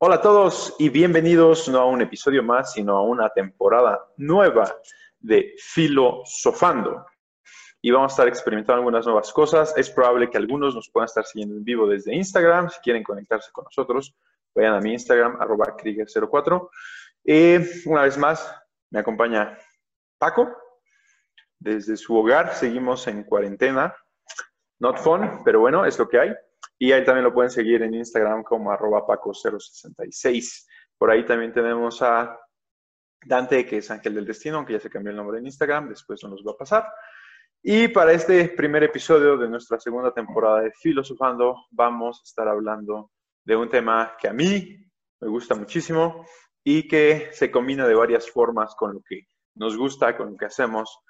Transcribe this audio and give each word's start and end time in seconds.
Hola 0.00 0.14
a 0.14 0.20
todos 0.20 0.76
y 0.78 0.90
bienvenidos 0.90 1.68
no 1.68 1.80
a 1.80 1.86
un 1.86 2.00
episodio 2.00 2.40
más, 2.44 2.72
sino 2.72 2.96
a 2.96 3.02
una 3.02 3.30
temporada 3.30 4.00
nueva 4.16 4.76
de 5.18 5.56
Filosofando. 5.58 7.04
Y 7.82 7.90
vamos 7.90 8.12
a 8.12 8.14
estar 8.14 8.28
experimentando 8.28 8.78
algunas 8.78 9.04
nuevas 9.06 9.32
cosas. 9.32 9.76
Es 9.76 9.90
probable 9.90 10.30
que 10.30 10.38
algunos 10.38 10.76
nos 10.76 10.88
puedan 10.88 11.06
estar 11.06 11.24
siguiendo 11.24 11.56
en 11.56 11.64
vivo 11.64 11.88
desde 11.88 12.14
Instagram. 12.14 12.70
Si 12.70 12.78
quieren 12.78 13.02
conectarse 13.02 13.50
con 13.50 13.64
nosotros, 13.64 14.14
vayan 14.54 14.74
a 14.74 14.80
mi 14.80 14.92
Instagram, 14.92 15.36
arroba 15.42 15.76
Krieger04. 15.76 16.70
Y 17.24 17.88
una 17.88 18.02
vez 18.02 18.16
más, 18.16 18.54
me 18.90 19.00
acompaña 19.00 19.58
Paco. 20.16 20.48
Desde 21.58 21.96
su 21.96 22.16
hogar 22.16 22.54
seguimos 22.54 23.08
en 23.08 23.24
cuarentena. 23.24 23.96
Not 24.78 24.98
fun, 24.98 25.42
pero 25.44 25.58
bueno, 25.58 25.84
es 25.84 25.98
lo 25.98 26.08
que 26.08 26.20
hay. 26.20 26.34
Y 26.78 26.92
ahí 26.92 27.04
también 27.04 27.24
lo 27.24 27.34
pueden 27.34 27.50
seguir 27.50 27.82
en 27.82 27.94
Instagram 27.94 28.42
como 28.44 28.70
arroba 28.70 29.04
paco066. 29.06 30.66
Por 30.96 31.10
ahí 31.10 31.24
también 31.24 31.52
tenemos 31.52 32.00
a 32.02 32.38
Dante, 33.24 33.66
que 33.66 33.78
es 33.78 33.90
Ángel 33.90 34.14
del 34.14 34.26
Destino, 34.26 34.58
aunque 34.58 34.74
ya 34.74 34.80
se 34.80 34.90
cambió 34.90 35.10
el 35.10 35.16
nombre 35.16 35.38
en 35.38 35.46
Instagram, 35.46 35.88
después 35.88 36.22
no 36.22 36.30
nos 36.30 36.44
va 36.46 36.52
a 36.52 36.56
pasar. 36.56 36.88
Y 37.62 37.88
para 37.88 38.12
este 38.12 38.48
primer 38.50 38.84
episodio 38.84 39.36
de 39.36 39.48
nuestra 39.48 39.80
segunda 39.80 40.12
temporada 40.12 40.60
de 40.60 40.72
Filosofando, 40.72 41.66
vamos 41.70 42.20
a 42.20 42.22
estar 42.22 42.46
hablando 42.46 43.10
de 43.44 43.56
un 43.56 43.68
tema 43.68 44.16
que 44.20 44.28
a 44.28 44.32
mí 44.32 44.78
me 45.20 45.28
gusta 45.28 45.56
muchísimo 45.56 46.24
y 46.62 46.86
que 46.86 47.30
se 47.32 47.50
combina 47.50 47.86
de 47.88 47.94
varias 47.94 48.30
formas 48.30 48.74
con 48.76 48.94
lo 48.94 49.00
que 49.00 49.26
nos 49.56 49.76
gusta, 49.76 50.16
con 50.16 50.32
lo 50.32 50.36
que 50.36 50.46
hacemos, 50.46 51.00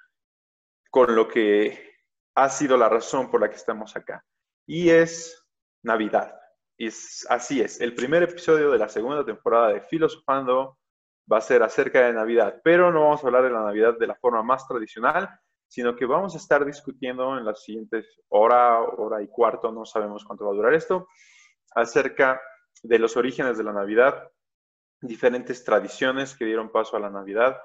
con 0.89 1.15
lo 1.15 1.27
que 1.27 1.93
ha 2.35 2.49
sido 2.49 2.77
la 2.77 2.89
razón 2.89 3.29
por 3.29 3.41
la 3.41 3.49
que 3.49 3.57
estamos 3.57 3.95
acá. 3.95 4.25
Y 4.65 4.89
es 4.89 5.48
Navidad. 5.83 6.35
Y 6.77 6.87
así 6.87 7.61
es, 7.61 7.81
el 7.81 7.93
primer 7.93 8.23
episodio 8.23 8.71
de 8.71 8.77
la 8.77 8.87
segunda 8.87 9.25
temporada 9.25 9.73
de 9.73 9.81
Filosofando 9.81 10.77
va 11.31 11.37
a 11.37 11.41
ser 11.41 11.61
acerca 11.61 12.05
de 12.05 12.13
Navidad, 12.13 12.61
pero 12.63 12.91
no 12.91 13.01
vamos 13.01 13.23
a 13.23 13.27
hablar 13.27 13.43
de 13.43 13.51
la 13.51 13.63
Navidad 13.63 13.97
de 13.99 14.07
la 14.07 14.15
forma 14.15 14.41
más 14.43 14.67
tradicional, 14.67 15.29
sino 15.67 15.95
que 15.95 16.05
vamos 16.05 16.33
a 16.33 16.37
estar 16.37 16.65
discutiendo 16.65 17.37
en 17.37 17.45
las 17.45 17.63
siguientes 17.63 18.19
hora, 18.29 18.81
hora 18.81 19.21
y 19.21 19.27
cuarto, 19.27 19.71
no 19.71 19.85
sabemos 19.85 20.25
cuánto 20.25 20.45
va 20.45 20.51
a 20.51 20.55
durar 20.55 20.73
esto, 20.73 21.07
acerca 21.75 22.41
de 22.81 22.97
los 22.97 23.15
orígenes 23.17 23.57
de 23.57 23.63
la 23.63 23.73
Navidad, 23.73 24.31
diferentes 25.01 25.63
tradiciones 25.63 26.35
que 26.35 26.45
dieron 26.45 26.71
paso 26.71 26.97
a 26.97 26.99
la 26.99 27.09
Navidad. 27.09 27.57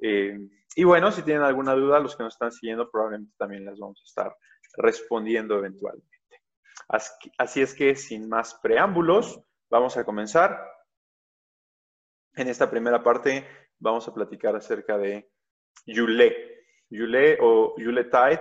Eh, 0.00 0.38
y 0.74 0.84
bueno, 0.84 1.10
si 1.10 1.22
tienen 1.22 1.42
alguna 1.42 1.74
duda, 1.74 2.00
los 2.00 2.16
que 2.16 2.24
nos 2.24 2.34
están 2.34 2.52
siguiendo 2.52 2.90
probablemente 2.90 3.32
también 3.38 3.64
las 3.64 3.78
vamos 3.78 4.00
a 4.02 4.04
estar 4.04 4.36
respondiendo 4.76 5.56
eventualmente. 5.56 6.15
Así 6.88 7.62
es 7.62 7.74
que 7.74 7.96
sin 7.96 8.28
más 8.28 8.54
preámbulos, 8.62 9.40
vamos 9.70 9.96
a 9.96 10.04
comenzar. 10.04 10.58
En 12.34 12.48
esta 12.48 12.70
primera 12.70 13.02
parte 13.02 13.46
vamos 13.78 14.06
a 14.06 14.14
platicar 14.14 14.54
acerca 14.54 14.96
de 14.98 15.30
Yule. 15.86 16.64
Yule 16.90 17.38
o 17.40 17.74
Yuletide, 17.78 18.40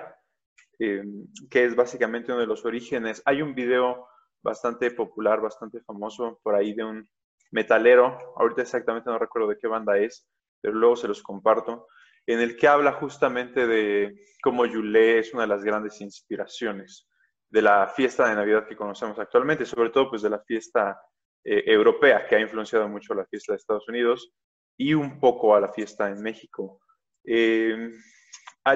eh, 0.80 1.04
que 1.50 1.66
es 1.66 1.76
básicamente 1.76 2.32
uno 2.32 2.42
de 2.42 2.48
los 2.48 2.66
orígenes. 2.66 3.22
Hay 3.26 3.42
un 3.42 3.56
video 3.56 4.08
bastante 4.44 4.92
popular, 4.92 5.42
bastante 5.42 5.82
famoso 5.82 6.40
por 6.44 6.56
ahí 6.56 6.74
de 6.74 6.84
un 6.84 7.10
metalero, 7.52 8.34
ahorita 8.38 8.62
exactamente 8.62 9.10
no 9.10 9.18
recuerdo 9.18 9.48
de 9.48 9.58
qué 9.58 9.68
banda 9.68 9.98
es, 9.98 10.28
pero 10.62 10.76
luego 10.76 10.96
se 10.96 11.08
los 11.08 11.24
comparto, 11.24 11.88
en 12.28 12.42
el 12.42 12.58
que 12.58 12.68
habla 12.68 12.94
justamente 12.94 13.66
de 13.66 14.14
cómo 14.44 14.66
Yule 14.66 15.20
es 15.20 15.34
una 15.34 15.44
de 15.44 15.48
las 15.48 15.64
grandes 15.64 16.02
inspiraciones 16.02 17.08
de 17.56 17.62
la 17.62 17.88
fiesta 17.88 18.28
de 18.28 18.36
Navidad 18.36 18.68
que 18.68 18.76
conocemos 18.76 19.18
actualmente, 19.18 19.66
sobre 19.66 19.90
todo 19.90 20.10
pues 20.10 20.22
de 20.22 20.30
la 20.30 20.40
fiesta 20.40 21.02
eh, 21.42 21.64
europea 21.68 22.28
que 22.28 22.36
ha 22.36 22.40
influenciado 22.42 22.90
mucho 22.90 23.14
a 23.14 23.16
la 23.16 23.26
fiesta 23.28 23.54
de 23.54 23.58
Estados 23.58 23.88
Unidos 23.88 24.34
y 24.78 24.94
un 24.94 25.22
poco 25.22 25.56
a 25.56 25.62
la 25.62 25.72
fiesta 25.72 26.10
en 26.10 26.22
México. 26.22 26.82
Eh, 27.24 27.94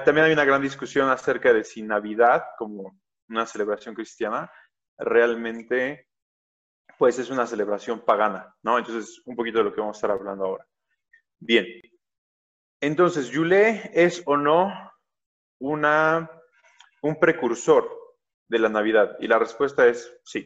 también 0.06 0.28
hay 0.28 0.32
una 0.32 0.46
gran 0.46 0.62
discusión 0.62 1.10
acerca 1.10 1.52
de 1.52 1.66
si 1.66 1.82
Navidad, 1.82 2.42
como 2.58 2.98
una 3.28 3.46
celebración 3.46 3.94
cristiana, 3.94 4.50
realmente 4.98 6.08
pues 6.98 7.20
es 7.20 7.30
una 7.30 7.46
celebración 7.46 8.06
pagana, 8.06 8.56
¿no? 8.64 8.78
Entonces, 8.78 9.22
un 9.26 9.36
poquito 9.36 9.58
de 9.58 9.66
lo 9.66 9.74
que 9.74 9.82
vamos 9.82 9.98
a 9.98 10.00
estar 10.00 10.12
hablando 10.12 10.46
ahora. 10.46 10.66
Bien. 11.38 11.66
Entonces, 12.80 13.28
Yule 13.28 13.92
es 13.94 14.24
o 14.26 14.38
no 14.38 14.72
una, 15.60 16.32
un 17.02 17.20
precursor 17.20 17.99
de 18.50 18.60
la 18.60 18.70
Navidad? 18.70 19.16
Y 19.20 19.28
la 19.28 19.40
respuesta 19.40 19.88
es 19.88 20.14
sí. 20.26 20.46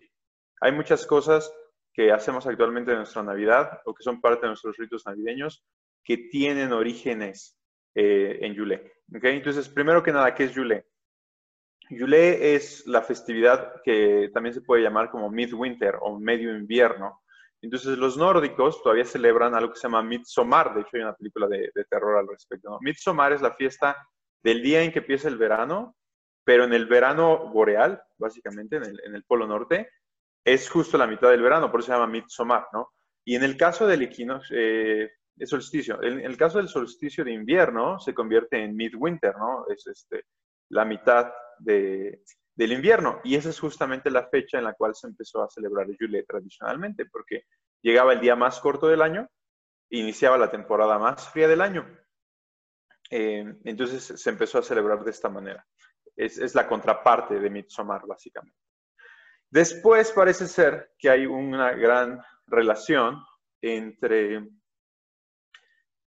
Hay 0.61 0.71
muchas 0.71 1.05
cosas 1.07 1.51
que 1.93 2.11
hacemos 2.11 2.45
actualmente 2.47 2.91
en 2.91 2.97
nuestra 2.97 3.23
Navidad 3.23 3.81
o 3.85 3.93
que 3.93 4.03
son 4.03 4.21
parte 4.21 4.41
de 4.41 4.49
nuestros 4.49 4.77
ritos 4.77 5.05
navideños 5.05 5.63
que 6.03 6.17
tienen 6.17 6.73
orígenes 6.73 7.57
eh, 7.95 8.39
en 8.41 8.53
Yule. 8.53 8.93
¿okay? 9.15 9.37
Entonces, 9.37 9.69
primero 9.69 10.01
que 10.01 10.11
nada, 10.11 10.33
¿qué 10.33 10.45
es 10.45 10.53
Yule? 10.53 10.87
Yule 11.89 12.55
es 12.55 12.87
la 12.87 13.01
festividad 13.01 13.81
que 13.83 14.29
también 14.33 14.53
se 14.53 14.61
puede 14.61 14.83
llamar 14.83 15.11
como 15.11 15.29
midwinter 15.29 15.97
o 16.01 16.19
medio 16.19 16.55
invierno. 16.55 17.21
Entonces, 17.61 17.97
los 17.97 18.17
nórdicos 18.17 18.81
todavía 18.81 19.05
celebran 19.05 19.55
algo 19.55 19.71
que 19.71 19.79
se 19.79 19.87
llama 19.87 20.03
Midsommar. 20.03 20.73
De 20.73 20.81
hecho, 20.81 20.89
hay 20.93 21.01
una 21.03 21.15
película 21.15 21.47
de, 21.47 21.71
terror 21.89 22.17
al 22.17 22.27
respecto. 22.27 22.69
¿no? 22.69 22.79
Es 23.29 23.41
la 23.41 23.53
fiesta 23.53 23.95
del 24.43 24.61
día 24.61 24.83
en 24.83 24.91
que 24.91 24.99
empieza 24.99 25.29
el 25.29 25.37
verano 25.37 25.95
pero 26.43 26.65
en 26.65 26.73
el 26.73 26.85
verano 26.85 27.49
boreal, 27.49 28.01
básicamente 28.17 28.77
en 28.77 29.15
el, 29.15 29.23
polo 29.23 29.47
norte, 29.47 29.89
es 30.43 30.69
justo 30.69 30.97
la 30.97 31.07
mitad 31.07 31.29
del 31.29 31.41
verano, 31.41 31.71
por 31.71 31.79
eso 31.79 31.87
se 31.87 31.93
llama 31.93 32.11
Midsommar, 32.11 32.67
¿no? 32.73 32.93
Y 33.25 33.35
en 33.35 33.43
el 33.43 33.55
caso 33.55 33.87
del 33.87 34.01
equinoccio, 34.01 34.57
eh, 34.59 35.11
solsticio, 35.45 36.03
en, 36.03 36.19
el 36.19 36.35
caso 36.35 36.57
del 36.57 36.67
solsticio 36.67 37.23
de 37.23 37.31
invierno, 37.31 37.97
se 37.99 38.13
convierte 38.13 38.61
en 38.61 38.75
midwinter, 38.75 39.37
¿no? 39.37 39.65
Es 39.69 39.87
este, 39.87 40.25
la 40.69 40.83
mitad 40.83 41.31
de, 41.59 42.21
del 42.55 42.73
invierno. 42.73 43.21
Y 43.23 43.35
esa 43.35 43.49
es 43.49 43.59
justamente 43.59 44.11
la 44.11 44.27
fecha 44.27 44.57
en 44.57 44.65
la 44.65 44.73
cual 44.73 44.93
se 44.95 45.07
empezó 45.07 45.41
a 45.41 45.49
celebrar 45.49 45.87
el 45.87 45.97
Yule 45.97 46.23
tradicionalmente, 46.23 47.05
porque 47.05 47.45
llegaba 47.81 48.11
el 48.11 48.19
día 48.19 48.35
más 48.35 48.59
corto 48.59 48.87
del 48.87 49.01
año, 49.01 49.29
iniciaba 49.89 50.37
la 50.37 50.51
temporada 50.51 50.99
más 50.99 51.29
fría 51.29 51.47
del 51.47 51.61
año. 51.61 51.87
Eh, 53.09 53.55
entonces 53.63 54.03
se 54.03 54.29
empezó 54.29 54.59
a 54.59 54.63
celebrar 54.63 55.03
de 55.05 55.11
esta 55.11 55.29
manera 55.29 55.65
es, 56.15 56.55
la 56.55 56.67
contraparte 56.67 57.39
de 57.39 57.49
Midsommar, 57.49 58.05
básicamente. 58.05 58.57
Después 59.49 60.11
parece 60.11 60.47
ser 60.47 60.93
que 60.97 61.09
hay 61.09 61.25
una 61.25 61.71
gran 61.71 62.21
relación 62.47 63.23
entre 63.61 64.47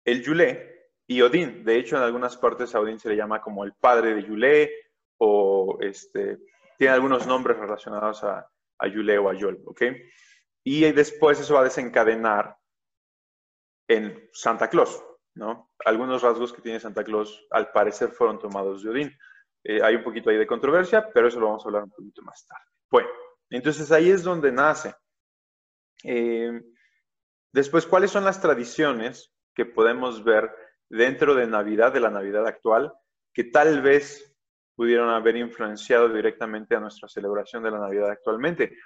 el 0.06 0.24
Yule 0.24 0.90
y 1.08 1.22
Odín. 1.22 1.64
De 1.64 1.78
hecho, 1.78 1.98
en 1.98 2.04
algunas 2.04 2.38
partes 2.38 2.74
a 2.74 2.80
Odín 2.80 3.00
se 3.00 3.10
le 3.10 3.16
llama 3.16 3.42
como 3.42 3.64
el 3.64 3.74
padre 3.74 4.16
de 4.16 4.24
Yule 4.24 4.72
o 5.18 5.78
este, 5.82 6.40
tiene 6.78 6.94
algunos 6.94 7.28
nombres 7.28 7.58
relacionados 7.58 8.24
a, 8.24 8.50
a 8.80 8.88
Yule 8.88 9.18
o 9.18 9.30
a 9.30 9.34
Yol, 9.34 9.62
¿ok? 9.66 9.84
Y 10.64 10.92
después 10.92 11.40
eso 11.40 11.54
va 11.54 11.62
a 11.62 11.66
desencadenar 11.66 12.58
en 13.88 14.30
Santa 14.34 14.70
Claus, 14.70 15.04
¿no? 15.36 15.72
Algunos 15.86 16.22
rasgos 16.22 16.52
que 16.52 16.62
tiene 16.62 16.80
Santa 16.80 17.04
Claus 17.04 17.46
al 17.52 17.72
parecer 17.72 18.10
fueron 18.10 18.40
tomados 18.40 18.84
de 18.84 18.90
Odín. 18.90 19.18
Eh, 19.68 19.82
hay 19.82 19.96
un 19.96 20.04
poquito 20.04 20.30
ahí 20.30 20.38
de 20.38 20.46
controversia, 20.46 21.10
pero 21.12 21.28
eso 21.28 21.40
lo 21.40 21.48
vamos 21.48 21.66
a 21.66 21.70
hablar 21.70 21.84
un 21.84 21.90
poquito 21.90 22.22
más 22.22 22.46
tarde. 22.46 22.66
Bueno, 22.92 23.10
entonces 23.50 23.92
ahí 23.92 24.12
es 24.12 24.24
donde 24.24 24.52
nace. 24.52 24.94
Eh, 26.04 26.62
después, 27.52 27.88
¿cuáles 27.88 28.12
son 28.12 28.24
las 28.26 28.40
tradiciones 28.40 29.34
que 29.56 29.66
podemos 29.66 30.24
ver 30.24 30.52
dentro 30.88 31.34
de 31.34 31.48
Navidad, 31.48 31.92
de 31.92 32.00
la 32.00 32.12
Navidad 32.12 32.46
actual, 32.46 32.94
que 33.34 33.46
tal 33.46 33.82
vez 33.82 34.38
pudieron 34.76 35.10
haber 35.10 35.36
influenciado 35.36 36.10
directamente 36.10 36.76
a 36.76 36.80
nuestra 36.80 37.10
celebración 37.10 37.64
de 37.64 37.72
la 37.72 37.80
Navidad 37.80 38.12
actualmente? 38.12 38.78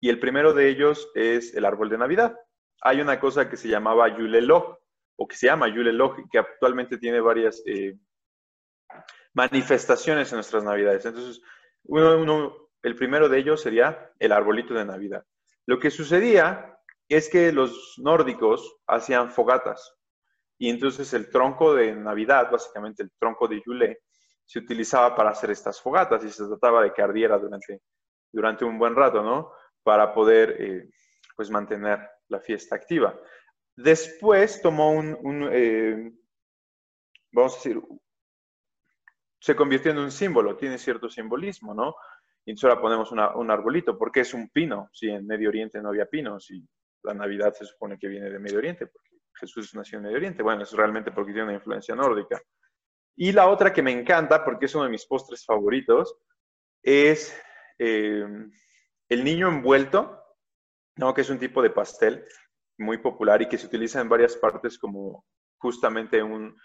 Y 0.00 0.10
el 0.10 0.20
primero 0.20 0.52
de 0.52 0.68
ellos 0.68 1.10
es 1.14 1.54
el 1.54 1.64
árbol 1.64 1.88
de 1.88 1.96
Navidad. 1.96 2.36
Hay 2.82 3.00
una 3.00 3.18
cosa 3.18 3.48
que 3.48 3.56
se 3.56 3.68
llamaba 3.68 4.14
Yulelog, 4.14 4.78
o 5.16 5.26
que 5.26 5.36
se 5.36 5.46
llama 5.46 5.68
Yulelog, 5.68 6.28
que 6.30 6.38
actualmente 6.38 6.98
tiene 6.98 7.20
varias 7.20 7.62
eh, 7.64 7.96
manifestaciones 9.34 10.30
en 10.30 10.36
nuestras 10.36 10.64
Navidades. 10.64 11.04
Entonces, 11.06 11.42
uno, 11.84 12.70
el 12.82 12.96
primero 12.96 13.28
de 13.28 13.38
ellos 13.38 13.62
sería 13.62 14.12
el 14.18 14.32
arbolito 14.32 14.74
de 14.74 14.84
Navidad. 14.84 15.24
Lo 15.66 15.78
que 15.78 15.90
sucedía 15.90 16.78
es 17.08 17.28
que 17.28 17.52
los 17.52 17.94
nórdicos 17.98 18.78
hacían 18.86 19.30
fogatas 19.30 20.00
y 20.60 20.68
entonces 20.68 21.12
el 21.14 21.30
tronco 21.30 21.74
de 21.74 21.94
Navidad, 21.96 22.50
básicamente 22.50 23.02
el 23.02 23.10
tronco 23.18 23.48
de 23.48 23.62
Yule, 23.64 24.00
se 24.44 24.58
utilizaba 24.58 25.16
para 25.16 25.30
hacer 25.30 25.50
estas 25.50 25.80
fogatas 25.80 26.22
y 26.22 26.30
se 26.30 26.46
trataba 26.46 26.82
de 26.82 26.92
que 26.92 27.00
ardiera 27.00 27.38
durante, 27.38 27.80
durante 28.30 28.64
un 28.66 28.78
buen 28.78 28.94
rato, 28.94 29.22
¿no? 29.22 29.52
Para 29.82 30.12
poder, 30.12 30.56
eh, 30.60 30.90
pues, 31.34 31.50
mantener 31.50 31.98
la 32.28 32.40
fiesta 32.40 32.76
activa. 32.76 33.18
Después 33.74 34.60
tomó 34.60 34.90
un, 34.90 35.48
eh, 35.50 36.12
vamos 37.32 37.54
a 37.54 37.56
decir, 37.56 37.80
se 39.40 39.56
convirtió 39.56 39.90
en 39.90 39.98
un 39.98 40.10
símbolo, 40.10 40.56
tiene 40.56 40.78
cierto 40.78 41.08
simbolismo, 41.08 41.74
¿no? 41.74 41.96
Y 42.44 42.50
entonces 42.50 42.70
ahora 42.70 42.80
ponemos 42.80 43.12
un 43.12 43.50
arbolito, 43.50 43.98
porque 43.98 44.20
es 44.20 44.34
un 44.34 44.48
pino, 44.50 44.88
si 44.92 45.08
en 45.08 45.26
Medio 45.26 45.48
Oriente 45.48 45.80
no 45.80 45.88
había 45.88 46.06
pinos 46.06 46.50
y 46.50 46.66
la 47.02 47.14
Navidad 47.14 47.54
se 47.54 47.64
supone 47.64 47.98
que 47.98 48.08
viene 48.08 48.30
de 48.30 48.38
Medio 48.38 48.58
Oriente, 48.58 48.86
porque 48.86 49.16
Jesús 49.34 49.74
nació 49.74 49.98
en 49.98 50.04
Medio 50.04 50.16
Oriente. 50.18 50.42
Bueno, 50.42 50.62
es 50.62 50.72
realmente 50.72 51.10
porque 51.10 51.32
tiene 51.32 51.48
una 51.48 51.54
influencia 51.54 51.94
nórdica. 51.94 52.40
Y 53.16 53.32
la 53.32 53.48
otra 53.48 53.72
que 53.72 53.82
me 53.82 53.92
encanta, 53.92 54.44
porque 54.44 54.66
es 54.66 54.74
uno 54.74 54.84
de 54.84 54.90
mis 54.90 55.06
postres 55.06 55.44
favoritos, 55.44 56.16
es 56.82 57.38
eh, 57.78 58.24
el 59.08 59.24
niño 59.24 59.48
envuelto, 59.48 60.22
¿no? 60.96 61.12
que 61.14 61.22
es 61.22 61.30
un 61.30 61.38
tipo 61.38 61.62
de 61.62 61.70
pastel 61.70 62.24
muy 62.78 62.98
popular 62.98 63.42
y 63.42 63.48
que 63.48 63.58
se 63.58 63.66
utiliza 63.66 64.00
en 64.00 64.08
varias 64.08 64.36
partes 64.36 64.78
como 64.78 65.26
justamente 65.58 66.22
un 66.22 66.56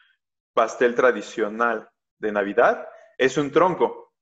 pastel 0.53 0.95
tradicional 0.95 1.89
de 2.19 2.31
Navidad, 2.31 2.87
es 3.17 3.37
un 3.37 3.51
tronco. 3.51 4.13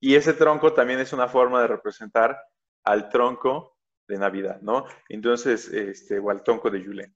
Y 0.00 0.14
ese 0.14 0.34
tronco 0.34 0.72
también 0.72 1.00
es 1.00 1.12
una 1.12 1.28
forma 1.28 1.60
de 1.62 1.68
representar 1.68 2.38
al 2.84 3.08
tronco 3.08 3.76
de 4.08 4.18
Navidad, 4.18 4.60
¿no? 4.60 4.86
Entonces, 5.08 5.68
este, 5.68 6.18
o 6.18 6.30
al 6.30 6.42
tronco 6.42 6.70
de 6.70 6.82
Yule. 6.82 7.12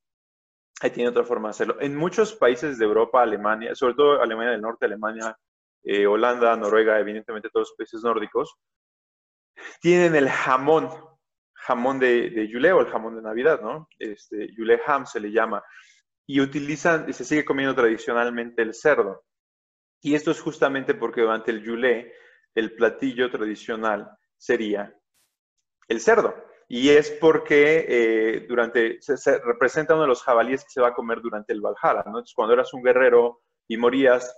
Ahí 0.80 0.90
tiene 0.90 1.10
otra 1.10 1.24
forma 1.24 1.48
de 1.48 1.50
hacerlo. 1.50 1.76
En 1.80 1.94
muchos 1.94 2.34
países 2.34 2.78
de 2.78 2.84
Europa, 2.84 3.22
Alemania, 3.22 3.74
sobre 3.74 3.94
todo 3.94 4.22
Alemania 4.22 4.52
del 4.52 4.62
Norte, 4.62 4.86
Alemania, 4.86 5.36
eh, 5.82 6.06
Holanda, 6.06 6.56
Noruega, 6.56 6.98
evidentemente 6.98 7.50
todos 7.50 7.68
los 7.68 7.76
países 7.76 8.02
nórdicos, 8.02 8.56
tienen 9.80 10.14
el 10.14 10.28
jamón, 10.28 10.90
jamón 11.54 11.98
de, 11.98 12.30
de 12.30 12.48
Yule 12.48 12.72
o 12.72 12.80
el 12.80 12.86
jamón 12.86 13.16
de 13.16 13.22
Navidad, 13.22 13.60
¿no? 13.60 13.88
Este, 13.98 14.48
Yule 14.56 14.80
ham 14.86 15.06
se 15.06 15.20
le 15.20 15.30
llama. 15.30 15.62
Y 16.26 16.40
utilizan, 16.40 17.08
y 17.08 17.12
se 17.12 17.24
sigue 17.24 17.44
comiendo 17.44 17.74
tradicionalmente 17.74 18.62
el 18.62 18.74
cerdo. 18.74 19.22
Y 20.00 20.14
esto 20.14 20.30
es 20.30 20.40
justamente 20.40 20.94
porque 20.94 21.20
durante 21.20 21.50
el 21.50 21.62
Yule, 21.62 22.12
el 22.54 22.74
platillo 22.74 23.30
tradicional 23.30 24.10
sería 24.36 24.94
el 25.88 26.00
cerdo. 26.00 26.34
Y 26.68 26.90
es 26.90 27.10
porque 27.10 27.84
eh, 27.88 28.46
durante, 28.48 28.98
se, 29.00 29.38
representa 29.40 29.94
uno 29.94 30.02
de 30.02 30.08
los 30.08 30.22
jabalíes 30.22 30.62
que 30.62 30.70
se 30.70 30.80
va 30.80 30.88
a 30.88 30.94
comer 30.94 31.20
durante 31.20 31.52
el 31.52 31.60
Valhalla. 31.60 32.04
Entonces, 32.06 32.32
cuando 32.34 32.54
eras 32.54 32.72
un 32.72 32.82
guerrero 32.82 33.42
y 33.66 33.76
morías 33.76 34.32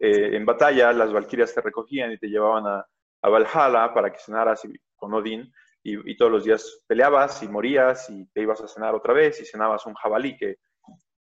eh, 0.00 0.36
en 0.36 0.44
batalla, 0.44 0.92
las 0.92 1.12
valquirias 1.12 1.54
te 1.54 1.60
recogían 1.60 2.12
y 2.12 2.18
te 2.18 2.26
llevaban 2.26 2.66
a, 2.66 2.86
a 3.22 3.28
Valhalla 3.28 3.94
para 3.94 4.10
que 4.10 4.18
cenaras 4.18 4.62
con 4.96 5.14
Odín. 5.14 5.52
Y, 5.84 6.16
todos 6.18 6.30
los 6.30 6.44
días 6.44 6.84
peleabas 6.86 7.42
y 7.42 7.48
morías 7.48 8.10
y 8.10 8.26
te 8.32 8.42
ibas 8.42 8.60
a 8.60 8.68
cenar 8.68 8.94
otra 8.94 9.14
vez 9.14 9.40
y 9.40 9.46
cenabas 9.46 9.86
un 9.86 9.94
jabalí, 9.94 10.36
que 10.36 10.56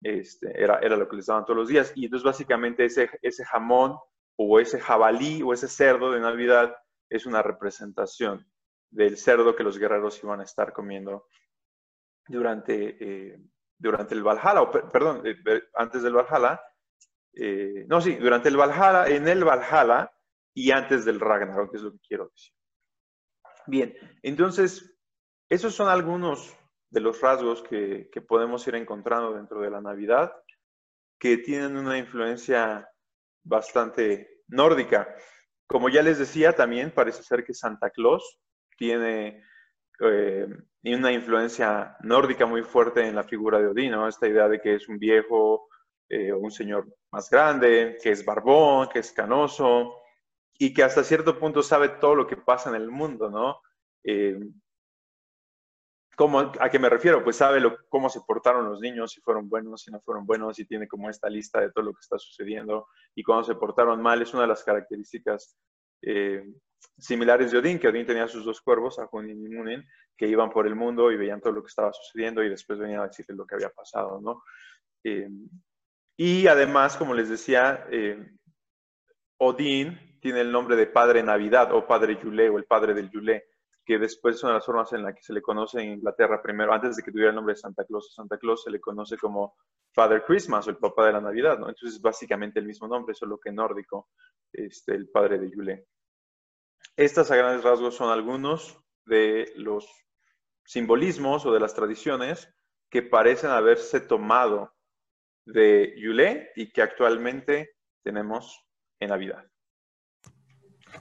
este, 0.02 0.52
era, 0.62 0.80
era 0.80 0.96
lo 0.96 1.08
que 1.08 1.16
les 1.16 1.28
daban 1.28 1.46
todos 1.46 1.58
los 1.58 1.68
días. 1.68 1.94
Y 1.96 2.06
entonces 2.06 2.26
básicamente 2.26 2.86
ese, 2.86 3.10
ese 3.22 3.46
jamón 3.46 3.98
o 4.36 4.60
ese 4.60 4.80
jabalí 4.80 5.42
o 5.44 5.54
ese 5.54 5.68
cerdo 5.68 6.12
de 6.12 6.20
Navidad 6.20 6.76
es 7.10 7.26
una 7.26 7.42
representación 7.42 8.48
del 8.90 9.18
cerdo 9.18 9.56
que 9.56 9.64
los 9.64 9.78
guerreros 9.78 10.22
iban 10.24 10.42
a 10.42 10.44
estar 10.44 10.74
comiendo 10.74 11.28
durante, 12.28 12.98
eh, 13.00 13.40
durante 13.78 14.16
el 14.16 14.24
Valhalla, 14.24 14.62
o 14.62 14.72
perdón, 14.72 15.24
eh, 15.26 15.36
antes 15.76 16.04
del 16.04 16.14
Valhalla. 16.14 16.62
Eh, 17.34 17.86
no, 17.88 18.02
sí, 18.02 18.16
durante 18.16 18.50
el 18.50 18.58
Valhalla, 18.58 19.08
en 19.08 19.28
el 19.28 19.44
Valhalla 19.44 20.12
y 20.54 20.72
antes 20.72 21.06
del 21.06 21.20
Ragnarok, 21.20 21.72
que 21.72 21.78
es 21.78 21.84
lo 21.84 21.92
que 21.92 22.00
quiero 22.00 22.30
decir. 22.30 22.54
Bien, 23.68 23.96
entonces, 24.22 24.98
esos 25.50 25.74
son 25.74 25.88
algunos 25.88 26.58
de 26.92 27.00
los 27.00 27.20
rasgos 27.22 27.64
que, 27.64 28.10
que 28.12 28.22
podemos 28.22 28.68
ir 28.68 28.76
encontrando 28.76 29.34
dentro 29.34 29.62
de 29.62 29.72
la 29.72 29.82
Navidad, 29.82 30.32
que 31.20 31.38
tienen 31.38 31.78
una 31.78 31.98
influencia 31.98 32.88
bastante 33.44 34.42
nórdica. 34.48 35.16
Como 35.66 35.90
ya 35.90 36.04
les 36.04 36.20
decía, 36.20 36.54
también 36.54 36.92
parece 36.92 37.24
ser 37.24 37.44
que 37.44 37.54
Santa 37.54 37.90
Claus 37.90 38.40
tiene 38.78 39.44
eh, 40.00 40.48
una 40.84 41.12
influencia 41.12 41.96
nórdica 42.02 42.46
muy 42.46 42.64
fuerte 42.64 43.08
en 43.08 43.16
la 43.16 43.24
figura 43.24 43.60
de 43.60 43.68
Odín, 43.68 43.94
Esta 44.08 44.28
idea 44.28 44.48
de 44.48 44.60
que 44.60 44.76
es 44.76 44.88
un 44.90 45.00
viejo 45.00 45.70
eh, 46.14 46.34
un 46.34 46.52
señor 46.52 46.94
más 47.10 47.30
grande, 47.30 47.98
que 48.04 48.12
es 48.12 48.26
barbón, 48.26 48.90
que 48.90 49.00
es 49.00 49.14
canoso 49.14 49.96
y 50.60 50.74
que 50.74 50.84
hasta 50.84 51.06
cierto 51.06 51.40
punto 51.40 51.64
sabe 51.64 51.88
todo 51.88 52.16
lo 52.16 52.28
que 52.28 52.36
pasa 52.36 52.70
en 52.70 52.76
el 52.76 52.90
mundo, 52.92 53.30
¿no? 53.30 53.62
Eh, 54.04 54.38
¿cómo, 56.22 56.40
¿A 56.40 56.70
qué 56.70 56.78
me 56.78 56.88
refiero? 56.88 57.24
Pues 57.24 57.38
sabe 57.38 57.64
cómo 57.90 58.08
se 58.08 58.22
portaron 58.22 58.70
los 58.70 58.80
niños, 58.80 59.12
si 59.12 59.20
fueron 59.22 59.50
buenos, 59.50 59.82
si 59.82 59.90
no 59.90 60.00
fueron 60.02 60.24
buenos, 60.24 60.60
y 60.60 60.66
tiene 60.66 60.88
como 60.88 61.10
esta 61.10 61.28
lista 61.28 61.60
de 61.60 61.72
todo 61.72 61.86
lo 61.86 61.94
que 61.94 62.02
está 62.02 62.20
sucediendo 62.20 62.90
y 63.16 63.24
cómo 63.24 63.44
se 63.44 63.56
portaron 63.56 64.00
mal. 64.04 64.22
Es 64.22 64.32
una 64.32 64.44
de 64.44 64.50
las 64.50 64.64
características 64.64 65.58
eh, 66.04 66.44
similares 66.96 67.50
de 67.50 67.58
Odín, 67.58 67.80
que 67.80 67.88
Odín 67.88 68.06
tenía 68.06 68.28
sus 68.28 68.46
dos 68.46 68.62
cuervos, 68.62 69.00
Ajunin 69.00 69.44
y 69.44 69.50
Munin, 69.50 69.84
que 70.16 70.28
iban 70.28 70.52
por 70.52 70.68
el 70.68 70.76
mundo 70.76 71.12
y 71.12 71.18
veían 71.18 71.42
todo 71.42 71.54
lo 71.54 71.64
que 71.64 71.70
estaba 71.70 71.92
sucediendo 71.92 72.44
y 72.44 72.50
después 72.50 72.78
venían 72.78 73.00
a 73.00 73.08
decirle 73.08 73.36
lo 73.36 73.48
que 73.48 73.56
había 73.56 73.72
pasado, 73.72 74.22
¿no? 74.22 74.44
Eh, 75.04 75.28
y 76.18 76.46
además, 76.46 76.98
como 76.98 77.16
les 77.16 77.30
decía, 77.30 77.88
eh, 77.90 78.30
Odín 79.40 80.20
tiene 80.22 80.42
el 80.42 80.52
nombre 80.52 80.76
de 80.76 80.86
Padre 80.86 81.24
Navidad 81.24 81.74
o 81.74 81.88
Padre 81.88 82.20
Yule 82.22 82.48
o 82.48 82.60
el 82.60 82.66
Padre 82.66 82.94
del 82.94 83.10
Yule, 83.10 83.44
que 83.86 83.98
después 83.98 84.40
son 84.40 84.54
las 84.54 84.66
formas 84.66 84.94
en 84.94 85.04
las 85.04 85.16
que 85.16 85.24
se 85.24 85.34
le 85.34 85.42
conoce 85.42 85.82
en 85.82 85.94
Inglaterra 85.94 86.42
primero, 86.42 86.74
antes 86.74 86.96
de 86.96 87.04
que 87.04 87.12
tuviera 87.12 87.30
el 87.30 87.36
nombre 87.36 87.54
de 87.54 87.60
Santa 87.60 87.84
Claus. 87.86 88.14
Santa 88.14 88.38
Claus 88.38 88.64
se 88.64 88.72
le 88.72 88.80
conoce 88.80 89.18
como 89.18 89.56
Father 89.94 90.24
Christmas 90.26 90.68
o 90.68 90.70
el 90.70 90.78
Papá 90.78 91.08
de 91.08 91.14
la 91.14 91.22
Navidad, 91.22 91.58
¿no? 91.58 91.68
Entonces 91.68 91.96
es 91.96 92.02
básicamente 92.02 92.60
el 92.60 92.68
mismo 92.68 92.88
nombre, 92.88 93.16
solo 93.16 93.40
que 93.40 93.52
nórdico, 93.52 94.10
este, 94.54 94.94
el 94.94 95.10
Padre 95.10 95.40
de 95.40 95.50
Yule. 95.50 95.88
Estas 96.96 97.32
a 97.32 97.36
grandes 97.36 97.64
rasgos 97.64 97.96
son 97.96 98.12
algunos 98.12 98.78
de 99.06 99.52
los 99.56 99.88
simbolismos 100.64 101.46
o 101.46 101.54
de 101.54 101.60
las 101.60 101.74
tradiciones 101.74 102.54
que 102.90 103.02
parecen 103.02 103.50
haberse 103.50 104.00
tomado 104.02 104.74
de 105.46 105.96
Yule 105.98 106.52
y 106.56 106.72
que 106.72 106.82
actualmente 106.82 107.76
tenemos 108.04 108.64
en 109.00 109.10
Navidad. 109.10 109.46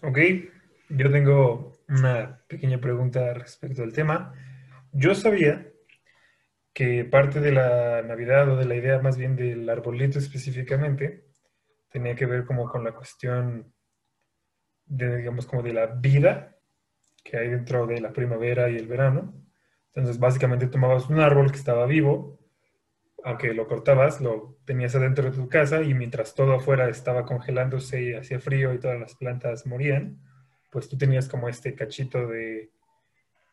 Ok, 0.02 0.18
yo 0.90 1.10
tengo 1.10 1.78
una 1.88 2.42
pequeña 2.48 2.80
pregunta 2.80 3.32
respecto 3.34 3.82
al 3.82 3.92
tema. 3.92 4.34
Yo 4.92 5.14
sabía 5.14 5.66
que 6.72 7.04
parte 7.04 7.40
de 7.40 7.52
la 7.52 8.02
Navidad 8.02 8.48
o 8.50 8.56
de 8.56 8.64
la 8.64 8.74
idea 8.74 9.00
más 9.00 9.16
bien 9.16 9.36
del 9.36 9.68
arbolito 9.68 10.18
específicamente 10.18 11.26
tenía 11.90 12.14
que 12.14 12.26
ver 12.26 12.44
como 12.44 12.68
con 12.68 12.84
la 12.84 12.92
cuestión 12.92 13.72
de, 14.86 15.18
digamos, 15.18 15.46
como 15.46 15.62
de 15.62 15.72
la 15.72 15.86
vida 15.86 16.56
que 17.24 17.36
hay 17.36 17.48
dentro 17.48 17.86
de 17.86 18.00
la 18.00 18.12
primavera 18.12 18.68
y 18.70 18.76
el 18.76 18.86
verano. 18.86 19.34
Entonces, 19.88 20.18
básicamente 20.18 20.68
tomabas 20.68 21.08
un 21.08 21.20
árbol 21.20 21.50
que 21.50 21.58
estaba 21.58 21.86
vivo, 21.86 22.40
aunque 23.24 23.52
lo 23.54 23.66
cortabas, 23.66 24.20
lo 24.20 24.58
tenías 24.64 24.94
adentro 24.94 25.30
de 25.30 25.36
tu 25.36 25.48
casa 25.48 25.82
y 25.82 25.94
mientras 25.94 26.34
todo 26.34 26.54
afuera 26.54 26.88
estaba 26.88 27.24
congelándose 27.24 28.02
y 28.02 28.14
hacía 28.14 28.40
frío 28.40 28.72
y 28.72 28.78
todas 28.78 28.98
las 28.98 29.14
plantas 29.16 29.66
morían, 29.66 30.20
pues 30.70 30.88
tú 30.88 30.96
tenías 30.96 31.28
como 31.28 31.48
este 31.48 31.74
cachito 31.74 32.26
de 32.26 32.70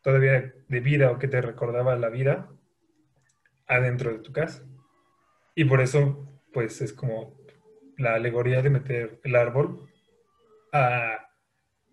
todavía 0.03 0.53
de 0.67 0.79
vida 0.79 1.11
o 1.11 1.19
que 1.19 1.27
te 1.27 1.41
recordaba 1.41 1.95
la 1.95 2.09
vida 2.09 2.49
adentro 3.67 4.11
de 4.11 4.19
tu 4.19 4.31
casa. 4.31 4.63
Y 5.55 5.65
por 5.65 5.81
eso, 5.81 6.41
pues 6.53 6.81
es 6.81 6.93
como 6.93 7.37
la 7.97 8.15
alegoría 8.15 8.61
de 8.61 8.69
meter 8.69 9.19
el 9.23 9.35
árbol 9.35 9.89
a 10.71 11.27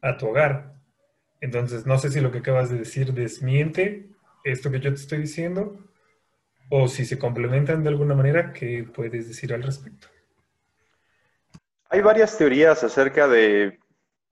a 0.05 0.19
tu 0.19 0.29
hogar. 0.29 0.75
Entonces, 1.41 1.87
no 1.87 1.99
sé 1.99 2.11
si 2.11 2.21
lo 2.21 2.31
que 2.31 2.39
acabas 2.39 2.71
de 2.71 2.79
decir 2.79 3.13
desmiente 3.13 4.07
esto 4.45 4.71
que 4.71 4.81
yo 4.81 4.91
te 4.93 5.01
estoy 5.01 5.19
diciendo 5.19 5.79
o 6.69 6.89
si 6.89 7.07
se 7.07 7.19
complementan 7.19 7.83
de 7.83 7.89
alguna 7.89 8.15
manera, 8.15 8.53
¿qué 8.53 8.87
puedes 8.95 9.29
decir 9.29 9.53
al 9.55 9.63
respecto? 9.63 10.09
Hay 11.89 12.03
varias 12.03 12.37
teorías 12.37 12.85
acerca 12.85 13.27
de 13.27 13.79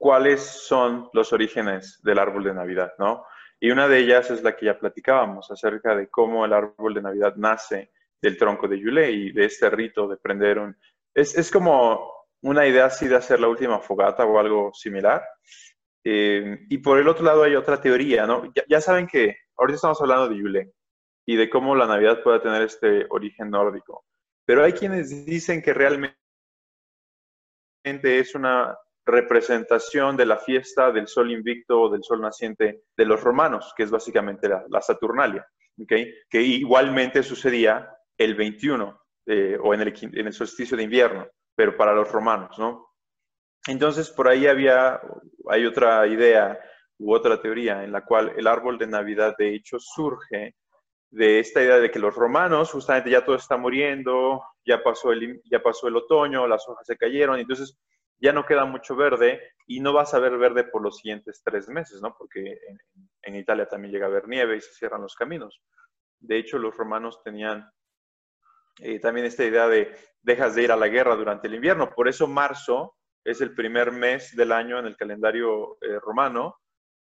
cuáles 0.03 0.41
son 0.41 1.09
los 1.13 1.31
orígenes 1.31 2.01
del 2.03 2.19
árbol 2.19 2.43
de 2.43 2.53
Navidad, 2.53 2.91
¿no? 2.99 3.25
Y 3.57 3.71
una 3.71 3.87
de 3.87 3.99
ellas 3.99 4.29
es 4.31 4.43
la 4.43 4.53
que 4.53 4.65
ya 4.65 4.77
platicábamos, 4.77 5.49
acerca 5.49 5.95
de 5.95 6.09
cómo 6.09 6.43
el 6.43 6.51
árbol 6.51 6.93
de 6.93 7.01
Navidad 7.01 7.37
nace 7.37 7.93
del 8.21 8.37
tronco 8.37 8.67
de 8.67 8.81
Yule 8.81 9.09
y 9.11 9.31
de 9.31 9.45
este 9.45 9.69
rito 9.69 10.09
de 10.09 10.17
prender 10.17 10.59
un... 10.59 10.75
Es, 11.15 11.37
es 11.37 11.49
como 11.49 12.11
una 12.41 12.67
idea 12.67 12.87
así 12.87 13.07
de 13.07 13.15
hacer 13.15 13.39
la 13.39 13.47
última 13.47 13.79
fogata 13.79 14.25
o 14.25 14.37
algo 14.37 14.73
similar. 14.73 15.23
Eh, 16.03 16.65
y 16.67 16.79
por 16.79 16.99
el 16.99 17.07
otro 17.07 17.23
lado 17.23 17.43
hay 17.43 17.55
otra 17.55 17.79
teoría, 17.79 18.27
¿no? 18.27 18.51
Ya, 18.67 18.81
saben 18.81 19.07
que 19.07 19.37
ahorita 19.55 19.75
estamos 19.75 20.01
hablando 20.01 20.27
de 20.27 20.35
Yule 20.35 20.73
y 21.25 21.37
de 21.37 21.49
cómo 21.49 21.77
la 21.77 21.87
Navidad 21.87 22.21
puede 22.23 22.41
tener 22.41 22.61
este 22.63 23.05
origen 23.09 23.49
nórdico, 23.49 24.03
pero 24.45 24.65
hay 24.65 24.73
quienes 24.73 25.25
dicen 25.25 25.61
que 25.61 25.73
realmente 25.73 26.17
es 27.85 28.35
una 28.35 28.77
representación 29.05 30.15
de 30.15 30.25
la 30.25 30.37
fiesta 30.37 30.91
del 30.91 31.07
sol 31.07 31.31
invicto 31.31 31.81
o 31.81 31.89
del 31.89 32.03
sol 32.03 32.21
naciente 32.21 32.83
de 32.95 33.05
los 33.05 33.21
romanos, 33.21 33.73
que 33.75 33.83
es 33.83 33.91
básicamente 33.91 34.47
la, 34.47 34.81
Saturnalia, 34.81 35.45
que 35.87 36.41
igualmente 36.41 37.23
sucedía 37.23 37.89
el 38.17 38.35
21 38.35 39.03
eh, 39.25 39.57
o 39.61 39.73
en 39.73 39.81
el, 39.81 40.33
solsticio 40.33 40.75
de 40.75 40.83
invierno 40.83 41.27
pero 41.55 41.77
para 41.77 41.93
los 41.93 42.11
romanos, 42.11 42.57
¿no? 42.57 42.89
Entonces, 43.67 44.09
por 44.09 44.27
ahí 44.27 44.47
había, 44.47 44.99
hay 45.49 45.65
otra 45.67 46.07
idea 46.07 46.59
u 46.97 47.13
otra 47.13 47.39
teoría 47.39 47.83
en 47.83 47.91
la 47.91 48.03
cual 48.03 48.33
el 48.35 48.47
árbol 48.47 48.79
de 48.79 48.87
Navidad, 48.87 49.35
de 49.37 49.53
hecho, 49.53 49.77
surge 49.79 50.55
de 51.11 51.39
esta 51.39 51.61
idea 51.61 51.77
de 51.77 51.91
que 51.91 51.99
los 51.99 52.15
romanos 52.15 52.71
justamente 52.71 53.11
ya 53.11 53.23
todo 53.23 53.35
está 53.35 53.55
muriendo, 53.55 54.41
ya 54.65 54.81
pasó 54.83 55.11
ya 55.45 55.61
pasó 55.61 55.87
el 55.87 55.95
otoño, 55.95 56.47
las 56.47 56.67
hojas 56.67 56.87
se 56.87 56.97
cayeron, 56.97 57.39
entonces 57.39 57.77
ya 58.23 58.31
no 58.31 58.45
queda 58.45 58.63
mucho 58.63 58.95
verde 58.95 59.41
y 59.67 59.81
no 59.81 59.91
vas 59.91 60.13
a 60.13 60.19
ver 60.19 60.37
verde 60.37 60.63
por 60.63 60.81
los 60.81 60.97
siguientes 60.99 61.41
tres 61.43 61.67
meses, 61.67 62.01
¿no? 62.01 62.15
Porque 62.17 62.57
en, 63.21 63.35
Italia 63.35 63.67
también 63.67 63.91
llega 63.91 64.05
a 64.05 64.09
haber 64.09 64.29
nieve 64.29 64.55
y 64.55 64.61
se 64.61 64.71
cierran 64.71 65.01
los 65.01 65.13
caminos. 65.13 65.61
De 66.21 66.37
hecho, 66.37 66.57
los 66.57 66.73
romanos 66.77 67.21
tenían 67.21 67.69
eh, 68.79 68.97
también 69.01 69.25
esta 69.25 69.43
idea 69.43 69.67
de 69.67 69.93
dejas 70.21 70.55
de 70.55 70.63
ir 70.63 70.71
a 70.71 70.77
la 70.77 70.87
guerra 70.87 71.17
durante 71.17 71.49
el 71.49 71.55
invierno. 71.55 71.93
Por 71.93 72.07
eso 72.07 72.25
marzo 72.25 72.95
es 73.25 73.41
el 73.41 73.53
primer 73.53 73.91
mes 73.91 74.33
del 74.37 74.53
año 74.53 74.79
en 74.79 74.85
el 74.85 74.95
calendario 74.95 75.77
eh, 75.81 75.99
romano 75.99 76.61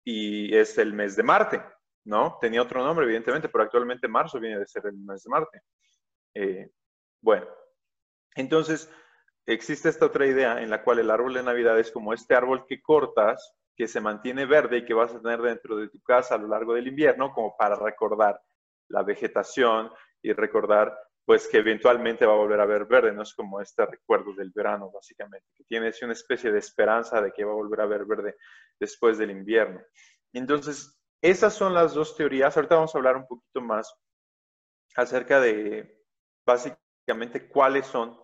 y 0.05 0.55
es 0.55 0.77
el 0.77 0.93
mes 0.93 1.17
de 1.17 1.23
Marte, 1.23 1.61
¿no? 2.05 2.37
Tenía 2.39 2.61
otro 2.61 2.85
nombre, 2.85 3.03
evidentemente, 3.05 3.49
pero 3.49 3.65
actualmente 3.65 4.07
marzo 4.07 4.39
viene 4.39 4.59
de 4.59 4.65
ser 4.65 4.85
el 4.85 4.95
mes 4.95 5.23
de 5.23 5.29
Marte. 5.29 5.61
Eh, 6.35 6.69
bueno, 7.21 7.47
entonces 8.33 8.89
existe 9.45 9.89
esta 9.89 10.05
otra 10.05 10.25
idea 10.25 10.61
en 10.61 10.69
la 10.69 10.83
cual 10.83 10.99
el 10.99 11.11
árbol 11.11 11.33
de 11.33 11.43
Navidad 11.43 11.79
es 11.79 11.91
como 11.91 12.13
este 12.13 12.35
árbol 12.35 12.65
que 12.67 12.81
cortas, 12.81 13.53
que 13.75 13.87
se 13.87 14.01
mantiene 14.01 14.45
verde 14.45 14.79
y 14.79 14.85
que 14.85 14.93
vas 14.93 15.13
a 15.13 15.21
tener 15.21 15.41
dentro 15.41 15.77
de 15.77 15.89
tu 15.89 16.01
casa 16.01 16.35
a 16.35 16.37
lo 16.37 16.47
largo 16.47 16.73
del 16.73 16.87
invierno, 16.87 17.31
como 17.33 17.55
para 17.57 17.75
recordar 17.75 18.39
la 18.89 19.03
vegetación 19.03 19.91
y 20.21 20.33
recordar 20.33 20.95
pues 21.25 21.47
que 21.47 21.59
eventualmente 21.59 22.25
va 22.25 22.33
a 22.33 22.37
volver 22.37 22.59
a 22.59 22.65
ver 22.65 22.85
verde, 22.85 23.13
no 23.13 23.21
es 23.21 23.33
como 23.33 23.61
este 23.61 23.85
recuerdo 23.85 24.33
del 24.33 24.51
verano, 24.53 24.91
básicamente, 24.91 25.47
que 25.55 25.63
tiene 25.63 25.91
una 26.01 26.13
especie 26.13 26.51
de 26.51 26.59
esperanza 26.59 27.21
de 27.21 27.31
que 27.31 27.45
va 27.45 27.51
a 27.51 27.55
volver 27.55 27.81
a 27.81 27.85
ver 27.85 28.05
verde 28.05 28.35
después 28.79 29.17
del 29.17 29.31
invierno. 29.31 29.81
Entonces, 30.33 30.99
esas 31.21 31.53
son 31.53 31.73
las 31.73 31.93
dos 31.93 32.15
teorías. 32.15 32.55
Ahorita 32.57 32.75
vamos 32.75 32.93
a 32.93 32.97
hablar 32.97 33.15
un 33.15 33.27
poquito 33.27 33.61
más 33.61 33.93
acerca 34.95 35.39
de 35.39 36.03
básicamente 36.45 37.47
cuáles 37.47 37.85
son 37.85 38.20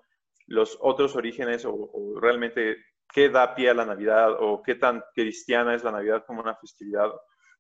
los 0.48 0.78
otros 0.82 1.16
orígenes 1.16 1.66
o, 1.66 2.20
realmente 2.20 2.78
qué 3.14 3.30
da 3.30 3.56
pie 3.56 3.70
a 3.70 3.74
la 3.74 3.86
Navidad 3.86 4.32
o 4.40 4.62
qué 4.62 4.76
tan 4.76 5.04
cristiana 5.14 5.76
es 5.76 5.84
la 5.84 5.92
Navidad 5.92 6.26
como 6.26 6.42
una 6.42 6.56
festividad 6.56 7.10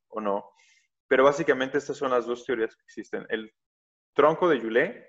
o 0.09 0.21
no. 0.21 0.49
Pero 1.07 1.23
básicamente 1.23 1.77
estas 1.77 1.97
son 1.97 2.11
las 2.11 2.25
dos 2.25 2.45
teorías 2.45 2.75
que 2.75 2.83
existen. 2.83 3.25
El 3.29 3.53
tronco 4.13 4.49
de 4.49 4.59
Yulé 4.59 5.07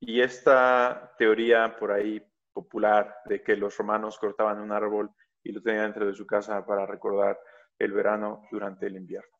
y 0.00 0.20
esta 0.20 1.14
teoría 1.18 1.76
por 1.76 1.92
ahí 1.92 2.20
popular 2.52 3.14
de 3.26 3.42
que 3.42 3.56
los 3.56 3.76
romanos 3.76 4.18
cortaban 4.18 4.60
un 4.60 4.72
árbol 4.72 5.10
y 5.42 5.52
lo 5.52 5.62
tenían 5.62 5.84
dentro 5.84 6.06
de 6.06 6.14
su 6.14 6.26
casa 6.26 6.64
para 6.64 6.86
recordar 6.86 7.38
el 7.78 7.92
verano 7.92 8.42
durante 8.50 8.86
el 8.86 8.96
invierno. 8.96 9.30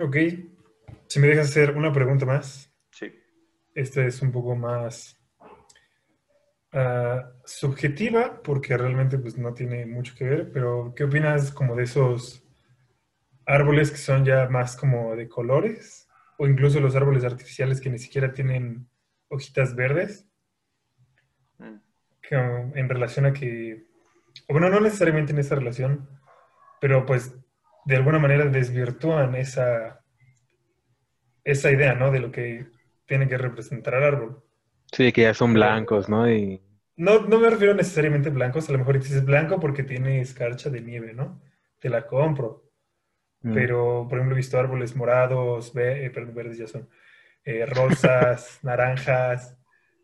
Ok, 0.00 0.16
si 1.08 1.20
me 1.20 1.26
dejas 1.26 1.48
hacer 1.48 1.76
una 1.76 1.92
pregunta 1.92 2.26
más. 2.26 2.72
Sí. 2.90 3.12
Esta 3.74 4.04
es 4.04 4.20
un 4.22 4.30
poco 4.30 4.54
más 4.54 5.18
ah, 6.72 7.32
subjetiva 7.44 8.42
porque 8.42 8.76
realmente 8.76 9.18
pues, 9.18 9.38
no 9.38 9.54
tiene 9.54 9.86
mucho 9.86 10.14
que 10.14 10.24
ver, 10.24 10.52
pero 10.52 10.92
¿qué 10.94 11.04
opinas 11.04 11.50
como 11.50 11.74
de 11.74 11.84
esos 11.84 12.44
árboles 13.46 13.90
que 13.90 13.96
son 13.96 14.24
ya 14.24 14.48
más 14.48 14.76
como 14.76 15.16
de 15.16 15.28
colores, 15.28 16.06
o 16.36 16.46
incluso 16.46 16.80
los 16.80 16.94
árboles 16.94 17.24
artificiales 17.24 17.80
que 17.80 17.90
ni 17.90 17.98
siquiera 17.98 18.32
tienen 18.32 18.88
hojitas 19.28 19.74
verdes, 19.74 20.28
mm. 21.56 21.76
en 22.30 22.88
relación 22.88 23.24
a 23.24 23.32
que, 23.32 23.86
bueno, 24.48 24.68
no 24.68 24.80
necesariamente 24.80 25.32
en 25.32 25.38
esa 25.38 25.54
relación, 25.54 26.08
pero 26.80 27.06
pues 27.06 27.34
de 27.86 27.96
alguna 27.96 28.18
manera 28.18 28.44
desvirtúan 28.44 29.34
esa, 29.34 29.97
esa 31.44 31.70
idea, 31.70 31.94
¿no? 31.94 32.10
De 32.10 32.20
lo 32.20 32.30
que 32.30 32.66
tiene 33.06 33.28
que 33.28 33.38
representar 33.38 33.94
el 33.94 34.04
árbol. 34.04 34.42
Sí, 34.92 35.12
que 35.12 35.22
ya 35.22 35.34
son 35.34 35.54
blancos, 35.54 36.08
¿no? 36.08 36.30
Y... 36.30 36.62
No, 36.96 37.20
no 37.20 37.38
me 37.38 37.50
refiero 37.50 37.74
necesariamente 37.74 38.30
blancos, 38.30 38.68
a 38.68 38.72
lo 38.72 38.78
mejor 38.78 38.98
dices 38.98 39.24
blanco 39.24 39.60
porque 39.60 39.82
tiene 39.82 40.20
escarcha 40.20 40.70
de 40.70 40.80
nieve, 40.80 41.12
¿no? 41.14 41.40
Te 41.78 41.88
la 41.88 42.06
compro. 42.06 42.64
Mm. 43.42 43.54
Pero, 43.54 44.06
por 44.08 44.18
ejemplo, 44.18 44.34
he 44.34 44.38
visto 44.38 44.58
árboles 44.58 44.96
morados, 44.96 45.72
eh, 45.76 46.10
perdón, 46.12 46.34
verdes 46.34 46.58
ya 46.58 46.66
son, 46.66 46.88
eh, 47.44 47.66
rosas, 47.66 48.60
naranjas. 48.62 49.56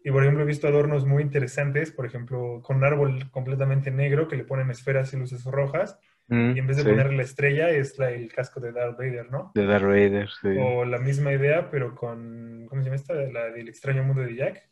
Y, 0.05 0.11
por 0.11 0.23
ejemplo, 0.23 0.45
he 0.45 0.47
visto 0.47 0.69
adornos 0.69 1.07
muy 1.07 1.23
interesantes, 1.23 1.91
por 1.91 2.07
ejemplo, 2.07 2.61
con 2.63 2.77
un 2.77 2.85
árbol 2.85 3.31
completamente 3.31 3.91
negro 3.91 4.29
que 4.29 4.37
le 4.37 4.45
ponen 4.45 4.71
esferas 4.71 5.13
y 5.13 5.17
luces 5.17 5.45
rojas. 5.45 5.99
Mm, 6.29 6.57
y 6.57 6.59
en 6.59 6.67
vez 6.67 6.77
de 6.79 6.85
ponerle 6.85 7.17
la 7.17 7.23
estrella, 7.23 7.71
es 7.71 7.99
la, 7.99 8.11
el 8.11 8.33
casco 8.33 8.61
de 8.61 8.73
Darth 8.73 8.97
Vader, 8.97 9.31
¿no? 9.31 9.53
De 9.55 9.67
Darth 9.67 9.85
Vader, 9.85 10.29
sí. 10.41 10.49
O 10.59 10.85
la 10.85 10.99
misma 10.99 11.33
idea, 11.33 11.71
pero 11.71 11.95
con, 11.95 12.67
¿cómo 12.69 12.81
se 12.81 12.87
llama 12.87 12.97
esta? 12.97 13.15
La 13.15 13.51
del 13.51 13.69
extraño 13.69 14.03
mundo 14.05 14.23
de 14.23 14.35
Jack. 14.35 14.71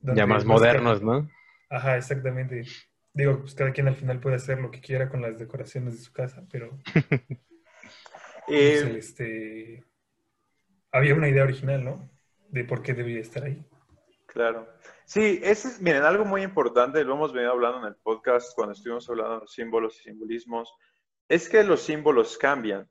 Ya 0.00 0.26
más 0.26 0.44
modernos, 0.44 1.02
¿no? 1.02 1.28
Ajá, 1.70 1.96
exactamente. 1.96 2.64
Digo, 3.14 3.40
pues 3.40 3.54
cada 3.54 3.72
quien 3.72 3.88
al 3.88 3.94
final 3.94 4.20
puede 4.20 4.36
hacer 4.36 4.58
lo 4.58 4.70
que 4.70 4.80
quiera 4.80 5.08
con 5.08 5.22
las 5.22 5.38
decoraciones 5.38 5.94
de 5.94 6.00
su 6.00 6.12
casa, 6.12 6.44
pero 6.50 6.78
Eh, 8.48 8.96
este, 8.98 9.84
había 10.90 11.14
una 11.14 11.28
idea 11.28 11.44
original, 11.44 11.84
¿no? 11.84 12.10
De 12.48 12.64
por 12.64 12.82
qué 12.82 12.94
debía 12.94 13.20
estar 13.20 13.44
ahí. 13.44 13.64
Claro. 14.26 14.68
Sí, 15.04 15.40
es, 15.42 15.80
miren, 15.80 16.04
algo 16.04 16.24
muy 16.24 16.42
importante, 16.42 17.04
lo 17.04 17.14
hemos 17.14 17.32
venido 17.32 17.52
hablando 17.52 17.78
en 17.78 17.86
el 17.86 17.96
podcast 17.96 18.54
cuando 18.54 18.72
estuvimos 18.72 19.08
hablando 19.10 19.40
de 19.40 19.46
símbolos 19.46 19.98
y 20.00 20.04
simbolismos, 20.04 20.72
es 21.28 21.48
que 21.48 21.64
los 21.64 21.82
símbolos 21.82 22.38
cambian 22.38 22.88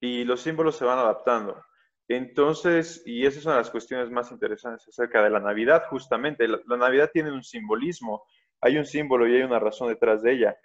y 0.00 0.24
los 0.24 0.40
símbolos 0.40 0.76
se 0.76 0.84
van 0.84 0.98
adaptando. 0.98 1.62
Entonces, 2.08 3.02
y 3.06 3.24
esa 3.24 3.38
es 3.38 3.46
una 3.46 3.54
de 3.54 3.60
las 3.60 3.70
cuestiones 3.70 4.10
más 4.10 4.30
interesantes 4.30 4.86
acerca 4.88 5.22
de 5.22 5.30
la 5.30 5.40
Navidad, 5.40 5.84
justamente. 5.88 6.46
La, 6.46 6.60
la, 6.66 6.76
Navidad 6.76 7.10
tiene 7.12 7.32
un 7.32 7.42
simbolismo, 7.42 8.24
hay 8.60 8.76
un 8.76 8.84
símbolo 8.84 9.26
y 9.26 9.36
hay 9.36 9.42
una 9.42 9.58
razón 9.58 9.88
detrás 9.88 10.22
de 10.22 10.32
ella. 10.32 10.56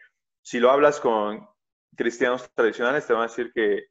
Si 0.42 0.60
lo 0.60 0.72
hablas 0.72 1.00
con 1.00 1.48
cristianos 1.96 2.50
tradicionales, 2.54 3.08
te 3.08 3.14
van 3.14 3.24
a 3.24 3.28
decir 3.28 3.52
que 3.54 3.86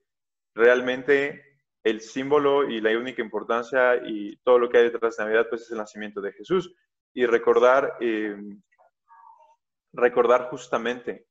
realmente 0.54 1.42
el 1.84 2.00
símbolo 2.00 2.68
y 2.68 2.80
la 2.80 2.96
única 2.98 3.22
importancia 3.22 3.96
y 4.04 4.36
todo 4.38 4.58
lo 4.58 4.68
que 4.68 4.78
hay 4.78 4.90
detrás 4.90 5.16
de 5.16 5.24
Navidad, 5.24 5.46
pues 5.48 5.62
es 5.62 5.70
el 5.70 5.78
nacimiento 5.78 6.20
de 6.20 6.32
Jesús. 6.32 6.74
Y 7.18 7.26
recordar, 7.26 7.96
eh, 8.00 8.36
recordar 9.92 10.48
justamente 10.50 11.26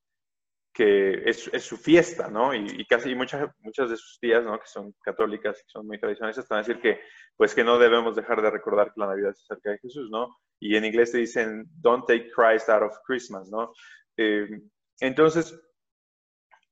que 0.74 1.30
es, 1.30 1.50
es, 1.54 1.64
su 1.64 1.78
fiesta, 1.78 2.30
¿no? 2.30 2.54
Y, 2.54 2.86
casi 2.86 3.16
muchas, 3.16 3.50
muchas 3.60 3.90
de 3.90 3.96
sus 3.96 4.20
tías, 4.20 4.44
¿no? 4.44 4.60
Que 4.60 4.68
son 4.68 4.94
católicas 5.02 5.58
y 5.66 5.72
son 5.72 5.88
muy 5.88 5.98
tradicionales, 5.98 6.38
están 6.38 6.58
a 6.58 6.62
decir 6.62 6.82
que, 6.82 7.00
pues 7.38 7.56
que 7.56 7.64
no 7.64 7.80
debemos 7.80 8.18
dejar 8.18 8.42
de 8.42 8.52
recordar 8.52 8.94
que 8.94 9.00
la 9.00 9.08
Navidad 9.08 9.32
es 9.32 9.42
acerca 9.44 9.72
de 9.72 9.80
Jesús, 9.80 10.10
¿no? 10.12 10.38
Y 10.60 10.76
en 10.76 10.84
inglés 10.84 11.14
te 11.14 11.20
dicen, 11.20 11.66
don't 11.82 12.06
take 12.06 12.32
Christ 12.32 12.68
out 12.68 12.84
of 12.84 12.98
Christmas, 13.06 13.50
¿no? 13.50 13.72
Eh, 14.18 14.48
entonces, 15.00 15.58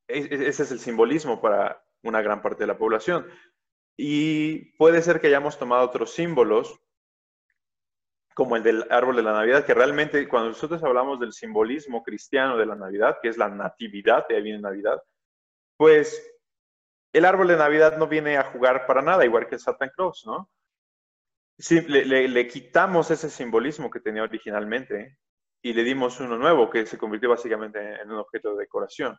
ese 0.07 0.63
es 0.63 0.71
el 0.71 0.79
simbolismo 0.79 1.41
para, 1.41 1.81
una 2.03 2.21
gran 2.21 2.41
parte 2.41 2.63
de 2.63 2.67
la 2.67 2.77
población. 2.77 3.25
Y 3.97 4.75
puede 4.77 5.01
ser 5.01 5.21
que 5.21 5.27
hayamos 5.27 5.57
tomado 5.57 5.85
otros 5.85 6.11
símbolos, 6.11 6.79
como 8.35 8.57
el 8.57 8.63
del 8.63 8.85
árbol 8.91 9.15
de 9.15 9.23
la 9.23 9.31
Navidad, 9.31 9.65
que 9.65 9.73
realmente 9.73 10.27
cuando 10.27 10.49
nosotros 10.49 10.83
hablamos 10.83 11.19
del 11.19 11.31
simbolismo 11.31 12.03
cristiano 12.03 12.57
de 12.57 12.65
la 12.65 12.75
Navidad, 12.75 13.17
que 13.21 13.29
es 13.29 13.37
la 13.37 13.47
natividad, 13.47 14.27
de 14.27 14.35
ahí 14.35 14.43
viene 14.43 14.59
Navidad, 14.59 15.01
pues 15.77 16.31
el 17.13 17.23
árbol 17.23 17.47
de 17.47 17.55
Navidad 17.55 17.97
no 17.97 18.07
viene 18.07 18.37
a 18.37 18.43
jugar 18.43 18.85
para 18.85 19.01
nada, 19.01 19.23
igual 19.23 19.47
que 19.47 19.55
el 19.55 19.61
Santa 19.61 19.89
Claus, 19.89 20.25
¿no? 20.25 20.49
le, 21.87 22.27
le, 22.27 22.47
quitamos 22.47 23.09
ese 23.09 23.29
simbolismo 23.29 23.89
que 23.89 24.01
tenía 24.01 24.23
originalmente 24.23 25.17
y 25.61 25.71
le 25.71 25.85
dimos 25.85 26.19
uno 26.19 26.37
nuevo 26.37 26.69
que 26.69 26.85
se 26.85 26.97
convirtió 26.97 27.29
básicamente 27.29 28.01
en 28.01 28.11
un 28.11 28.17
objeto 28.17 28.51
de 28.53 28.63
decoración. 28.63 29.17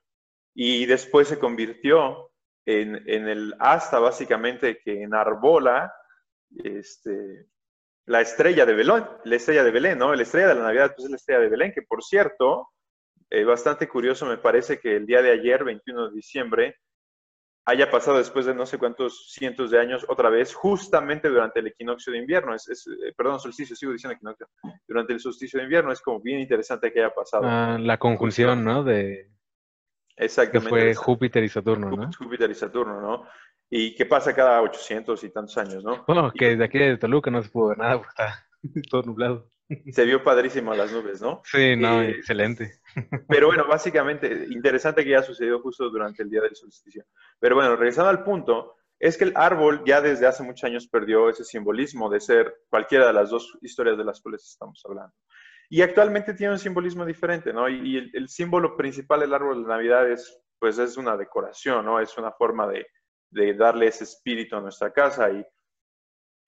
Y 0.54 0.84
después 0.84 1.28
se 1.28 1.38
convirtió 1.38 2.30
en, 2.66 2.96
el 3.06 3.54
asta 3.58 3.98
básicamente 3.98 4.78
que 4.78 5.02
enarbola 5.02 5.92
este, 6.62 7.46
la 8.06 8.20
estrella 8.20 8.64
de 8.64 8.74
Belén, 8.74 9.04
la 9.24 9.36
estrella 9.36 9.64
de 9.64 9.70
Belén, 9.70 9.98
¿no? 9.98 10.14
La 10.14 10.22
estrella 10.22 10.48
de 10.48 10.54
la 10.54 10.62
Navidad 10.62 10.92
pues 10.94 11.04
es 11.04 11.10
la 11.10 11.16
estrella 11.16 11.40
de 11.40 11.48
Belén, 11.48 11.72
que 11.72 11.82
por 11.82 12.02
cierto, 12.02 12.68
eh, 13.30 13.44
bastante 13.44 13.88
curioso 13.88 14.26
me 14.26 14.38
parece 14.38 14.78
que 14.78 14.96
el 14.96 15.06
día 15.06 15.22
de 15.22 15.32
ayer, 15.32 15.64
21 15.64 16.08
de 16.08 16.14
diciembre, 16.14 16.76
haya 17.64 17.90
pasado 17.90 18.18
después 18.18 18.46
de 18.46 18.54
no 18.54 18.64
sé 18.64 18.78
cuántos 18.78 19.32
cientos 19.32 19.72
de 19.72 19.80
años 19.80 20.06
otra 20.08 20.30
vez, 20.30 20.54
justamente 20.54 21.28
durante 21.28 21.58
el 21.58 21.66
equinoccio 21.66 22.12
de 22.12 22.20
invierno, 22.20 22.54
es, 22.54 22.68
eh, 22.68 23.12
perdón, 23.16 23.40
solsticio, 23.40 23.74
sigo 23.74 23.90
diciendo 23.90 24.14
equinoccio, 24.14 24.48
durante 24.86 25.12
el 25.12 25.18
solsticio 25.18 25.58
de 25.58 25.64
invierno, 25.64 25.90
es 25.90 26.00
como 26.00 26.20
bien 26.20 26.38
interesante 26.38 26.92
que 26.92 27.00
haya 27.00 27.12
pasado. 27.12 27.42
Ah, 27.44 27.76
la 27.80 27.98
conjunción, 27.98 28.64
¿no? 28.64 28.84
De, 28.84 29.32
Exactamente. 30.16 30.64
Que 30.64 30.70
fue 30.70 30.94
Júpiter 30.94 31.44
y 31.44 31.48
Saturno, 31.48 31.90
¿no? 31.90 32.10
Júpiter 32.16 32.50
y 32.50 32.54
Saturno, 32.54 33.00
¿no? 33.00 33.26
Y 33.68 33.94
qué 33.94 34.06
pasa 34.06 34.34
cada 34.34 34.62
800 34.62 35.24
y 35.24 35.30
tantos 35.30 35.58
años, 35.58 35.84
¿no? 35.84 36.04
Bueno, 36.06 36.32
que 36.32 36.50
desde 36.50 36.64
aquí 36.64 36.78
de 36.78 36.98
Toluca 36.98 37.30
no 37.30 37.42
se 37.42 37.50
pudo 37.50 37.68
ver 37.68 37.78
nada 37.78 37.96
porque 37.98 38.10
está 38.10 38.46
todo 38.90 39.02
nublado. 39.02 39.50
Se 39.90 40.04
vio 40.04 40.22
padrísimo 40.22 40.74
las 40.74 40.92
nubes, 40.92 41.20
¿no? 41.20 41.42
Sí, 41.44 41.74
no, 41.74 42.00
eh, 42.00 42.10
excelente. 42.10 42.80
Pero 43.28 43.48
bueno, 43.48 43.66
básicamente, 43.66 44.46
interesante 44.50 45.02
que 45.02 45.10
ya 45.10 45.22
sucedió 45.22 45.60
justo 45.60 45.90
durante 45.90 46.22
el 46.22 46.30
día 46.30 46.40
del 46.40 46.54
solsticio. 46.54 47.04
Pero 47.40 47.56
bueno, 47.56 47.74
regresando 47.74 48.10
al 48.10 48.22
punto, 48.22 48.76
es 48.98 49.18
que 49.18 49.24
el 49.24 49.32
árbol 49.34 49.82
ya 49.84 50.00
desde 50.00 50.26
hace 50.26 50.44
muchos 50.44 50.64
años 50.64 50.86
perdió 50.86 51.28
ese 51.28 51.44
simbolismo 51.44 52.08
de 52.08 52.20
ser 52.20 52.54
cualquiera 52.70 53.08
de 53.08 53.12
las 53.12 53.30
dos 53.30 53.58
historias 53.60 53.98
de 53.98 54.04
las 54.04 54.20
cuales 54.20 54.44
estamos 54.44 54.80
hablando. 54.84 55.12
Y 55.68 55.82
actualmente 55.82 56.34
tiene 56.34 56.52
un 56.52 56.58
simbolismo 56.58 57.04
diferente, 57.04 57.52
¿no? 57.52 57.68
Y, 57.68 58.10
el, 58.12 58.28
símbolo 58.28 58.76
principal 58.76 59.20
del 59.20 59.34
árbol 59.34 59.62
de 59.62 59.68
Navidad 59.68 60.08
es, 60.08 60.40
pues, 60.60 60.78
es 60.78 60.96
una 60.96 61.16
decoración, 61.16 61.84
¿no? 61.84 61.98
Es 61.98 62.16
una 62.16 62.30
forma 62.30 62.68
de, 62.68 62.86
de 63.36 63.54
darle 63.54 63.88
ese 63.88 64.04
espíritu 64.04 64.56
a 64.56 64.60
nuestra 64.60 64.92
casa. 64.92 65.30
Y, 65.30 65.44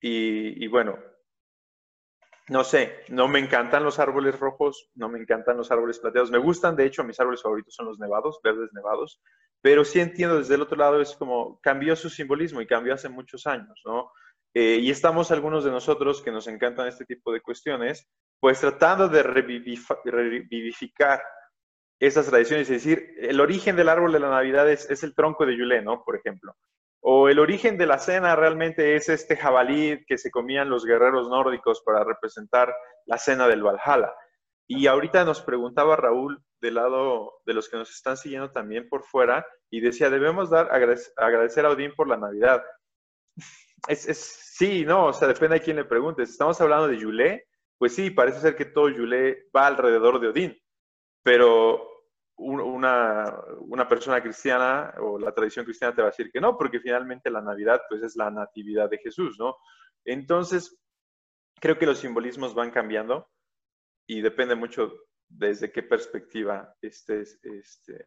y, 0.01 0.67
bueno, 0.67 0.97
no 2.47 2.63
sé, 2.63 3.03
no 3.09 3.27
me 3.27 3.39
encantan 3.39 3.83
los 3.83 3.99
árboles 3.99 4.39
rojos, 4.39 4.89
no 4.95 5.07
me 5.07 5.19
encantan 5.19 5.55
los 5.55 5.71
árboles 5.71 5.99
plateados. 5.99 6.31
Me 6.31 6.39
gustan, 6.39 6.75
de 6.75 6.85
hecho, 6.85 7.03
mis 7.03 7.19
árboles 7.19 7.43
favoritos 7.43 7.75
son 7.75 7.85
los 7.85 7.99
nevados, 7.99 8.39
verdes 8.43 8.73
nevados, 8.73 9.21
pero 9.61 9.85
sí 9.85 9.99
entiendo 9.99 10.39
desde 10.39 10.55
el 10.55 10.61
otro 10.61 10.77
lado, 10.77 10.99
es 10.99 11.15
como 11.15 11.59
cambió 11.61 11.95
su 11.95 12.09
simbolismo 12.09 12.59
y 12.59 12.67
cambió 12.67 12.95
hace 12.95 13.07
muchos 13.07 13.45
años, 13.45 13.79
¿no? 13.85 14.11
Eh, 14.55 14.79
y 14.81 14.89
estamos 14.89 15.29
algunos 15.29 15.63
de 15.63 15.69
nosotros 15.69 16.23
que 16.23 16.31
nos 16.31 16.47
encantan 16.47 16.87
este 16.87 17.05
tipo 17.05 17.31
de 17.31 17.41
cuestiones, 17.41 18.09
pues 18.39 18.59
tratando 18.59 19.07
de 19.07 19.21
revivificar 19.21 21.21
esas 21.99 22.27
tradiciones, 22.27 22.69
es 22.69 22.83
decir, 22.83 23.15
el 23.19 23.39
origen 23.41 23.75
del 23.75 23.89
árbol 23.89 24.11
de 24.11 24.21
la 24.21 24.29
Navidad 24.29 24.71
es, 24.71 24.89
es 24.89 25.03
el 25.03 25.13
tronco 25.13 25.45
de 25.45 25.55
Yulé, 25.55 25.83
¿no? 25.83 26.03
Por 26.03 26.15
ejemplo. 26.15 26.55
O 27.01 27.29
el 27.29 27.39
origen 27.39 27.77
de 27.77 27.85
la 27.85 27.97
cena 27.97 28.35
realmente 28.35 28.95
es 28.95 29.09
este 29.09 29.37
jabalí 29.37 30.03
que 30.05 30.17
se 30.17 30.31
comían 30.31 30.69
los 30.69 30.85
guerreros 30.85 31.29
nórdicos 31.29 31.81
para 31.85 32.03
representar 32.03 32.73
la 33.05 33.17
cena 33.17 33.47
del 33.47 33.63
Valhalla. 33.63 34.13
Y 34.67 34.87
ahorita 34.87 35.23
nos 35.23 35.41
preguntaba 35.41 35.95
Raúl 35.95 36.43
del 36.61 36.75
lado 36.75 37.41
de 37.45 37.53
los 37.53 37.69
que 37.69 37.77
nos 37.77 37.89
están 37.89 38.17
siguiendo 38.17 38.51
también 38.51 38.87
por 38.89 39.03
fuera 39.03 39.45
y 39.71 39.79
decía, 39.81 40.09
debemos 40.09 40.49
dar 40.49 40.69
agradecer 40.71 41.65
a 41.65 41.69
Odín 41.69 41.93
por 41.95 42.07
la 42.07 42.17
Navidad. 42.17 42.61
Es, 43.87 44.07
es, 44.07 44.17
sí, 44.19 44.83
no, 44.85 45.07
o 45.07 45.13
sea, 45.13 45.27
depende 45.27 45.55
de 45.55 45.63
quién 45.63 45.77
le 45.77 45.85
preguntes. 45.85 46.29
Estamos 46.29 46.59
hablando 46.59 46.87
de 46.87 46.97
Yulé, 46.97 47.47
pues 47.77 47.95
sí, 47.95 48.11
parece 48.11 48.41
ser 48.41 48.55
que 48.55 48.65
todo 48.65 48.89
Yulé 48.89 49.47
va 49.55 49.67
alrededor 49.67 50.19
de 50.19 50.27
Odín, 50.27 50.61
pero 51.23 51.98
una, 52.39 53.35
una, 53.59 53.87
persona 53.87 54.21
cristiana 54.21 54.93
o 54.99 55.19
la 55.19 55.33
tradición 55.33 55.65
cristiana 55.65 55.93
te 55.93 56.01
va 56.01 56.07
a 56.07 56.11
decir 56.11 56.31
que 56.31 56.39
no, 56.39 56.57
porque 56.57 56.79
finalmente 56.79 57.29
la 57.29 57.41
Navidad 57.41 57.81
pues 57.89 58.01
es 58.01 58.15
la 58.15 58.31
natividad 58.31 58.89
de 58.89 58.97
Jesús, 58.97 59.37
¿no? 59.37 59.57
Entonces, 60.05 60.79
creo 61.59 61.77
que 61.77 61.85
los 61.85 61.99
simbolismos 61.99 62.53
van 62.55 62.71
cambiando 62.71 63.29
y 64.07 64.21
depende 64.21 64.55
mucho 64.55 64.93
desde 65.27 65.71
qué 65.71 65.83
perspectiva 65.83 66.73
estés 66.81 67.39
este, 67.43 68.03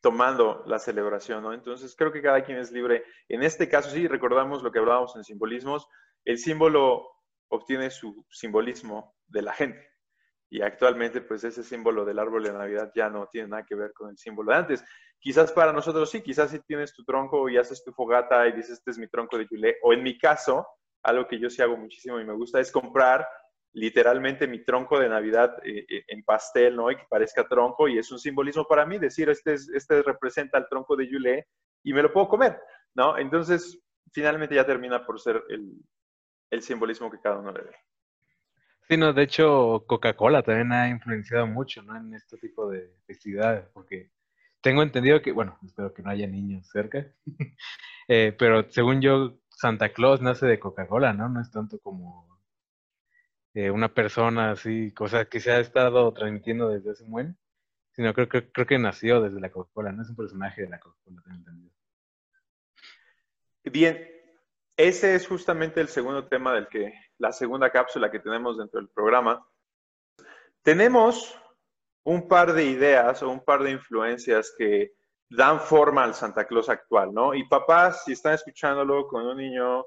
tomando 0.00 0.62
la 0.66 0.78
celebración, 0.78 1.42
¿no? 1.42 1.52
Entonces, 1.54 1.96
creo 1.96 2.12
que 2.12 2.22
cada 2.22 2.44
quien 2.44 2.58
es 2.58 2.70
libre. 2.70 3.04
En 3.28 3.42
este 3.42 3.68
caso, 3.68 3.90
sí, 3.90 4.06
recordamos 4.06 4.62
lo 4.62 4.70
que 4.70 4.78
hablábamos 4.78 5.16
en 5.16 5.24
simbolismos, 5.24 5.88
el 6.24 6.38
símbolo 6.38 7.08
obtiene 7.48 7.90
su 7.90 8.24
simbolismo 8.30 9.14
de 9.26 9.42
la 9.42 9.52
gente. 9.52 9.93
Y 10.54 10.62
actualmente, 10.62 11.20
pues 11.20 11.42
ese 11.42 11.64
símbolo 11.64 12.04
del 12.04 12.20
árbol 12.20 12.44
de 12.44 12.52
Navidad 12.52 12.92
ya 12.94 13.10
no 13.10 13.26
tiene 13.26 13.48
nada 13.48 13.64
que 13.64 13.74
ver 13.74 13.92
con 13.92 14.10
el 14.10 14.16
símbolo 14.16 14.52
de 14.52 14.58
antes. 14.58 14.84
Quizás 15.18 15.50
para 15.50 15.72
nosotros 15.72 16.08
sí, 16.08 16.22
quizás 16.22 16.52
si 16.52 16.60
tienes 16.60 16.94
tu 16.94 17.04
tronco 17.04 17.48
y 17.48 17.56
haces 17.56 17.82
tu 17.82 17.92
fogata 17.92 18.46
y 18.46 18.52
dices, 18.52 18.74
este 18.78 18.92
es 18.92 18.98
mi 18.98 19.08
tronco 19.08 19.36
de 19.36 19.48
Yule. 19.50 19.78
O 19.82 19.92
en 19.92 20.04
mi 20.04 20.16
caso, 20.16 20.64
algo 21.02 21.26
que 21.26 21.40
yo 21.40 21.50
sí 21.50 21.60
hago 21.60 21.76
muchísimo 21.76 22.20
y 22.20 22.24
me 22.24 22.34
gusta 22.34 22.60
es 22.60 22.70
comprar 22.70 23.26
literalmente 23.72 24.46
mi 24.46 24.64
tronco 24.64 25.00
de 25.00 25.08
Navidad 25.08 25.56
eh, 25.64 25.86
eh, 25.88 26.04
en 26.06 26.22
pastel, 26.22 26.76
¿no? 26.76 26.88
Y 26.88 26.98
que 26.98 27.06
parezca 27.10 27.48
tronco 27.48 27.88
y 27.88 27.98
es 27.98 28.12
un 28.12 28.20
simbolismo 28.20 28.64
para 28.64 28.86
mí 28.86 28.96
decir, 28.98 29.28
este, 29.30 29.54
este 29.54 30.02
representa 30.02 30.56
el 30.56 30.68
tronco 30.68 30.94
de 30.94 31.10
Yule 31.10 31.48
y 31.82 31.92
me 31.92 32.00
lo 32.00 32.12
puedo 32.12 32.28
comer, 32.28 32.60
¿no? 32.94 33.18
Entonces, 33.18 33.76
finalmente 34.12 34.54
ya 34.54 34.64
termina 34.64 35.04
por 35.04 35.20
ser 35.20 35.42
el, 35.48 35.72
el 36.48 36.62
simbolismo 36.62 37.10
que 37.10 37.18
cada 37.18 37.40
uno 37.40 37.50
le 37.50 37.64
dé. 37.64 37.76
Sí, 38.88 38.98
no, 38.98 39.12
de 39.14 39.22
hecho, 39.22 39.84
Coca-Cola 39.86 40.42
también 40.42 40.72
ha 40.72 40.88
influenciado 40.88 41.46
mucho, 41.46 41.82
¿no? 41.82 41.96
En 41.96 42.14
este 42.14 42.36
tipo 42.36 42.68
de 42.68 42.94
festividades, 43.06 43.66
porque 43.72 44.10
tengo 44.60 44.82
entendido 44.82 45.22
que, 45.22 45.32
bueno, 45.32 45.58
espero 45.64 45.94
que 45.94 46.02
no 46.02 46.10
haya 46.10 46.26
niños 46.26 46.68
cerca, 46.70 47.06
eh, 48.08 48.34
pero 48.38 48.70
según 48.70 49.00
yo, 49.00 49.38
Santa 49.48 49.92
Claus 49.92 50.20
nace 50.20 50.46
de 50.46 50.58
Coca-Cola, 50.58 51.14
¿no? 51.14 51.28
No 51.30 51.40
es 51.40 51.50
tanto 51.50 51.78
como 51.78 52.40
eh, 53.54 53.70
una 53.70 53.92
persona 53.94 54.50
así, 54.50 54.92
cosa 54.92 55.26
que 55.26 55.40
se 55.40 55.52
ha 55.52 55.60
estado 55.60 56.12
transmitiendo 56.12 56.68
desde 56.68 56.90
hace 56.90 57.04
un 57.04 57.10
buen, 57.10 57.38
sino 57.92 58.12
creo, 58.12 58.28
que 58.28 58.50
creo 58.50 58.66
que 58.66 58.78
nació 58.78 59.22
desde 59.22 59.40
la 59.40 59.50
Coca-Cola, 59.50 59.92
no 59.92 60.02
es 60.02 60.10
un 60.10 60.16
personaje 60.16 60.62
de 60.62 60.68
la 60.68 60.80
Coca-Cola, 60.80 61.22
tengo 61.22 61.36
entendido. 61.36 61.72
Bien, 63.64 64.13
ese 64.76 65.14
es 65.14 65.26
justamente 65.26 65.80
el 65.80 65.88
segundo 65.88 66.26
tema 66.26 66.52
del 66.52 66.68
que, 66.68 66.92
la 67.18 67.32
segunda 67.32 67.70
cápsula 67.70 68.10
que 68.10 68.18
tenemos 68.18 68.58
dentro 68.58 68.80
del 68.80 68.88
programa. 68.88 69.46
Tenemos 70.62 71.38
un 72.04 72.28
par 72.28 72.52
de 72.52 72.64
ideas 72.64 73.22
o 73.22 73.30
un 73.30 73.44
par 73.44 73.62
de 73.62 73.70
influencias 73.70 74.52
que 74.56 74.94
dan 75.28 75.60
forma 75.60 76.04
al 76.04 76.14
Santa 76.14 76.46
Claus 76.46 76.68
actual, 76.68 77.12
¿no? 77.12 77.34
Y 77.34 77.46
papás, 77.48 78.04
si 78.04 78.12
están 78.12 78.34
escuchándolo 78.34 79.06
con 79.06 79.26
un 79.26 79.36
niño 79.36 79.84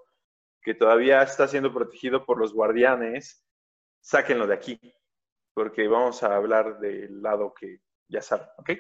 que 0.61 0.73
todavía 0.73 1.21
está 1.21 1.47
siendo 1.47 1.73
protegido 1.73 2.25
por 2.25 2.39
los 2.39 2.53
guardianes, 2.53 3.45
sáquenlo 4.01 4.47
de 4.47 4.53
aquí, 4.53 4.79
porque 5.53 5.87
vamos 5.87 6.23
a 6.23 6.35
hablar 6.35 6.79
del 6.79 7.21
lado 7.21 7.53
que 7.53 7.81
ya 8.07 8.21
saben, 8.21 8.47
¿ok? 8.57 8.71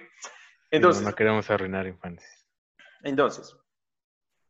Entonces, 0.71 1.03
no, 1.03 1.09
no 1.09 1.15
queremos 1.15 1.49
arruinar 1.49 1.87
infancias. 1.87 2.47
Entonces, 3.03 3.55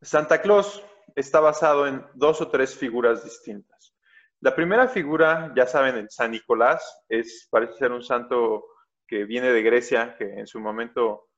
Santa 0.02 0.42
Claus 0.42 0.84
está 1.18 1.40
basado 1.40 1.88
en 1.88 2.06
dos 2.14 2.42
o 2.42 2.50
tres 2.50 2.78
figuras 2.78 3.24
distintas. 3.24 3.96
La 4.40 4.56
primera 4.56 4.88
figura, 4.88 5.52
ya 5.56 5.66
saben, 5.66 5.96
el 5.96 6.12
San 6.12 6.30
Nicolás, 6.30 7.04
es, 7.10 7.48
parece 7.50 7.74
ser 7.74 7.92
un 7.92 8.04
santo 8.04 8.64
que 9.08 9.26
viene 9.26 9.52
de 9.52 9.64
Grecia, 9.64 10.16
que 10.16 10.26
en 10.26 10.46
su 10.46 10.60
momento 10.60 11.30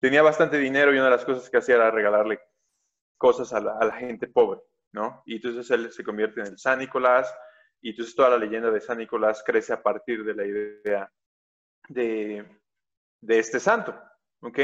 tenía 0.00 0.22
bastante 0.22 0.58
dinero 0.58 0.94
y 0.94 0.98
una 0.98 1.06
de 1.06 1.16
las 1.16 1.24
cosas 1.24 1.50
que 1.50 1.56
hacía 1.56 1.74
era 1.74 1.90
regalarle 1.90 2.38
cosas 3.18 3.52
a 3.52 3.60
la, 3.60 3.92
gente 3.92 4.28
pobre, 4.28 4.60
¿no? 4.92 5.20
Y 5.26 5.36
entonces 5.36 5.68
él 5.72 5.90
se 5.90 6.04
convierte 6.04 6.42
en 6.42 6.46
el 6.48 6.58
San 6.58 6.78
Nicolás 6.78 7.34
y 7.80 7.90
entonces 7.90 8.14
toda 8.14 8.30
la 8.30 8.38
leyenda 8.38 8.70
de 8.70 8.80
San 8.80 8.98
Nicolás 8.98 9.42
crece 9.44 9.72
a 9.72 9.82
partir 9.82 10.22
de 10.22 10.34
la 10.34 10.46
idea 10.46 11.12
de, 11.88 12.46
de 13.20 13.38
este 13.38 13.58
santo, 13.58 14.00
¿ok? 14.42 14.58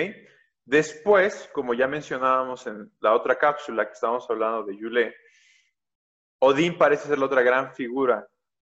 Después, 0.65 1.51
como 1.53 1.75
ya 1.75 1.89
mencionábamos 1.89 2.67
en 2.67 2.93
la 3.01 3.15
otra 3.15 3.37
cápsula 3.37 3.87
que 3.87 3.93
estábamos 3.93 4.29
hablando 4.31 4.65
de 4.65 4.77
Yule, 4.77 5.15
Odín 6.39 6.79
parece 6.79 7.09
ser 7.09 7.19
la 7.19 7.27
otra 7.27 7.43
gran 7.43 7.75
figura 7.75 8.27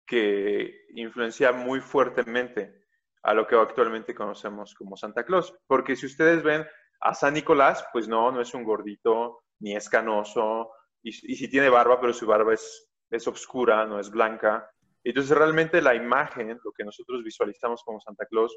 que 0.07 0.87
influencia 0.95 1.53
muy 1.53 1.81
fuertemente 1.81 2.85
a 3.23 3.35
lo 3.35 3.47
que 3.47 3.57
actualmente 3.57 4.15
conocemos 4.15 4.75
como 4.75 4.97
Santa 4.97 5.25
Claus. 5.25 5.55
Porque 5.67 5.97
si 5.97 6.07
ustedes 6.07 6.43
ven 6.43 6.67
a 7.01 7.15
San 7.15 7.35
Nicolás, 7.35 7.87
pues 7.93 8.09
no, 8.09 8.31
no 8.33 8.41
es 8.41 8.55
un 8.55 8.65
gordito, 8.65 9.45
ni 9.61 9.77
es 9.77 9.89
canoso, 9.89 10.71
y, 11.03 11.13
si 11.13 11.49
tiene 11.49 11.69
barba, 11.69 12.01
pero 12.01 12.15
su 12.15 12.27
barba 12.27 12.55
es, 12.55 12.91
es 13.11 13.29
oscura, 13.29 13.85
no 13.85 14.01
es 14.01 14.11
blanca. 14.11 14.71
Entonces 15.03 15.37
realmente 15.37 15.83
la 15.83 15.95
imagen, 15.95 16.59
lo 16.65 16.73
que 16.73 16.85
nosotros 16.85 17.23
visualizamos 17.23 17.83
como 17.85 18.01
Santa 18.01 18.25
Claus, 18.25 18.57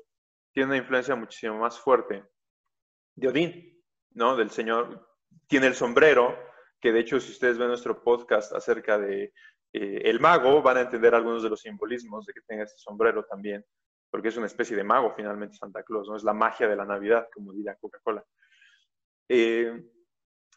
tiene 0.54 0.68
una 0.68 0.78
influencia 0.78 1.16
muchísimo 1.16 1.58
más 1.60 1.78
fuerte 1.78 2.24
de 3.18 3.28
Odín, 3.28 3.84
¿no? 4.12 4.38
Del 4.38 4.52
Señor. 4.52 5.06
Tiene 5.48 5.68
el 5.68 5.76
sombrero, 5.76 6.38
que 6.80 6.92
de 6.92 7.00
hecho 7.00 7.20
si 7.20 7.32
ustedes 7.32 7.58
ven 7.58 7.68
nuestro 7.68 8.02
podcast 8.02 8.54
acerca 8.54 8.98
de 8.98 9.34
eh, 9.74 10.02
el 10.06 10.20
mago, 10.20 10.62
van 10.62 10.78
a 10.78 10.82
entender 10.82 11.14
algunos 11.14 11.44
de 11.44 11.50
los 11.50 11.62
simbolismos 11.62 12.26
de 12.26 12.34
que 12.34 12.42
tenga 12.48 12.64
ese 12.64 12.78
sombrero 12.78 13.26
también, 13.26 13.66
porque 14.10 14.30
es 14.30 14.38
una 14.38 14.46
especie 14.46 14.78
de 14.78 14.84
mago 14.84 15.14
finalmente 15.16 15.58
Santa 15.58 15.84
Claus, 15.84 16.08
¿no? 16.08 16.16
Es 16.16 16.24
la 16.24 16.34
magia 16.34 16.68
de 16.68 16.76
la 16.76 16.86
Navidad, 16.86 17.28
como 17.34 17.54
diría 17.54 17.76
Coca-Cola. 17.76 18.24
Eh, 19.30 19.84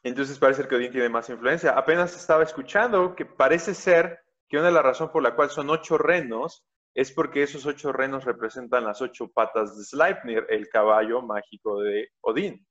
entonces 0.03 0.38
parece 0.38 0.66
que 0.68 0.77
Odín 0.77 0.92
tiene 0.92 1.09
más 1.09 1.29
influencia. 1.31 1.73
Apenas 1.73 2.14
estaba 2.16 2.42
escuchando 2.42 3.14
que 3.14 3.27
parece 3.27 3.75
ser 3.75 4.20
que 4.49 4.59
una 4.59 4.66
de 4.66 4.73
las 4.73 4.85
razones 4.85 5.12
por 5.12 5.23
la 5.23 5.35
cual 5.35 5.51
son 5.51 5.70
ocho 5.70 5.96
renos 5.96 6.64
es 6.94 7.12
porque 7.12 7.42
esos 7.42 7.66
ocho 7.66 7.92
renos 7.92 8.24
representan 8.24 8.85
las 8.85 9.00
ocho 9.00 9.29
patas 9.29 9.76
de 9.76 9.85
Sleipnir, 9.85 10.46
el 10.48 10.68
caballo 10.68 11.22
mágico 11.22 11.81
de 11.81 12.09
Odín. 12.20 12.66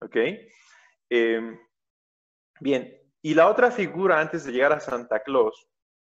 ¿Ok? 0.00 0.16
Em, 1.08 1.58
bien, 2.60 2.98
y 3.22 3.34
la 3.34 3.48
otra 3.48 3.70
figura 3.70 4.20
antes 4.20 4.44
de 4.44 4.52
llegar 4.52 4.72
a 4.72 4.80
Santa 4.80 5.22
Claus, 5.22 5.66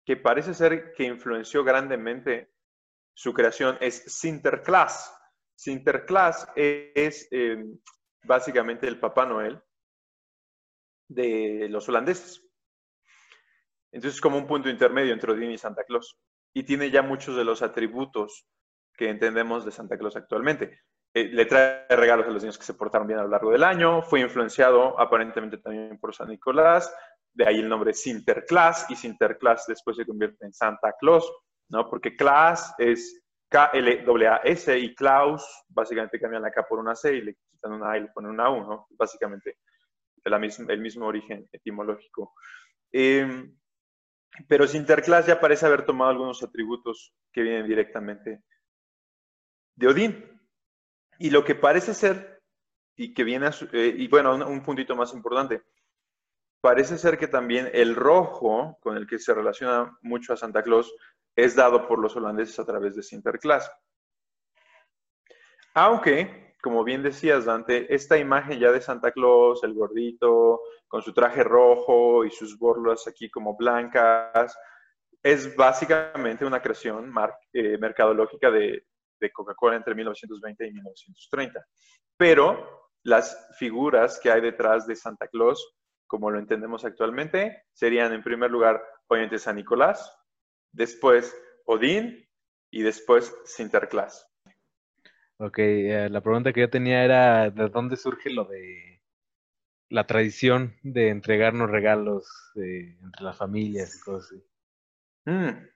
que 0.05 0.17
parece 0.17 0.55
ser 0.55 0.93
que 0.93 1.05
influenció 1.05 1.65
grandemente 1.65 2.53
su 3.15 3.33
creación, 3.33 3.77
es 3.81 4.05
Sinterklaas. 4.07 5.15
Sinterklaas 5.57 6.49
es 6.55 7.27
em, 7.33 7.79
básicamente 8.25 8.87
el 8.87 9.01
Papá 9.01 9.27
Noel 9.27 9.61
de 11.09 11.67
los 11.69 11.89
holandeses. 11.89 12.45
Entonces 13.91 14.17
es 14.17 14.21
como 14.21 14.37
un 14.37 14.47
punto 14.47 14.69
intermedio 14.69 15.13
entre 15.13 15.33
Odín 15.33 15.51
y 15.51 15.59
Santa 15.59 15.83
Claus 15.85 16.17
y 16.55 16.63
tiene 16.65 16.91
ya 16.91 17.03
muchos 17.03 17.37
de 17.37 17.45
los 17.45 17.63
atributos 17.63 18.47
que 18.95 19.11
entendemos 19.11 19.65
de 19.65 19.71
Santa 19.71 19.97
Claus 19.97 20.17
actualmente. 20.17 20.81
Eh, 21.15 21.31
le 21.33 21.47
trae 21.47 21.87
regalos 21.89 22.27
a 22.27 22.31
los 22.31 22.43
niños 22.43 22.59
que 22.59 22.65
se 22.65 22.75
portaron 22.75 23.07
bien 23.07 23.19
a 23.19 23.23
lo 23.23 23.29
largo 23.29 23.51
del 23.51 23.65
año, 23.65 24.03
fue 24.03 24.21
influenciado 24.21 24.99
aparentemente 25.01 25.59
también 25.59 25.99
por 25.99 26.15
San 26.15 26.29
Nicolás, 26.29 26.95
de 27.33 27.47
ahí 27.47 27.61
el 27.61 27.69
nombre 27.69 27.95
Sinterklaas, 27.95 28.91
y 28.91 28.97
Sinterklaas 28.97 29.67
después 29.67 29.97
se 29.97 30.07
convierte 30.07 30.45
en 30.45 30.53
Santa 30.53 30.95
Claus, 30.99 31.31
¿no? 31.71 31.89
Porque 31.89 32.17
Klaas 32.17 32.75
es 32.79 33.23
K-L-A-S 33.49 34.79
y 34.79 34.95
Klaus, 34.95 35.47
básicamente 35.69 36.21
cambian 36.21 36.43
la 36.43 36.51
K 36.51 36.67
por 36.69 36.79
una 36.79 36.95
C 36.95 37.15
y 37.15 37.23
le 37.23 37.37
quitan 37.51 37.73
una 37.73 37.93
A 37.93 37.97
y 37.99 38.03
le 38.03 38.09
ponen 38.09 38.33
una 38.33 38.51
U, 38.51 38.61
¿no? 38.61 38.87
Básicamente 38.91 39.59
el 40.25 40.81
mismo 40.81 41.07
origen 41.07 41.49
etimológico. 41.53 42.35
Em, 42.93 43.58
pero 44.47 44.67
Sinterklaas 44.67 45.27
ya 45.27 45.41
parece 45.41 45.67
haber 45.67 45.85
tomado 45.85 46.11
algunos 46.11 46.43
atributos 46.43 47.15
que 47.33 47.43
vienen 47.43 47.67
directamente 47.67 48.43
de 49.75 49.87
Odín. 49.87 50.41
Y 51.19 51.31
lo 51.31 51.45
que 51.45 51.55
parece 51.55 51.95
ser, 51.95 52.43
y 52.97 53.15
que 53.15 53.25
viene 53.25 53.47
a 53.47 53.55
eh, 53.73 53.95
y 53.97 54.09
bueno, 54.09 54.35
un, 54.35 54.63
puntito 54.63 54.95
más 54.95 55.13
importante, 55.15 55.63
parece 56.61 56.99
ser 56.99 57.19
que 57.19 57.27
también 57.27 57.71
el 57.73 57.97
rojo, 57.97 58.79
con 58.81 58.97
el 58.97 59.07
que 59.07 59.19
se 59.19 59.35
relaciona 59.35 59.99
mucho 60.03 60.33
a 60.33 60.37
Santa 60.37 60.63
Claus, 60.63 60.95
es 61.35 61.57
dado 61.57 61.87
por 61.87 61.99
los 61.99 62.15
holandeses 62.17 62.59
a 62.59 62.65
través 62.65 62.95
de 62.95 63.03
Sinterklaas. 63.03 63.71
Aunque, 65.75 66.48
como 66.63 66.85
bien 66.85 67.03
decías, 67.03 67.45
Dante, 67.45 67.93
esta 67.95 68.19
imagen 68.19 68.59
ya 68.59 68.73
de 68.73 68.81
Santa 68.81 69.13
Claus, 69.13 69.63
el 69.63 69.75
gordito, 69.75 70.61
con 70.89 71.03
su 71.03 71.13
traje 71.13 71.45
rojo 71.45 72.25
y 72.25 72.31
sus 72.31 72.59
borlas 72.59 73.07
aquí 73.07 73.31
como 73.31 73.57
blancas, 73.57 74.57
es 75.23 75.55
básicamente 75.57 76.45
una 76.45 76.63
creación 76.63 77.13
eh, 77.53 77.79
mercadológica 77.79 78.51
de, 78.51 78.85
Coca-Cola 79.33 79.77
entre 79.77 79.97
1920 79.97 80.67
y 80.67 80.73
1930. 80.73 81.65
Pero 82.17 82.91
las 83.03 83.49
figuras 83.59 84.21
que 84.21 84.31
hay 84.31 84.41
detrás 84.41 84.87
de 84.87 84.95
Santa 84.95 85.27
Claus, 85.27 85.77
como 86.07 86.31
lo 86.31 86.39
entendemos 86.39 86.85
actualmente, 86.85 87.65
serían 87.73 88.13
en 88.13 88.23
primer 88.23 88.51
lugar, 88.51 88.81
obviamente, 89.09 89.39
San 89.39 89.57
Nicolás, 89.57 90.17
después 90.73 91.37
Odín 91.67 92.29
y 92.71 92.83
después 92.83 93.35
Sinterklaas. 93.45 94.29
Ok, 95.41 95.59
eh, 95.59 96.09
la 96.11 96.21
pregunta 96.21 96.53
que 96.53 96.61
yo 96.61 96.71
tenía 96.71 97.05
era, 97.05 97.51
¿de 97.51 97.69
dónde 97.69 97.97
surge 97.97 98.31
lo 98.31 98.45
de 98.45 99.01
la 99.89 100.07
tradición 100.07 100.75
de 100.83 101.11
entregarnos 101.11 101.71
regalos 101.71 102.27
eh, 102.57 102.97
entre 103.03 103.25
las 103.25 103.37
familias 103.37 103.97
y 103.97 104.01
cosas 104.01 104.33
así? 104.33 104.45
Mm, 105.27 105.69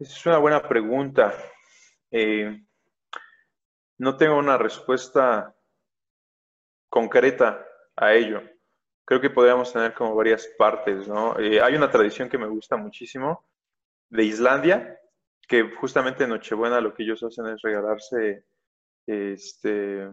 esa 0.00 0.12
es 0.12 0.26
una 0.26 0.38
buena 0.38 0.68
pregunta. 0.68 1.32
Eh, 2.10 2.60
no 3.98 4.16
tengo 4.16 4.38
una 4.38 4.58
respuesta 4.58 5.54
concreta 6.88 7.64
a 7.96 8.14
ello. 8.14 8.42
Creo 9.04 9.20
que 9.20 9.30
podríamos 9.30 9.72
tener 9.72 9.94
como 9.94 10.14
varias 10.14 10.46
partes, 10.58 11.06
¿no? 11.06 11.38
Eh, 11.38 11.60
hay 11.60 11.74
una 11.74 11.90
tradición 11.90 12.28
que 12.28 12.38
me 12.38 12.48
gusta 12.48 12.76
muchísimo 12.76 13.44
de 14.08 14.24
Islandia, 14.24 14.99
que 15.50 15.68
justamente 15.74 16.22
en 16.22 16.30
Nochebuena 16.30 16.80
lo 16.80 16.94
que 16.94 17.02
ellos 17.02 17.24
hacen 17.24 17.44
es 17.48 17.60
regalarse, 17.60 18.44
este, 19.04 20.08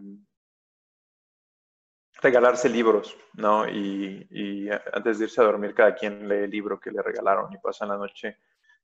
regalarse 2.20 2.68
libros, 2.68 3.16
¿no? 3.34 3.68
Y, 3.68 4.68
antes 4.92 5.20
de 5.20 5.26
irse 5.26 5.40
a 5.40 5.44
dormir, 5.44 5.74
cada 5.74 5.94
quien 5.94 6.28
lee 6.28 6.42
el 6.42 6.50
libro 6.50 6.80
que 6.80 6.90
le 6.90 7.00
regalaron 7.00 7.52
y 7.52 7.58
pasan 7.58 7.90
la 7.90 7.96
noche 7.96 8.38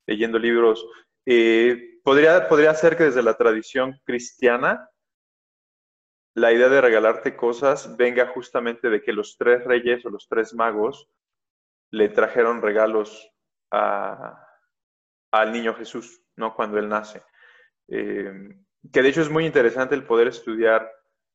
leyendo 0.07 0.39
libros 0.39 0.87
eh, 1.25 1.99
podría, 2.01 2.47
podría 2.47 2.73
ser 2.73 2.95
que 2.95 3.03
desde 3.03 3.21
la 3.21 3.33
tradición 3.33 3.99
cristiana 4.05 4.89
la 6.35 6.53
idea 6.53 6.69
de 6.69 6.79
regalarte 6.79 7.35
cosas 7.35 7.97
venga 7.97 8.27
justamente 8.27 8.89
de 8.89 9.01
que 9.01 9.11
los 9.11 9.35
tres 9.37 9.65
reyes 9.65 10.05
o 10.05 10.09
los 10.09 10.29
tres 10.29 10.53
magos 10.53 11.09
le 11.91 12.07
trajeron 12.07 12.61
regalos 12.61 13.29
al 13.71 15.51
niño 15.51 15.73
Jesús, 15.73 16.24
¿no? 16.37 16.55
Cuando 16.55 16.77
él 16.77 16.89
nace. 16.89 17.23
Eh, 17.87 18.31
que 18.91 19.01
de 19.01 19.09
hecho 19.09 19.21
es 19.21 19.29
muy 19.29 19.45
interesante 19.45 19.95
el 19.95 20.05
poder 20.05 20.27
estudiar 20.27 20.91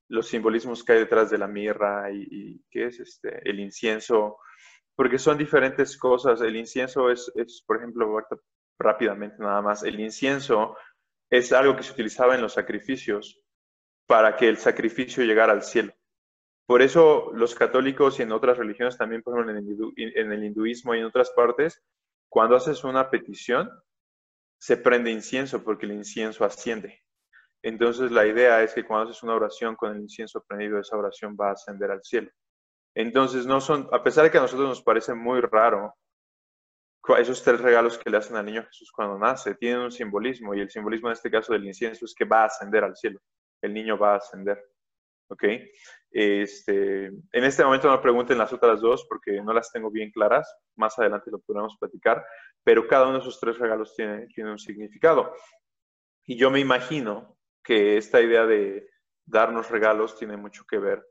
los 0.08 0.28
simbolismos 0.28 0.84
que 0.84 0.92
hay 0.92 0.98
detrás 1.00 1.30
de 1.30 1.38
la 1.38 1.46
mirra 1.46 2.10
y, 2.10 2.62
qué 2.70 2.86
es 2.86 3.00
este, 3.00 3.48
el 3.48 3.60
incienso, 3.60 4.38
porque 4.96 5.18
son 5.18 5.38
diferentes 5.38 5.96
cosas. 5.96 6.40
El 6.40 6.56
incienso 6.56 7.10
es, 7.10 7.30
es 7.36 7.62
por 7.66 7.76
ejemplo, 7.76 8.18
rápidamente 8.78 9.36
nada 9.38 9.62
más, 9.62 9.82
el 9.84 10.00
incienso 10.00 10.76
es 11.30 11.52
algo 11.52 11.76
que 11.76 11.84
se 11.84 11.92
utilizaba 11.92 12.34
en 12.34 12.42
los 12.42 12.54
sacrificios 12.54 13.40
para 14.06 14.36
que 14.36 14.48
el 14.48 14.56
sacrificio 14.56 15.22
llegara 15.22 15.52
al 15.52 15.62
cielo. 15.62 15.92
Por 16.66 16.82
eso 16.82 17.30
los 17.32 17.54
católicos 17.54 18.18
y 18.18 18.22
en 18.22 18.32
otras 18.32 18.58
religiones 18.58 18.96
también, 18.96 19.22
por 19.22 19.34
ejemplo 19.34 19.52
en 19.52 20.32
el, 20.32 20.44
hinduismo 20.44 20.94
y 20.94 20.98
en 20.98 21.04
otras 21.04 21.30
partes, 21.30 21.82
cuando 22.28 22.56
haces 22.56 22.84
una 22.84 23.10
petición, 23.10 23.70
se 24.60 24.76
prende 24.76 25.10
incienso 25.10 25.64
porque 25.64 25.86
el 25.86 25.92
incienso 25.92 26.44
asciende. 26.44 27.02
Entonces 27.62 28.10
la 28.10 28.26
idea 28.26 28.62
es 28.62 28.74
que 28.74 28.84
cuando 28.84 29.10
haces 29.10 29.22
una 29.22 29.34
oración 29.34 29.74
con 29.74 29.94
el 29.94 30.02
incienso 30.02 30.44
prendido, 30.46 30.78
esa 30.78 30.96
oración 30.96 31.36
va 31.38 31.48
a 31.48 31.52
ascender 31.52 31.90
al 31.90 32.02
cielo. 32.02 32.30
Entonces 32.94 33.46
no 33.46 33.60
son, 33.60 33.88
a 33.92 34.02
pesar 34.02 34.24
de 34.24 34.30
que 34.30 34.38
a 34.38 34.42
nosotros 34.42 34.68
nos 34.68 34.82
parece 34.82 35.14
muy 35.14 35.40
raro 35.40 35.94
esos 37.18 37.42
tres 37.42 37.60
regalos 37.60 37.98
que 37.98 38.10
le 38.10 38.18
hacen 38.18 38.36
al 38.36 38.46
niño 38.46 38.64
Jesús 38.66 38.92
cuando 38.92 39.18
nace 39.18 39.54
tienen 39.54 39.80
un 39.80 39.90
simbolismo 39.90 40.54
y 40.54 40.60
el 40.60 40.70
simbolismo 40.70 41.08
en 41.08 41.14
este 41.14 41.30
caso 41.30 41.52
del 41.52 41.66
incienso 41.66 42.04
es 42.04 42.14
que 42.14 42.24
va 42.24 42.42
a 42.42 42.46
ascender 42.46 42.84
al 42.84 42.94
cielo. 42.94 43.20
El 43.62 43.74
niño 43.74 43.98
va 43.98 44.14
a 44.14 44.16
ascender. 44.18 44.69
¿Ok? 45.30 45.44
Este, 46.10 47.06
en 47.06 47.44
este 47.44 47.64
momento 47.64 47.88
no 47.88 48.02
pregunten 48.02 48.36
las 48.36 48.52
otras 48.52 48.80
dos 48.80 49.06
porque 49.08 49.40
no 49.42 49.52
las 49.52 49.70
tengo 49.70 49.90
bien 49.90 50.10
claras. 50.10 50.52
Más 50.76 50.98
adelante 50.98 51.30
lo 51.30 51.38
podremos 51.38 51.76
platicar. 51.78 52.24
Pero 52.64 52.86
cada 52.86 53.04
uno 53.04 53.14
de 53.14 53.20
esos 53.20 53.38
tres 53.38 53.58
regalos 53.58 53.94
tiene, 53.94 54.26
tiene 54.34 54.50
un 54.50 54.58
significado. 54.58 55.32
Y 56.26 56.36
yo 56.36 56.50
me 56.50 56.60
imagino 56.60 57.38
que 57.62 57.96
esta 57.96 58.20
idea 58.20 58.44
de 58.44 58.88
darnos 59.24 59.70
regalos 59.70 60.16
tiene 60.18 60.36
mucho 60.36 60.64
que 60.68 60.78
ver 60.78 61.06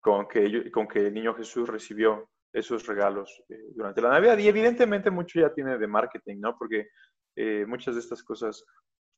con 0.00 0.28
que, 0.28 0.70
con 0.70 0.86
que 0.86 1.06
el 1.06 1.14
niño 1.14 1.34
Jesús 1.34 1.68
recibió 1.68 2.30
esos 2.52 2.86
regalos 2.86 3.42
eh, 3.48 3.58
durante 3.74 4.02
la 4.02 4.10
Navidad. 4.10 4.36
Y 4.36 4.48
evidentemente 4.48 5.10
mucho 5.10 5.40
ya 5.40 5.52
tiene 5.52 5.78
de 5.78 5.86
marketing, 5.86 6.36
¿no? 6.40 6.56
Porque 6.58 6.88
eh, 7.36 7.64
muchas 7.66 7.94
de 7.94 8.00
estas 8.00 8.22
cosas 8.22 8.64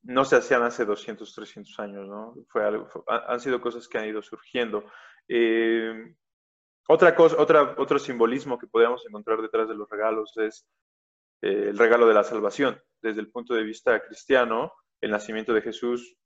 no 0.03 0.25
se 0.25 0.37
hacían 0.37 0.63
hace 0.63 0.85
200, 0.85 1.33
300 1.33 1.79
años, 1.79 2.07
¿no? 2.07 2.35
Fue 2.49 2.63
algo, 2.63 2.87
han 3.07 3.39
sido 3.39 3.59
cosas 3.59 3.87
que 3.87 3.97
han 3.97 4.07
ido 4.07 4.21
surgiendo. 4.21 4.85
Eh, 5.27 6.15
otra 6.87 7.15
cosa, 7.15 7.35
otra, 7.39 7.75
otro 7.77 7.99
simbolismo 7.99 8.57
que 8.57 8.67
podemos 8.67 9.05
encontrar 9.05 9.41
detrás 9.41 9.67
de 9.67 9.75
los 9.75 9.89
regalos 9.89 10.35
es 10.37 10.65
el 11.41 11.77
regalo 11.77 12.07
de 12.07 12.13
la 12.13 12.23
salvación. 12.23 12.81
Desde 13.01 13.21
el 13.21 13.29
punto 13.29 13.53
de 13.53 13.63
vista 13.63 14.01
cristiano, 14.03 14.73
el 15.01 15.11
nacimiento 15.11 15.53
de 15.53 15.61
Jesús, 15.61 16.17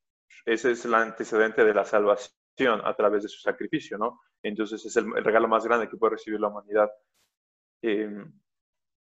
ese 0.46 0.72
es 0.72 0.86
el 0.86 0.94
antecedente 0.94 1.66
de 1.66 1.74
la 1.74 1.84
salvación 1.84 2.82
a 2.84 2.96
través 2.96 3.24
de 3.24 3.30
su 3.30 3.40
sacrificio, 3.40 3.98
¿no? 3.98 4.22
Entonces 4.44 4.86
es 4.86 4.96
el, 4.96 5.12
regalo 5.24 5.48
más 5.48 5.66
grande 5.66 5.90
que 5.90 5.98
puede 5.98 6.14
recibir 6.14 6.40
la 6.40 6.48
humanidad. 6.48 6.90
Em, 7.82 8.32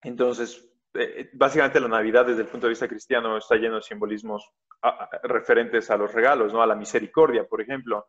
entonces, 0.03 0.70
eh, 0.93 1.29
básicamente 1.33 1.79
la 1.79 1.87
Navidad 1.87 2.25
desde 2.25 2.41
el 2.41 2.47
punto 2.47 2.67
de 2.67 2.71
vista 2.71 2.87
cristiano 2.87 3.37
está 3.37 3.55
lleno 3.55 3.75
de 3.75 3.81
simbolismos 3.81 4.51
referentes 5.23 5.89
a 5.89 5.97
los 5.97 6.13
regalos, 6.13 6.53
¿no? 6.53 6.61
A 6.61 6.67
la 6.67 6.75
misericordia, 6.75 7.45
por 7.45 7.61
ejemplo. 7.61 8.07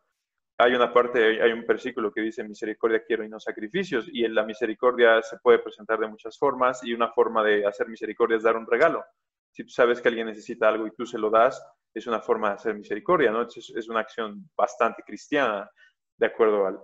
Hay 0.57 0.75
una 0.75 0.93
parte, 0.93 1.41
hay 1.41 1.51
un 1.51 1.65
versículo 1.65 2.11
que 2.11 2.21
dice 2.21 2.43
misericordia 2.43 3.03
quiero 3.05 3.23
y 3.23 3.29
no 3.29 3.39
sacrificios, 3.39 4.07
y 4.11 4.23
en 4.23 4.35
la 4.35 4.43
misericordia 4.43 5.21
se 5.21 5.37
puede 5.37 5.59
presentar 5.59 5.99
de 5.99 6.07
muchas 6.07 6.37
formas, 6.37 6.83
y 6.83 6.93
una 6.93 7.11
forma 7.11 7.43
de 7.43 7.65
hacer 7.65 7.87
misericordia 7.87 8.37
es 8.37 8.43
dar 8.43 8.55
un 8.55 8.67
regalo. 8.67 9.03
Si 9.51 9.63
tú 9.63 9.69
sabes 9.69 10.01
que 10.01 10.09
alguien 10.09 10.27
necesita 10.27 10.67
algo 10.67 10.85
y 10.85 10.91
tú 10.91 11.05
se 11.05 11.17
lo 11.17 11.29
das, 11.29 11.63
es 11.93 12.07
una 12.07 12.19
forma 12.19 12.49
de 12.49 12.55
hacer 12.55 12.75
misericordia, 12.75 13.31
¿no? 13.31 13.43
Es, 13.43 13.73
es 13.75 13.89
una 13.89 14.01
acción 14.01 14.49
bastante 14.55 15.03
cristiana, 15.03 15.69
de 16.17 16.25
acuerdo 16.27 16.67
al, 16.67 16.79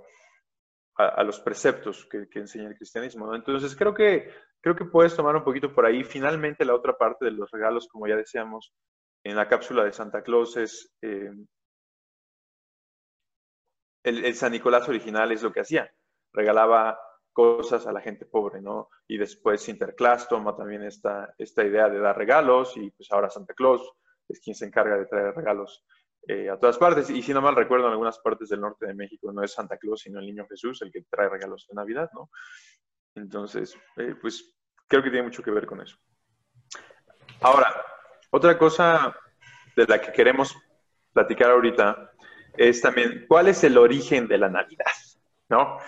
a, 0.99 1.23
los 1.23 1.39
preceptos 1.39 2.05
que, 2.05 2.27
enseña 2.39 2.67
el 2.67 2.75
cristianismo. 2.75 3.33
Entonces 3.33 3.75
creo 3.75 3.93
que, 3.93 4.29
creo 4.62 4.76
que 4.76 4.86
puedes 4.86 5.15
tomar 5.15 5.36
un 5.36 5.43
poquito 5.43 5.74
por 5.74 5.86
ahí. 5.86 6.04
Finalmente 6.04 6.65
la 6.65 6.76
otra 6.76 6.98
parte 6.98 7.26
de 7.26 7.32
los 7.32 7.50
regalos, 7.52 7.88
como 7.88 8.08
ya 8.08 8.15
decíamos 8.15 8.74
en 9.24 9.36
la 9.36 9.48
cápsula 9.48 9.84
de 9.84 9.93
Santa 9.93 10.22
Claus, 10.22 10.58
es 10.58 10.93
eh, 11.02 11.32
el, 14.04 14.36
San 14.36 14.52
Nicolás 14.52 14.88
original 14.88 15.32
es 15.32 15.43
lo 15.43 15.52
que 15.52 15.62
hacía. 15.62 15.91
Regalaba 16.34 17.00
cosas 17.32 17.86
a 17.88 17.91
la 17.91 18.02
gente 18.02 18.26
pobre, 18.26 18.62
¿no? 18.62 18.89
Y 19.08 19.17
después 19.17 19.62
Sinterklaas 19.62 20.28
toma 20.28 20.56
también 20.56 20.84
esta, 20.84 21.34
esta 21.38 21.63
idea 21.63 21.89
de 21.89 22.00
dar 22.00 22.17
regalos 22.17 22.76
y 22.78 22.89
pues 22.91 23.12
ahora 23.12 23.30
Santa 23.30 23.54
Claus 23.54 23.93
es 24.28 24.39
quien 24.39 24.56
se 24.56 24.65
encarga 24.65 24.98
de 24.98 25.06
traer 25.06 25.34
regalos 25.36 25.84
eh, 26.28 26.50
a 26.50 26.58
todas 26.58 26.78
partes. 26.78 27.10
Y 27.10 27.22
si 27.22 27.34
no 27.34 27.41
mal 27.41 27.56
recuerdo, 27.56 27.88
en 27.88 27.93
algunas 27.93 28.19
partes 28.19 28.50
del 28.50 28.62
norte 28.62 28.88
de 28.88 28.93
México 28.93 29.32
no 29.32 29.43
es 29.43 29.54
Santa 29.54 29.78
Claus, 29.78 30.02
sino 30.02 30.19
el 30.19 30.26
Niño 30.26 30.48
Jesús 30.48 30.82
el 30.82 30.91
que 30.91 31.04
trae 31.10 31.30
regalos 31.30 31.65
de 31.67 31.76
Navidad, 31.76 32.10
¿no? 32.13 32.30
Entonces, 33.15 33.78
eh, 33.98 34.15
pues 34.19 34.56
creo 34.88 35.04
que 35.04 35.10
tiene 35.10 35.26
mucho 35.26 35.43
que 35.43 35.52
ver 35.52 35.65
con 35.65 35.82
eso. 35.82 35.98
Ahora, 37.41 37.86
otra 38.32 38.58
cosa 38.58 39.15
de 39.76 39.86
la 39.86 40.00
que 40.00 40.12
queremos 40.12 40.56
platicar 41.13 41.52
ahorita 41.52 42.12
es 42.58 42.82
también 42.82 43.26
cuál 43.28 43.48
es 43.48 43.63
el 43.63 43.78
origen 43.78 44.28
de 44.28 44.38
la 44.38 44.50
Navidad, 44.50 44.86
¿no? 45.50 45.80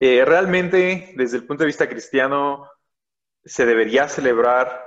Eh, 0.00 0.24
realmente, 0.24 1.14
desde 1.16 1.38
el 1.38 1.46
punto 1.46 1.62
de 1.62 1.68
vista 1.68 1.88
cristiano, 1.88 2.68
se 3.44 3.64
debería 3.64 4.08
celebrar 4.08 4.84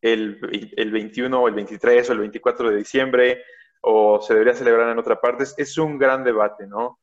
el, 0.00 0.36
21 0.36 1.40
o 1.40 1.48
el 1.48 1.54
23 1.54 2.10
o 2.10 2.12
el 2.12 2.18
24 2.20 2.70
de 2.70 2.76
diciembre 2.76 3.44
o 3.80 4.20
se 4.20 4.34
debería 4.34 4.54
celebrar 4.54 4.90
en 4.90 4.98
otra 4.98 5.20
parte. 5.20 5.44
Es 5.56 5.78
un 5.78 5.98
gran 5.98 6.24
debate, 6.24 6.66
¿no? 6.66 7.00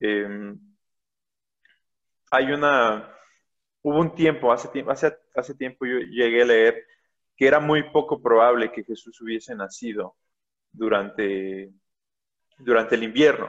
Em, 0.00 0.58
hay 2.30 2.52
una, 2.52 3.17
hubo 3.82 3.98
un 3.98 4.14
tiempo, 4.14 4.52
hace, 4.52 4.68
hace, 4.88 5.16
hace 5.34 5.54
tiempo 5.54 5.86
yo 5.86 5.98
llegué 5.98 6.42
a 6.42 6.46
leer 6.46 6.86
que 7.36 7.46
era 7.46 7.60
muy 7.60 7.90
poco 7.90 8.20
probable 8.20 8.72
que 8.72 8.82
Jesús 8.82 9.20
hubiese 9.20 9.54
nacido 9.54 10.16
durante, 10.72 11.72
durante 12.58 12.96
el 12.96 13.04
invierno. 13.04 13.48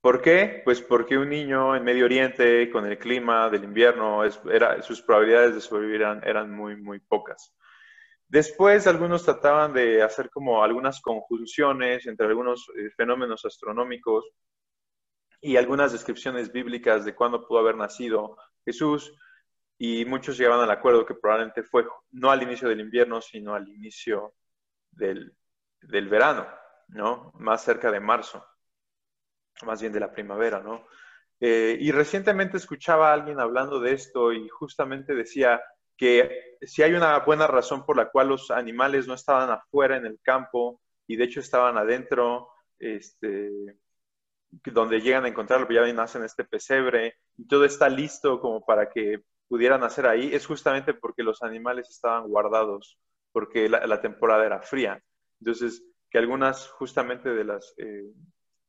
¿Por 0.00 0.20
qué? 0.20 0.62
Pues 0.64 0.82
porque 0.82 1.16
un 1.16 1.28
niño 1.28 1.76
en 1.76 1.84
Medio 1.84 2.06
Oriente, 2.06 2.68
con 2.70 2.84
el 2.86 2.98
clima 2.98 3.48
del 3.48 3.62
invierno, 3.62 4.24
era, 4.24 4.82
sus 4.82 5.00
probabilidades 5.00 5.54
de 5.54 5.60
sobrevivir 5.60 6.02
eran, 6.02 6.50
muy, 6.50 6.74
muy 6.74 6.98
pocas. 6.98 7.54
Después 8.26 8.88
algunos 8.88 9.24
trataban 9.24 9.72
de 9.72 10.02
hacer 10.02 10.28
como 10.28 10.64
algunas 10.64 11.00
conjunciones 11.00 12.04
entre 12.06 12.26
algunos 12.26 12.68
eh, 12.76 12.90
fenómenos 12.96 13.44
astronómicos 13.44 14.24
y 15.40 15.56
algunas 15.56 15.92
descripciones 15.92 16.50
bíblicas 16.50 17.04
de 17.04 17.14
cuándo 17.14 17.46
pudo 17.46 17.60
haber 17.60 17.76
nacido 17.76 18.36
Jesús 18.64 19.12
y 19.78 20.04
muchos 20.04 20.38
llegaban 20.38 20.60
al 20.60 20.70
acuerdo 20.70 21.04
que 21.04 21.14
probablemente 21.14 21.62
fue 21.62 21.86
no 22.12 22.30
al 22.30 22.42
inicio 22.42 22.68
del 22.68 22.80
invierno, 22.80 23.20
sino 23.20 23.54
al 23.54 23.68
inicio 23.68 24.34
del, 24.90 25.34
del 25.80 26.08
verano, 26.08 26.46
¿no? 26.88 27.32
Más 27.38 27.64
cerca 27.64 27.90
de 27.90 28.00
marzo, 28.00 28.44
más 29.64 29.80
bien 29.80 29.92
de 29.92 30.00
la 30.00 30.12
primavera, 30.12 30.60
¿no? 30.60 30.86
Eh, 31.40 31.76
y 31.80 31.90
recientemente 31.90 32.56
escuchaba 32.56 33.10
a 33.10 33.14
alguien 33.14 33.40
hablando 33.40 33.80
de 33.80 33.92
esto 33.92 34.32
y 34.32 34.48
justamente 34.48 35.14
decía 35.14 35.60
que 35.96 36.56
si 36.62 36.82
hay 36.82 36.94
una 36.94 37.18
buena 37.18 37.48
razón 37.48 37.84
por 37.84 37.96
la 37.96 38.10
cual 38.10 38.28
los 38.28 38.52
animales 38.52 39.08
no 39.08 39.14
estaban 39.14 39.50
afuera 39.50 39.96
en 39.96 40.06
el 40.06 40.20
campo 40.22 40.80
y 41.08 41.16
de 41.16 41.24
hecho 41.24 41.40
estaban 41.40 41.76
adentro, 41.76 42.48
este, 42.78 43.50
donde 44.64 45.00
llegan 45.00 45.24
a 45.24 45.28
encontrarlo, 45.28 45.68
ya 45.70 45.90
nacen 45.92 46.24
este 46.24 46.44
pesebre 46.44 47.16
y 47.36 47.46
todo 47.46 47.64
está 47.64 47.88
listo 47.88 48.40
como 48.40 48.64
para 48.64 48.90
que 48.90 49.22
pudieran 49.48 49.82
hacer 49.82 50.06
ahí, 50.06 50.34
es 50.34 50.46
justamente 50.46 50.94
porque 50.94 51.22
los 51.22 51.42
animales 51.42 51.88
estaban 51.90 52.28
guardados, 52.28 52.98
porque 53.32 53.68
la 53.68 54.00
temporada 54.00 54.46
era 54.46 54.60
fría. 54.60 55.02
Entonces, 55.40 55.82
que 56.12 56.18
algunas 56.18 56.68
justamente 56.68 57.30
de 57.30 57.44
las 57.44 57.74
eh, 57.78 58.04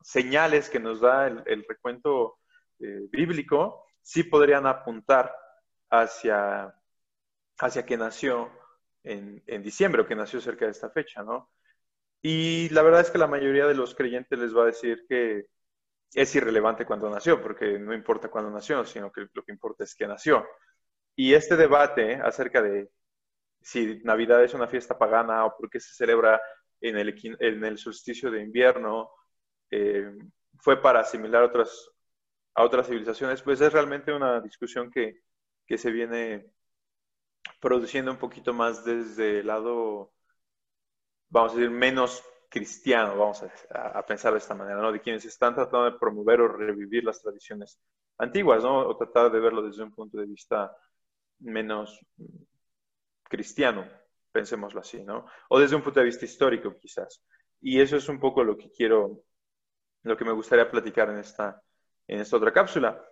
señales 0.02 0.69
que 0.69 0.80
nos 0.80 1.02
da 1.02 1.28
el, 1.28 1.65
recuento 1.67 2.38
eh, 2.80 3.02
bíblico 3.12 3.86
sí 4.02 4.24
podrían 4.24 4.65
apuntar 4.65 5.36
hacia, 5.89 6.74
hacia 7.60 7.86
que 7.86 7.98
nació 7.98 8.50
en, 9.04 9.43
en, 9.46 9.62
diciembre 9.62 10.02
o 10.02 10.08
que 10.08 10.15
nació 10.15 10.39
cerca 10.39 10.65
de 10.65 10.72
esta 10.72 10.89
fecha, 10.89 11.22
¿no? 11.22 11.52
Y 12.22 12.69
la 12.69 12.82
verdad 12.82 13.02
es 13.02 13.12
que 13.12 13.17
la 13.17 13.28
mayoría 13.28 13.67
de 13.67 13.76
los 13.76 13.93
creyentes 13.93 14.39
les 14.39 14.56
va 14.56 14.63
a 14.63 14.67
decir 14.67 15.06
que 15.10 15.48
es 16.13 16.36
irrelevante 16.36 16.86
cuando 16.86 17.10
nació, 17.10 17.41
porque 17.41 17.80
no 17.80 17.93
importa 17.93 18.30
cuándo 18.30 18.52
nació, 18.52 18.86
sino 18.86 19.12
que 19.12 19.28
lo 19.34 19.43
que 19.43 19.52
importa 19.52 19.84
es 19.84 19.95
que 19.95 20.08
nació. 20.08 20.45
Y 21.15 21.34
este 21.34 21.56
debate 21.56 22.15
acerca 22.15 22.62
de 22.62 22.89
si 23.62 24.02
Navidad 24.04 24.43
es 24.43 24.54
una 24.54 24.67
fiesta 24.67 24.97
pagana 24.97 25.45
o 25.45 25.56
por 25.58 25.69
qué 25.69 25.80
se 25.80 25.93
celebra 25.93 26.41
en 26.82 26.97
el, 26.97 27.15
en 27.39 27.63
el 27.63 27.78
solsticio 27.78 28.30
de 28.30 28.41
invierno, 28.41 29.10
eh, 29.71 30.12
fue 30.60 30.82
para 30.82 30.99
asimilar 30.99 31.43
otras, 31.43 31.89
a 32.56 32.63
otras 32.63 32.88
civilizaciones, 32.88 33.41
pues 33.41 33.62
es 33.62 33.71
realmente 33.71 34.13
una 34.13 34.41
discusión 34.41 34.91
que, 34.91 35.21
que 35.65 35.78
se 35.78 35.91
viene 35.91 36.52
produciendo 37.60 38.12
un 38.12 38.17
poquito 38.17 38.54
más 38.54 38.84
desde 38.84 39.39
el 39.39 39.47
lado, 39.47 40.12
vamos 41.30 41.54
a 41.54 41.56
decir, 41.56 41.71
menos 41.71 42.23
cristiano, 42.54 43.18
vamos 43.18 43.44
a, 43.72 44.06
pensar 44.06 44.32
de 44.32 44.38
esta 44.38 44.54
manera, 44.54 44.80
¿no? 44.80 44.92
De 44.92 45.02
quienes 45.02 45.26
están 45.26 45.56
tratando 45.56 45.86
de 45.86 45.98
promover 45.98 46.39
o 46.39 46.48
revivir 46.48 47.04
las 47.04 47.20
tradiciones 47.20 47.80
antiguas, 48.20 48.62
¿no? 48.62 48.88
O 48.88 48.96
tratar 48.96 49.32
de 49.32 49.39
verlo 49.39 49.63
desde 49.63 49.82
un 49.82 49.92
punto 49.92 50.20
de 50.20 50.28
vista 50.28 50.72
menos 51.39 52.00
cristiano 53.24 53.89
pensémoslo 54.32 54.82
así, 54.82 55.04
¿no? 55.04 55.26
O 55.50 55.60
desde 55.60 55.76
un 55.76 55.84
punto 55.84 56.00
de 56.00 56.08
vista 56.08 56.26
histórico, 56.26 56.76
quizás. 56.80 57.24
Y 57.62 57.80
eso 57.80 57.98
es 57.98 58.10
un 58.10 58.20
poco 58.20 58.44
lo 58.44 58.58
que 58.58 58.70
quiero, 58.72 59.24
lo 60.04 60.18
que 60.18 60.26
me 60.26 60.32
gustaría 60.34 60.70
platicar 60.70 61.10
en 61.10 61.20
esta, 61.20 61.62
en 62.08 62.20
esta 62.20 62.38
otra 62.38 62.52
cápsula. 62.52 63.04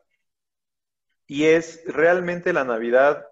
Y 1.28 1.46
es, 1.46 1.84
¿realmente 1.86 2.54
la 2.54 2.64
Navidad 2.64 3.28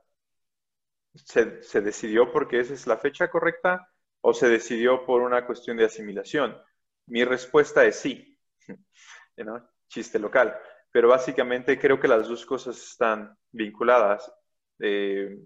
se 1.13 1.82
decidió 1.82 2.32
porque 2.32 2.60
esa 2.60 2.74
es 2.74 2.88
la 2.88 2.98
fecha 2.98 3.30
correcta 3.30 3.88
o 4.21 4.34
se 4.34 4.49
decidió 4.49 5.05
por 5.05 5.21
una 5.21 5.45
cuestión 5.45 5.77
de 5.77 5.86
asimilación? 5.86 6.58
Mi 7.08 7.23
respuesta 7.23 7.86
es 7.86 7.97
sí, 7.97 8.38
chiste 9.88 10.19
local. 10.19 10.58
Pero 10.91 11.10
básicamente 11.10 11.79
creo 11.79 11.99
que 11.99 12.08
las 12.08 12.27
dos 12.27 12.45
cosas 12.45 12.77
están 12.77 13.38
vinculadas. 13.51 14.32
Eh, 14.79 15.38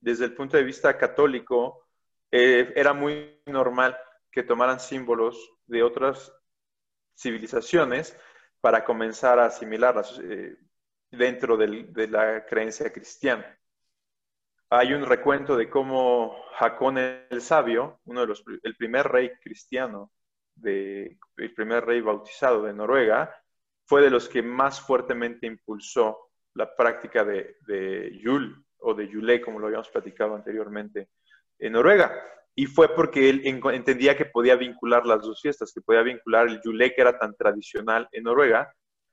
desde 0.00 0.24
el 0.24 0.34
punto 0.34 0.56
de 0.56 0.64
vista 0.64 0.96
católico, 0.96 1.88
eh, 2.30 2.72
era 2.74 2.92
muy 2.92 3.40
normal 3.46 3.96
que 4.30 4.42
tomaran 4.42 4.80
símbolos 4.80 5.52
de 5.66 5.82
otras 5.82 6.32
civilizaciones 7.16 8.16
para 8.60 8.84
comenzar 8.84 9.38
a 9.38 9.46
asimilarlas 9.46 10.20
eh, 10.22 10.56
dentro 11.10 11.56
de 11.56 12.08
la 12.08 12.44
creencia 12.46 12.92
cristiana. 12.92 13.59
Hay 14.70 14.92
un 14.92 15.04
recuento 15.04 15.56
de 15.56 15.68
cómo 15.68 16.44
Jacón 16.54 16.96
el 16.96 17.42
Sabio, 17.42 18.00
uno 18.04 18.20
de 18.20 18.26
los, 18.28 18.44
el 18.62 18.76
primer 18.76 19.08
rey 19.08 19.32
cristiano, 19.42 20.12
el 20.62 21.54
primer 21.56 21.84
rey 21.84 22.00
bautizado 22.00 22.62
de 22.62 22.72
Noruega, 22.72 23.34
fue 23.84 24.00
de 24.00 24.10
los 24.10 24.28
que 24.28 24.42
más 24.42 24.80
fuertemente 24.80 25.48
impulsó 25.48 26.30
la 26.54 26.76
práctica 26.76 27.24
de, 27.24 27.56
de 27.66 28.16
Yule, 28.22 28.54
o 28.78 28.94
de 28.94 29.08
Yule, 29.08 29.40
como 29.40 29.58
lo 29.58 29.66
habíamos 29.66 29.88
platicado 29.88 30.36
anteriormente, 30.36 31.08
en 31.58 31.72
Noruega. 31.72 32.12
Y 32.54 32.66
fue 32.66 32.94
porque 32.94 33.28
él 33.28 33.42
entendía 33.44 34.16
que 34.16 34.26
podía 34.26 34.54
vincular 34.54 35.04
las 35.04 35.22
dos 35.22 35.40
fiestas, 35.40 35.72
que 35.72 35.80
podía 35.80 36.02
vincular 36.02 36.46
el 36.46 36.60
Yule, 36.62 36.94
que 36.94 37.00
era 37.00 37.18
tan 37.18 37.34
tradicional 37.34 38.08
en 38.12 38.22
Noruega, 38.22 38.72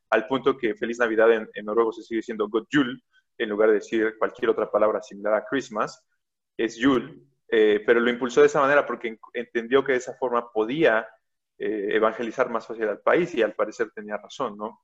al 0.09 0.27
punto 0.27 0.57
que 0.57 0.75
Feliz 0.75 0.99
Navidad 0.99 1.31
en, 1.33 1.65
noruego 1.65 1.91
se 1.91 2.03
sigue 2.03 2.19
diciendo 2.19 2.47
God 2.47 2.67
Jul, 2.71 3.01
en 3.37 3.49
lugar 3.49 3.69
de 3.69 3.75
decir 3.75 4.17
cualquier 4.17 4.49
otra 4.49 4.71
palabra 4.71 5.01
similar 5.01 5.33
a 5.33 5.45
Christmas, 5.45 6.05
es 6.57 6.75
Yule. 6.77 7.21
Eh, 7.49 7.81
pero 7.85 7.99
lo 7.99 8.09
impulsó 8.09 8.41
de 8.41 8.47
esa 8.47 8.59
manera 8.59 8.85
porque 8.85 9.17
entendió 9.33 9.83
que 9.83 9.93
de 9.93 9.99
esa 9.99 10.15
forma 10.15 10.51
podía 10.51 11.07
eh, 11.57 11.89
evangelizar 11.91 12.49
más 12.49 12.67
fácil 12.67 12.87
al 12.87 12.99
país 12.99 13.33
y 13.33 13.41
al 13.41 13.53
parecer 13.53 13.89
tenía 13.91 14.17
razón, 14.17 14.57
¿no? 14.57 14.81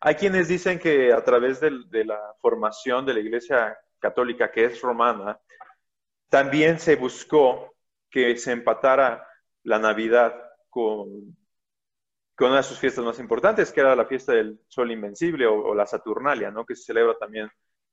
Hay 0.00 0.16
quienes 0.16 0.48
dicen 0.48 0.78
que 0.78 1.12
a 1.12 1.24
través 1.24 1.60
de, 1.60 2.04
la 2.04 2.20
formación 2.40 3.06
de 3.06 3.14
la 3.14 3.20
Iglesia 3.20 3.78
Católica, 3.98 4.50
que 4.50 4.66
es 4.66 4.80
romana, 4.80 5.40
también 6.28 6.78
se 6.78 6.96
buscó 6.96 7.74
que 8.10 8.36
se 8.36 8.52
empatara 8.52 9.26
la 9.62 9.78
Navidad 9.78 10.34
con, 10.68 11.36
con 12.36 12.48
una 12.48 12.58
de 12.58 12.62
sus 12.62 12.78
fiestas 12.78 13.04
más 13.04 13.18
importantes, 13.18 13.72
que 13.72 13.80
era 13.80 13.96
la 13.96 14.06
fiesta 14.06 14.32
del 14.32 14.60
Sol 14.68 14.90
Invencible 14.92 15.46
o, 15.46 15.74
la 15.74 15.86
Saturnalia, 15.86 16.50
¿no? 16.50 16.66
que 16.66 16.76
se 16.76 16.84
celebra 16.84 17.16
también 17.18 17.50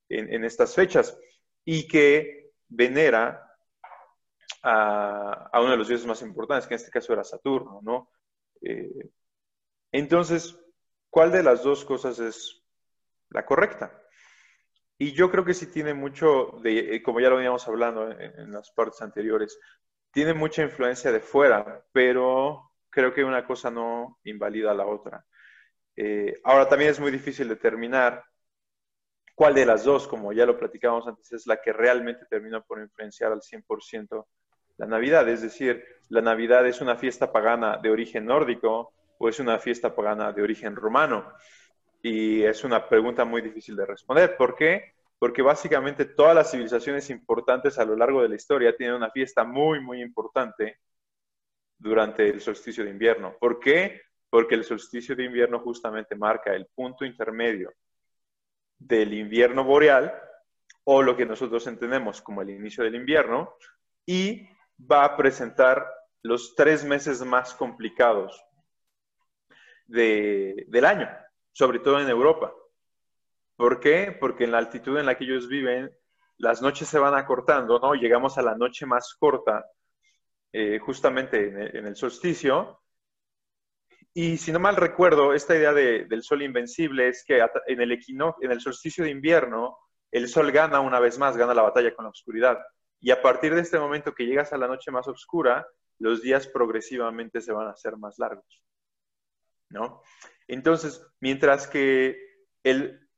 en, 0.10 0.44
estas 0.44 0.76
fechas 0.76 1.18
y 1.64 1.88
que 1.88 2.52
venera 2.68 3.42
a, 4.62 5.50
uno 5.62 5.72
de 5.72 5.78
los 5.78 5.88
dioses 5.88 6.06
más 6.06 6.22
importantes, 6.22 6.68
que 6.68 6.74
en 6.74 6.80
este 6.80 6.92
caso 6.92 7.14
era 7.14 7.24
Saturno. 7.24 7.80
¿no? 7.82 8.10
Eh, 8.62 9.10
entonces, 9.92 10.60
¿Cuál 11.14 11.32
de 11.32 11.44
las 11.44 11.62
dos 11.62 11.86
cosas 11.86 12.18
es 12.18 12.66
la 13.30 13.46
correcta? 13.46 14.02
Y 14.98 15.12
yo 15.12 15.30
creo 15.30 15.46
que 15.46 15.54
sí 15.54 15.68
tiene 15.68 15.94
mucho, 15.94 16.60
de, 16.64 16.96
eh, 16.96 17.04
como 17.04 17.20
ya 17.20 17.30
lo 17.30 17.36
veníamos 17.36 17.68
hablando 17.68 18.10
en, 18.10 18.52
las 18.52 18.72
partes 18.72 19.00
anteriores, 19.04 19.60
tiene 20.10 20.34
mucha 20.34 20.64
influencia 20.64 21.12
de 21.12 21.20
fuera, 21.20 21.86
pero 21.92 22.73
creo 22.94 23.14
que 23.14 23.24
una 23.24 23.46
cosa 23.46 23.72
no 23.72 24.20
invalida 24.24 24.74
la 24.74 24.86
otra. 24.86 25.26
Eh, 25.96 26.40
ahora 26.44 26.70
también 26.70 26.92
es 26.92 27.00
muy 27.00 27.12
difícil 27.12 27.48
determinar 27.50 28.24
cuál 29.36 29.56
de 29.56 29.66
las 29.66 29.84
dos, 29.84 30.08
como 30.08 30.32
ya 30.32 30.46
lo 30.46 30.58
platicábamos 30.58 31.08
antes, 31.08 31.32
es 31.34 31.48
la 31.48 31.60
que 31.62 31.74
realmente 31.74 32.26
termina 32.30 32.62
por 32.62 32.80
influenciar 32.80 33.32
al 33.32 33.42
100% 33.42 34.28
la 34.78 34.86
Navidad. 34.86 35.28
Es 35.28 35.42
decir, 35.42 35.84
la 36.10 36.22
Navidad 36.22 36.66
es 36.68 36.82
una 36.82 36.96
fiesta 36.96 37.32
pagana 37.32 37.78
de 37.78 37.90
origen 37.90 38.26
nórdico 38.26 38.94
o 39.18 39.30
es 39.30 39.40
una 39.40 39.58
fiesta 39.58 39.96
pagana 39.96 40.32
de 40.32 40.42
origen 40.42 40.76
romano? 40.76 41.34
Y 42.02 42.44
es 42.44 42.64
una 42.64 42.88
pregunta 42.88 43.26
muy 43.26 43.42
difícil 43.42 43.76
de 43.76 43.86
responder. 43.86 44.36
¿Por 44.38 44.56
qué? 44.56 44.94
Porque 45.18 45.42
básicamente 45.42 46.06
todas 46.06 46.36
las 46.36 46.52
civilizaciones 46.52 47.10
importantes 47.10 47.80
a 47.80 47.86
lo 47.86 47.96
largo 47.96 48.22
de 48.22 48.30
la 48.30 48.36
historia 48.36 48.76
tienen 48.76 48.96
una 48.96 49.10
fiesta 49.10 49.44
muy, 49.44 49.80
muy 49.80 50.02
importante 50.02 50.80
durante 51.78 52.30
el 52.30 52.42
solsticio 52.42 52.84
de 52.84 52.92
invierno. 52.92 53.36
¿Por 53.40 53.60
qué? 53.60 54.02
Porque 54.30 54.56
el 54.56 54.64
solsticio 54.64 55.16
de 55.16 55.26
invierno 55.26 55.60
justamente 55.60 56.16
marca 56.16 56.54
el 56.54 56.68
punto 56.74 57.06
intermedio 57.06 57.74
del 58.78 59.14
invierno 59.14 59.64
boreal 59.64 60.14
o 60.86 61.02
lo 61.02 61.16
que 61.16 61.26
nosotros 61.26 61.66
entendemos 61.68 62.22
como 62.22 62.42
el 62.42 62.50
inicio 62.50 62.84
del 62.84 62.96
invierno 62.96 63.56
y 64.06 64.48
va 64.80 65.06
a 65.06 65.16
presentar 65.16 65.86
los 66.22 66.56
tres 66.56 66.84
meses 66.84 67.22
más 67.24 67.54
complicados 67.54 68.42
del 69.86 70.86
año, 70.86 71.10
sobre 71.52 71.80
todo 71.80 72.00
en 72.00 72.10
Europa. 72.10 72.54
¿Por 73.56 73.80
qué? 73.80 74.16
Porque 74.20 74.46
en 74.46 74.52
la 74.52 74.58
altitud 74.58 74.98
en 74.98 75.06
la 75.06 75.16
que 75.16 75.26
ellos 75.26 75.48
viven, 75.48 75.92
las 76.38 76.62
noches 76.62 76.88
se 76.88 77.00
van 77.00 77.14
acortando, 77.16 77.80
¿no? 77.80 77.94
Llegamos 77.94 78.38
a 78.38 78.42
la 78.42 78.56
noche 78.56 78.86
más 78.86 79.14
corta, 79.20 79.66
eh, 80.54 80.80
justamente 80.80 81.78
en 81.78 81.86
el, 81.86 81.96
solsticio. 81.96 82.80
Y 84.13 84.38
si 84.38 84.52
no 84.52 84.60
mal 84.60 84.76
recuerdo, 84.76 85.34
esta 85.34 85.56
idea 85.56 85.74
del 85.74 86.24
sol 86.24 86.44
invencible 86.44 87.10
es 87.10 87.26
que 87.26 87.39
en 87.68 87.82
el, 87.82 87.92
en 87.92 88.52
el 88.52 88.62
solsticio 88.62 89.04
de 89.04 89.10
invierno, 89.10 89.78
el 90.12 90.28
sol 90.30 90.52
gana 90.52 90.80
una 90.80 91.00
vez 91.00 91.18
más, 91.18 91.36
gana 91.36 91.56
la 91.56 91.63
batalla 91.63 91.96
con 91.96 92.06
la 92.06 92.12
oscuridad. 92.12 92.60
Y 93.00 93.12
a 93.12 93.22
partir 93.22 93.56
de 93.56 93.62
este 93.62 93.80
momento 93.80 94.13
que 94.13 94.26
llegas 94.26 94.54
a 94.54 94.58
la 94.58 94.68
noche 94.68 94.92
más 94.92 95.08
oscura, 95.08 95.68
los 96.00 96.22
días 96.22 96.48
progresivamente 96.48 97.42
se 97.42 97.52
van 97.52 97.68
a 97.68 97.72
hacer 97.72 97.98
más 97.98 98.20
largos. 98.20 98.63
¿No? 99.70 100.02
Entonces, 100.48 101.04
mientras 101.20 101.68
que 101.68 102.16
el, 102.63 103.10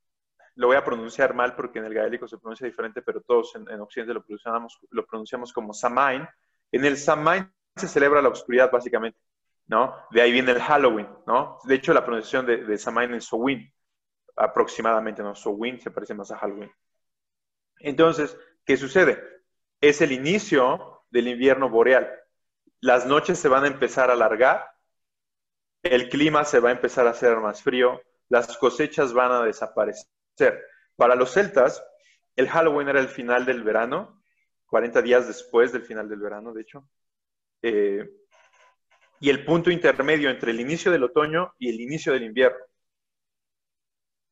lo 0.54 0.68
voy 0.68 0.76
a 0.76 0.84
pronunciar 0.84 1.34
mal 1.34 1.54
porque 1.54 1.78
en 1.78 1.84
el 1.84 1.94
gaélico 1.94 2.26
se 2.26 2.38
pronuncia 2.38 2.66
diferente, 2.66 3.02
pero 3.02 3.20
todos 3.20 3.54
en, 3.56 3.80
Occidente 3.80 4.14
lo 4.14 4.24
pronunciamos, 4.24 4.78
lo 4.90 5.06
pronunciamos 5.06 5.52
como 5.52 5.74
Samain. 5.74 6.26
En 6.72 6.84
el 6.84 6.96
Samain 6.96 7.50
se 7.76 7.88
celebra 7.88 8.22
la 8.22 8.28
oscuridad 8.28 8.70
básicamente, 8.70 9.18
¿no? 9.66 9.94
De 10.10 10.22
ahí 10.22 10.32
viene 10.32 10.52
el 10.52 10.60
Halloween, 10.60 11.08
¿no? 11.26 11.58
De 11.64 11.74
hecho, 11.74 11.92
la 11.92 12.04
pronunciación 12.04 12.46
de, 12.46 12.64
de 12.64 12.78
Samain 12.78 13.12
es 13.14 13.24
Sowin, 13.24 13.72
aproximadamente, 14.36 15.22
¿no? 15.22 15.34
Sowin 15.34 15.80
se 15.80 15.90
parece 15.90 16.14
más 16.14 16.30
a 16.30 16.38
Halloween. 16.38 16.72
Entonces, 17.78 18.36
¿qué 18.64 18.76
sucede? 18.76 19.22
Es 19.80 20.00
el 20.00 20.12
inicio 20.12 21.04
del 21.10 21.28
invierno 21.28 21.68
boreal. 21.68 22.10
Las 22.80 23.06
noches 23.06 23.38
se 23.38 23.48
van 23.48 23.64
a 23.64 23.68
empezar 23.68 24.10
a 24.10 24.14
alargar, 24.14 24.70
el 25.82 26.08
clima 26.08 26.44
se 26.44 26.60
va 26.60 26.70
a 26.70 26.72
empezar 26.72 27.06
a 27.06 27.10
hacer 27.10 27.36
más 27.38 27.62
frío, 27.62 28.00
las 28.28 28.56
cosechas 28.58 29.12
van 29.12 29.32
a 29.32 29.42
desaparecer 29.42 30.06
para 30.96 31.14
los 31.14 31.32
celtas, 31.32 31.82
el 32.34 32.48
Halloween 32.48 32.88
era 32.88 33.00
el 33.00 33.08
final 33.08 33.46
del 33.46 33.62
verano, 33.62 34.15
40 34.66 35.02
días 35.02 35.26
después 35.26 35.72
del 35.72 35.82
final 35.82 36.08
del 36.08 36.20
verano, 36.20 36.52
de 36.52 36.62
hecho. 36.62 36.88
Eh, 37.62 38.08
y 39.20 39.30
el 39.30 39.44
punto 39.44 39.70
intermedio 39.70 40.30
entre 40.30 40.50
el 40.50 40.60
inicio 40.60 40.92
del 40.92 41.04
otoño 41.04 41.54
y 41.58 41.70
el 41.70 41.80
inicio 41.80 42.12
del 42.12 42.24
invierno. 42.24 42.58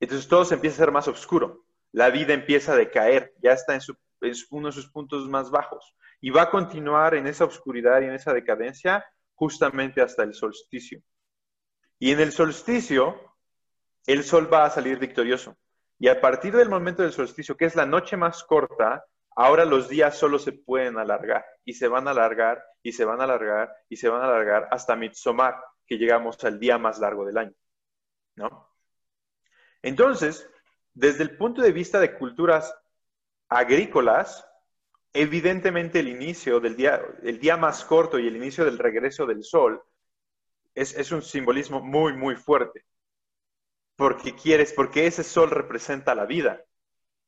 Entonces 0.00 0.28
todo 0.28 0.44
se 0.44 0.54
empieza 0.54 0.76
a 0.76 0.84
ser 0.86 0.92
más 0.92 1.08
oscuro. 1.08 1.64
La 1.92 2.10
vida 2.10 2.34
empieza 2.34 2.72
a 2.72 2.76
decaer, 2.76 3.32
ya 3.40 3.52
está 3.52 3.74
en, 3.74 3.80
en 4.20 4.34
uno 4.50 4.66
de 4.68 4.72
sus 4.72 4.90
puntos 4.90 5.28
más 5.28 5.50
bajos. 5.50 5.94
Y 6.20 6.30
va 6.30 6.42
a 6.42 6.50
continuar 6.50 7.14
en 7.14 7.26
esa 7.26 7.44
oscuridad 7.44 8.02
y 8.02 8.06
en 8.06 8.14
esa 8.14 8.32
decadencia 8.32 9.04
justamente 9.34 10.02
hasta 10.02 10.22
el 10.22 10.34
solsticio. 10.34 11.02
Y 11.98 12.10
en 12.10 12.20
el 12.20 12.32
solsticio, 12.32 13.18
el 14.06 14.24
sol 14.24 14.52
va 14.52 14.64
a 14.64 14.70
salir 14.70 14.98
victorioso. 14.98 15.56
Y 15.98 16.08
a 16.08 16.20
partir 16.20 16.54
del 16.54 16.68
momento 16.68 17.02
del 17.02 17.12
solsticio, 17.12 17.56
que 17.56 17.64
es 17.66 17.76
la 17.76 17.86
noche 17.86 18.16
más 18.16 18.42
corta, 18.44 19.04
ahora 19.36 19.64
los 19.64 19.88
días 19.88 20.16
solo 20.16 20.38
se 20.38 20.52
pueden 20.52 20.98
alargar 20.98 21.44
y 21.64 21.74
se 21.74 21.88
van 21.88 22.08
a 22.08 22.12
alargar 22.12 22.64
y 22.82 22.92
se 22.92 23.04
van 23.04 23.20
a 23.20 23.24
alargar 23.24 23.74
y 23.88 23.96
se 23.96 24.08
van 24.08 24.22
a 24.22 24.26
alargar 24.26 24.68
hasta 24.70 24.96
Midsommar, 24.96 25.56
que 25.86 25.98
llegamos 25.98 26.42
al 26.44 26.58
día 26.58 26.78
más 26.78 26.98
largo 26.98 27.24
del 27.24 27.38
año. 27.38 27.54
¿no? 28.36 28.68
Entonces, 29.82 30.48
desde 30.92 31.22
el 31.22 31.36
punto 31.36 31.62
de 31.62 31.72
vista 31.72 32.00
de 32.00 32.14
culturas 32.14 32.74
agrícolas, 33.48 34.46
evidentemente 35.12 36.00
el 36.00 36.08
inicio 36.08 36.60
del 36.60 36.76
día, 36.76 37.00
el 37.22 37.38
día 37.38 37.56
más 37.56 37.84
corto 37.84 38.18
y 38.18 38.26
el 38.26 38.36
inicio 38.36 38.64
del 38.64 38.78
regreso 38.78 39.26
del 39.26 39.44
sol 39.44 39.82
es, 40.74 40.94
es 40.96 41.12
un 41.12 41.22
simbolismo 41.22 41.80
muy, 41.80 42.14
muy 42.14 42.36
fuerte 42.36 42.84
porque 43.96 44.34
quieres, 44.34 44.72
porque 44.72 45.06
ese 45.06 45.22
sol 45.22 45.50
representa 45.50 46.14
la 46.14 46.26
vida. 46.26 46.64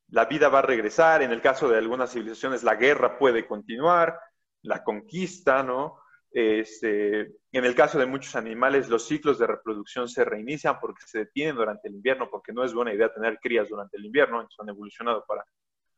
La 0.08 0.26
vida 0.26 0.48
va 0.48 0.60
a 0.60 0.62
regresar, 0.62 1.22
en 1.22 1.32
el 1.32 1.40
caso 1.40 1.68
de 1.68 1.78
algunas 1.78 2.12
civilizaciones 2.12 2.62
la 2.62 2.76
guerra 2.76 3.18
puede 3.18 3.46
continuar, 3.46 4.18
la 4.62 4.82
conquista, 4.84 5.62
¿no? 5.62 6.00
Este, 6.30 7.20
en 7.52 7.64
el 7.64 7.74
caso 7.74 7.98
de 7.98 8.06
muchos 8.06 8.36
animales, 8.36 8.88
los 8.88 9.06
ciclos 9.06 9.38
de 9.38 9.46
reproducción 9.46 10.08
se 10.08 10.24
reinician 10.24 10.78
porque 10.80 11.02
se 11.06 11.20
detienen 11.20 11.56
durante 11.56 11.88
el 11.88 11.94
invierno, 11.94 12.28
porque 12.30 12.52
no 12.52 12.64
es 12.64 12.74
buena 12.74 12.92
idea 12.92 13.12
tener 13.12 13.38
crías 13.40 13.68
durante 13.68 13.96
el 13.96 14.04
invierno, 14.04 14.36
entonces 14.36 14.60
han 14.60 14.68
evolucionado 14.68 15.24
para 15.26 15.44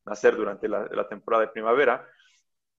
nacer 0.05 0.35
durante 0.35 0.67
la 0.67 1.07
temporada 1.07 1.45
de 1.45 1.51
primavera 1.51 2.07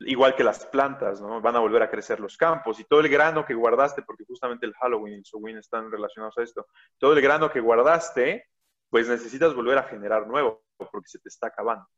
igual 0.00 0.34
que 0.34 0.44
las 0.44 0.66
plantas, 0.66 1.20
¿no? 1.20 1.40
Van 1.40 1.56
a 1.56 1.60
volver 1.60 1.82
a 1.82 1.90
crecer 1.90 2.20
los 2.20 2.36
campos 2.36 2.80
y 2.80 2.84
todo 2.84 3.00
el 3.00 3.08
grano 3.08 3.44
que 3.44 3.54
guardaste, 3.54 4.02
porque 4.02 4.24
justamente 4.24 4.66
el 4.66 4.74
Halloween 4.74 5.14
y 5.14 5.16
el 5.18 5.24
Halloween 5.24 5.58
están 5.58 5.90
relacionados 5.90 6.36
a 6.38 6.42
esto, 6.42 6.66
todo 6.98 7.12
el 7.12 7.20
grano 7.20 7.50
que 7.50 7.60
guardaste, 7.60 8.49
pues 8.90 9.08
necesitas 9.08 9.54
volver 9.54 9.78
a 9.78 9.84
generar 9.84 10.26
nuevo, 10.26 10.64
porque 10.76 11.08
se 11.08 11.18
te 11.18 11.28
está 11.28 11.46
acabando. 11.46 11.88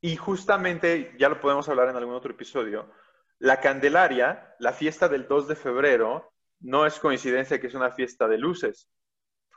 Y 0.00 0.16
justamente, 0.16 1.14
ya 1.18 1.28
lo 1.28 1.40
podemos 1.40 1.68
hablar 1.68 1.88
en 1.88 1.96
algún 1.96 2.14
otro 2.14 2.32
episodio, 2.32 2.90
la 3.38 3.60
Candelaria, 3.60 4.54
la 4.58 4.72
fiesta 4.72 5.08
del 5.08 5.26
2 5.26 5.48
de 5.48 5.56
febrero, 5.56 6.32
no 6.60 6.86
es 6.86 6.98
coincidencia 6.98 7.60
que 7.60 7.66
es 7.66 7.74
una 7.74 7.90
fiesta 7.90 8.28
de 8.28 8.38
luces, 8.38 8.88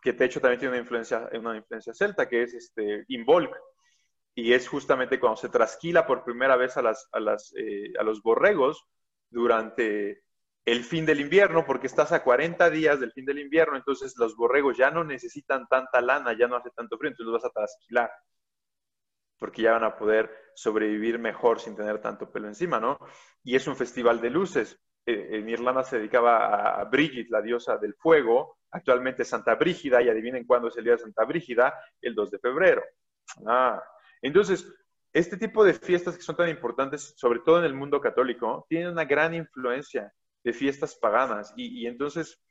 que 0.02 0.14
de 0.14 0.26
hecho 0.26 0.42
también 0.42 0.60
tiene 0.60 0.74
una 0.74 0.82
influencia, 0.82 1.30
una 1.34 1.58
influencia 1.58 1.94
celta, 1.94 2.28
que 2.28 2.44
es 2.44 2.54
este, 2.54 3.06
Involk, 3.08 3.56
y 4.36 4.54
es 4.54 4.68
justamente 4.68 5.20
cuando 5.20 5.38
se 5.38 5.50
trasquila 5.50 6.06
por 6.06 6.24
primera 6.24 6.56
vez 6.56 6.78
a, 6.78 6.82
las, 6.82 7.10
a, 7.12 7.20
eh, 7.58 7.94
a 8.00 8.04
los 8.04 8.22
borregos 8.22 8.86
durante 9.30 10.24
el 10.66 10.84
fin 10.84 11.06
del 11.06 11.22
invierno, 11.22 11.66
porque 11.66 11.88
estás 11.88 12.12
a 12.12 12.24
40 12.24 12.70
días 12.70 13.00
del 13.00 13.12
fin 13.12 13.26
del 13.26 13.40
invierno, 13.40 13.76
entonces 13.76 14.16
los 14.18 14.36
borregos 14.36 14.78
ya 14.78 14.92
no 14.92 15.04
necesitan 15.04 15.68
tanta 15.68 16.02
lana, 16.02 16.38
ya 16.38 16.48
no 16.48 16.56
hace 16.56 16.70
tanto 16.72 16.98
frío, 16.98 17.10
entonces 17.10 17.32
los 17.32 17.42
vas 17.42 17.50
a 17.50 17.54
trasquilar, 17.54 18.12
porque 19.38 19.64
ya 19.64 19.74
van 19.74 19.84
a 19.84 19.96
poder 19.96 20.30
sobrevivir 20.56 21.18
mejor 21.18 21.60
sin 21.60 21.76
tener 21.76 22.02
tanto 22.02 22.32
pelo 22.32 22.48
encima, 22.48 22.80
¿no? 22.80 23.00
Y 23.44 23.56
es 23.56 23.68
un 23.68 23.76
festival 23.76 24.22
de 24.22 24.30
luces. 24.30 24.80
Eh, 25.06 25.38
en 25.38 25.50
Irlanda 25.50 25.84
se 25.84 25.98
dedicaba 25.98 26.80
a 26.80 26.84
Brigid, 26.84 27.30
la 27.30 27.42
diosa 27.42 27.78
del 27.78 27.96
fuego, 27.96 28.60
actualmente 28.72 29.24
Santa 29.24 29.56
Brígida, 29.56 30.02
y 30.02 30.10
adivinen 30.10 30.46
cuándo 30.46 30.68
es 30.68 30.78
el 30.78 30.84
día 30.84 30.94
de 30.94 31.00
Santa 31.00 31.24
Brígida, 31.24 31.74
el 32.02 32.14
2 32.14 32.32
de 32.32 32.40
febrero. 32.40 32.84
Ah, 33.48 33.82
entonces, 34.22 34.72
este 35.14 35.38
tipo 35.38 35.64
de 35.64 35.74
fiestas 35.74 36.16
que 36.16 36.22
son 36.22 36.36
tan 36.36 36.50
importantes, 36.50 37.14
sobre 37.18 37.40
todo 37.40 37.60
en 37.60 37.66
el 37.66 37.74
mundo 37.74 38.00
católico, 38.02 38.66
tienen 38.70 38.90
una 38.90 39.06
gran 39.06 39.34
influencia 39.34 40.14
de 40.44 40.54
fiestas 40.54 40.96
paganas 40.96 41.54
y, 41.56 41.86
entonces 41.88 42.42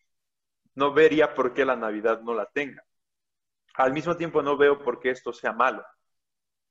no 0.74 0.92
vería 0.92 1.34
por 1.34 1.54
qué 1.54 1.64
la 1.64 1.76
Navidad 1.76 2.20
no 2.22 2.34
la 2.34 2.46
tenga. 2.46 2.82
Al 3.74 3.92
mismo 3.92 4.16
tiempo 4.16 4.42
no 4.42 4.56
veo 4.56 4.82
por 4.82 5.00
qué 5.00 5.10
esto 5.10 5.32
sea 5.32 5.52
malo, 5.52 5.84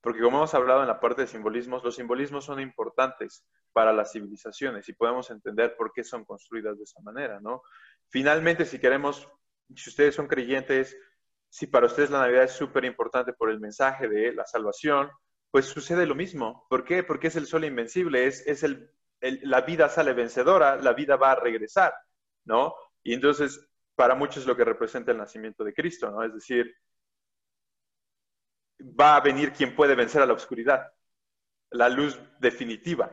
porque 0.00 0.20
como 0.20 0.38
hemos 0.38 0.54
hablado 0.54 0.82
en 0.82 0.88
la 0.88 1.00
parte 1.00 1.22
de 1.22 1.28
simbolismos, 1.28 1.82
los 1.84 1.96
simbolismos 1.96 2.44
son 2.44 2.60
importantes 2.60 3.44
para 3.72 3.92
las 3.92 4.12
civilizaciones 4.12 4.88
y 4.88 4.94
podemos 4.94 5.30
entender 5.30 5.76
por 5.76 5.92
qué 5.92 6.04
son 6.04 6.24
construidas 6.24 6.78
de 6.78 6.84
esa 6.84 7.00
manera, 7.02 7.40
¿no? 7.40 7.62
Finalmente, 8.08 8.64
si 8.64 8.78
queremos, 8.78 9.28
si 9.74 9.90
ustedes 9.90 10.14
son 10.14 10.26
creyentes, 10.26 10.96
si 11.48 11.66
para 11.66 11.86
ustedes 11.86 12.10
la 12.10 12.20
Navidad 12.20 12.44
es 12.44 12.52
súper 12.52 12.84
importante 12.84 13.32
por 13.32 13.50
el 13.50 13.60
mensaje 13.60 14.08
de 14.08 14.32
la 14.32 14.46
salvación, 14.46 15.10
pues 15.50 15.66
sucede 15.66 16.06
lo 16.06 16.14
mismo. 16.14 16.66
¿Por 16.68 16.84
qué? 16.84 17.02
Porque 17.02 17.28
es 17.28 17.36
el 17.36 17.46
sol 17.46 17.64
invencible, 17.64 18.26
es, 18.26 18.46
es 18.46 18.62
el, 18.62 18.90
la 19.20 19.60
vida 19.62 19.88
sale 19.88 20.12
vencedora, 20.12 20.76
la 20.76 20.92
vida 20.92 21.16
va 21.16 21.32
a 21.32 21.40
regresar, 21.40 21.94
¿no? 22.44 22.74
Y 23.02 23.14
entonces, 23.14 23.68
para 23.94 24.14
muchos 24.14 24.38
es 24.38 24.46
lo 24.46 24.56
que 24.56 24.64
representa 24.64 25.12
el 25.12 25.18
nacimiento 25.18 25.64
de 25.64 25.74
Cristo, 25.74 26.10
¿no? 26.10 26.22
Es 26.22 26.34
decir, 26.34 26.74
va 28.80 29.16
a 29.16 29.20
venir 29.20 29.52
quien 29.52 29.74
puede 29.74 29.94
vencer 29.94 30.22
a 30.22 30.26
la 30.26 30.34
oscuridad, 30.34 30.92
la 31.70 31.88
luz 31.88 32.18
definitiva, 32.38 33.12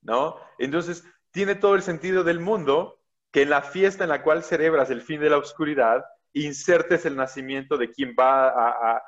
¿no? 0.00 0.38
Entonces, 0.58 1.04
tiene 1.30 1.54
todo 1.54 1.74
el 1.74 1.82
sentido 1.82 2.24
del 2.24 2.40
mundo 2.40 3.02
que 3.30 3.42
en 3.42 3.50
la 3.50 3.62
fiesta 3.62 4.04
en 4.04 4.10
la 4.10 4.22
cual 4.22 4.42
celebras 4.42 4.90
el 4.90 5.02
fin 5.02 5.20
de 5.20 5.30
la 5.30 5.38
oscuridad, 5.38 6.04
insertes 6.34 7.06
el 7.06 7.16
nacimiento 7.16 7.76
de 7.76 7.90
quien 7.90 8.14
va 8.18 8.48
a, 8.48 9.02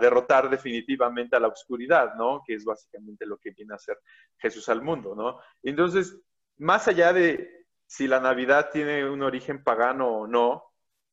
derrotar 0.00 0.48
definitivamente 0.48 1.36
a 1.36 1.40
la 1.40 1.48
oscuridad, 1.48 2.14
¿no? 2.14 2.42
Que 2.46 2.54
es 2.54 2.64
básicamente 2.64 3.26
lo 3.26 3.38
que 3.38 3.50
viene 3.50 3.72
a 3.72 3.76
hacer 3.76 3.98
Jesús 4.38 4.68
al 4.68 4.82
mundo, 4.82 5.14
¿no? 5.14 5.40
Entonces, 5.62 6.16
más 6.58 6.86
allá 6.88 7.12
de 7.12 7.66
si 7.86 8.06
la 8.06 8.20
Navidad 8.20 8.70
tiene 8.72 9.08
un 9.08 9.22
origen 9.22 9.62
pagano 9.62 10.08
o 10.08 10.26
no, 10.26 10.64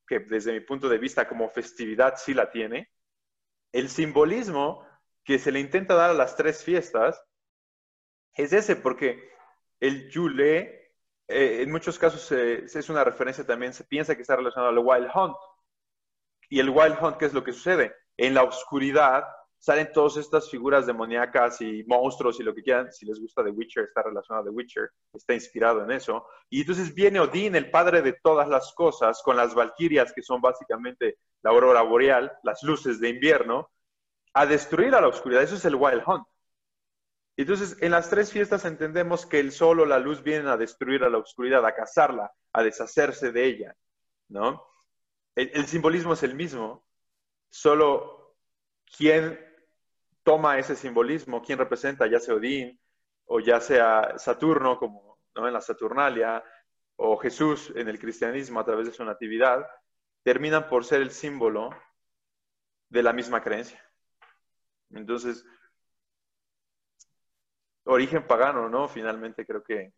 que 0.08 0.20
desde 0.20 0.54
mi 0.54 0.60
punto 0.60 0.90
de 0.90 0.98
vista 0.98 1.28
como 1.28 1.50
festividad 1.50 2.16
sí 2.18 2.34
la 2.34 2.52
tiene, 2.52 2.92
el 3.72 3.90
simbolismo 3.90 4.86
que 5.24 5.40
se 5.40 5.52
le 5.52 5.60
intenta 5.60 5.96
dar 5.96 6.12
a 6.12 6.14
las 6.14 6.36
tres 6.36 6.64
fiestas 6.64 7.22
es 8.36 8.54
ese, 8.54 8.76
porque 8.76 9.32
el 9.80 10.10
Yule, 10.10 10.94
eh, 11.28 11.62
en 11.62 11.72
muchos 11.72 12.00
casos 12.00 12.32
es 12.32 12.90
una 12.90 13.04
referencia 13.04 13.46
también, 13.46 13.74
se 13.74 13.84
piensa 13.84 14.16
que 14.16 14.22
está 14.22 14.36
relacionado 14.36 14.72
al 14.72 14.80
Wild 14.80 15.10
Hunt. 15.14 15.36
Y 16.54 16.60
el 16.60 16.70
Wild 16.70 16.98
Hunt, 17.02 17.18
¿qué 17.18 17.26
es 17.26 17.34
lo 17.34 17.44
que 17.44 17.52
sucede? 17.52 17.96
En 18.16 18.36
la 18.36 18.44
oscuridad 18.44 19.24
salen 19.58 19.92
todas 19.92 20.18
estas 20.18 20.52
figuras 20.52 20.86
demoníacas 20.86 21.60
y 21.62 21.84
monstruos 21.86 22.40
y 22.40 22.44
lo 22.44 22.54
que 22.54 22.62
quieran. 22.62 22.94
Si 22.94 23.08
les 23.08 23.20
gusta 23.20 23.44
The 23.44 23.50
Witcher, 23.50 23.86
está 23.86 24.04
relacionado 24.04 24.44
a 24.44 24.46
The 24.52 24.56
Witcher, 24.56 24.92
está 25.16 25.34
inspirado 25.34 25.84
en 25.84 25.90
eso. 25.90 26.28
Y 26.52 26.62
entonces 26.62 26.94
viene 26.94 27.20
Odín, 27.20 27.56
el 27.56 27.72
padre 27.72 28.04
de 28.04 28.14
todas 28.22 28.48
las 28.48 28.72
cosas, 28.76 29.24
con 29.24 29.36
las 29.36 29.56
valquirias, 29.56 30.14
que 30.14 30.22
son 30.22 30.42
básicamente 30.42 31.18
la 31.42 31.50
aurora 31.50 31.82
boreal, 31.82 32.32
las 32.44 32.62
luces 32.62 33.00
de 33.00 33.10
invierno, 33.10 33.72
a 34.36 34.46
destruir 34.46 34.94
a 34.94 35.02
la 35.02 35.08
oscuridad. 35.08 35.42
Eso 35.42 35.56
es 35.56 35.66
el 35.66 35.74
Wild 35.74 36.04
Hunt. 36.06 36.28
Entonces, 37.36 37.78
en 37.82 37.90
las 37.90 38.12
tres 38.12 38.32
fiestas 38.32 38.64
entendemos 38.66 39.26
que 39.26 39.40
el 39.40 39.52
sol 39.52 39.80
o 39.80 39.88
la 39.88 39.98
luz 39.98 40.22
vienen 40.22 40.50
a 40.50 40.58
destruir 40.58 41.04
a 41.04 41.10
la 41.10 41.18
oscuridad, 41.18 41.66
a 41.66 41.74
cazarla, 41.74 42.32
a 42.54 42.62
deshacerse 42.62 43.32
de 43.32 43.44
ella, 43.44 43.76
¿no? 44.30 44.64
El, 45.36 45.66
simbolismo 45.66 46.14
es 46.14 46.24
el 46.24 46.36
mismo, 46.36 46.86
solo 47.50 48.36
quien 48.98 49.40
toma 50.24 50.60
ese 50.60 50.76
simbolismo, 50.76 51.42
quién 51.42 51.58
representa, 51.58 52.08
ya 52.08 52.20
sea 52.20 52.36
Odín 52.36 52.80
o 53.26 53.40
ya 53.40 53.60
sea 53.60 54.18
Saturno, 54.18 54.78
como 54.78 55.20
en 55.36 55.54
la 55.54 55.62
Saturnalia, 55.62 56.44
o 56.96 57.18
Jesús 57.18 57.74
en 57.76 57.88
el 57.88 58.00
cristianismo 58.00 58.60
a 58.60 58.66
través 58.66 58.86
de 58.88 58.94
su 58.94 59.04
natividad, 59.04 59.66
terminan 60.22 60.68
por 60.70 60.86
ser 60.86 61.02
el 61.02 61.12
símbolo 61.12 61.72
de 62.90 63.02
la 63.02 63.14
misma 63.14 63.42
creencia. 63.42 63.84
Entonces, 64.92 65.44
origen 67.86 68.28
pagano, 68.28 68.70
¿no? 68.70 68.88
Finalmente 68.88 69.46
creo 69.46 69.64
que 69.64 69.94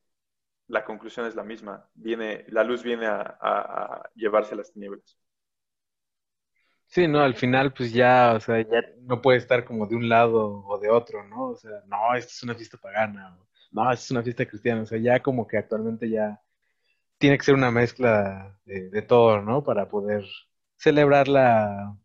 la 0.68 0.86
conclusión 0.86 1.26
es 1.26 1.36
la 1.36 1.44
misma. 1.44 1.90
Viene, 1.94 2.46
la 2.50 2.64
luz 2.64 2.84
viene 2.84 3.08
a, 3.08 3.38
a 3.40 4.10
llevarse 4.16 4.56
las 4.56 4.72
tinieblas. 4.72 5.18
Sí, 6.96 7.10
no, 7.10 7.20
al 7.20 7.36
final 7.36 7.74
pues 7.74 7.92
ya, 7.92 8.34
o 8.38 8.40
sea, 8.40 8.62
ya 8.62 8.82
no 9.02 9.22
puede 9.22 9.38
estar 9.40 9.66
como 9.66 9.86
de 9.86 9.98
un 9.98 10.08
lado 10.08 10.64
o 10.66 10.80
de 10.80 10.90
otro, 10.90 11.26
¿no? 11.28 11.50
O 11.50 11.56
sea, 11.58 11.84
no, 11.88 12.16
esta 12.16 12.32
es 12.32 12.44
una 12.44 12.56
fiesta 12.56 12.78
pagana, 12.78 13.38
no, 13.72 13.92
esta 13.92 14.04
es 14.06 14.12
una 14.12 14.24
fiesta 14.24 14.46
cristiana, 14.46 14.84
o 14.84 14.86
sea, 14.86 14.98
ya 14.98 15.22
como 15.22 15.46
que 15.46 15.58
actualmente 15.58 16.10
ya 16.10 16.42
tiene 17.18 17.38
que 17.38 17.44
ser 17.46 17.56
una 17.56 17.72
mezcla 17.72 18.58
de, 18.66 19.02
todo, 19.04 19.42
¿no? 19.42 19.64
Para 19.64 19.90
poder 19.90 20.26
celebrarla, 20.78 21.98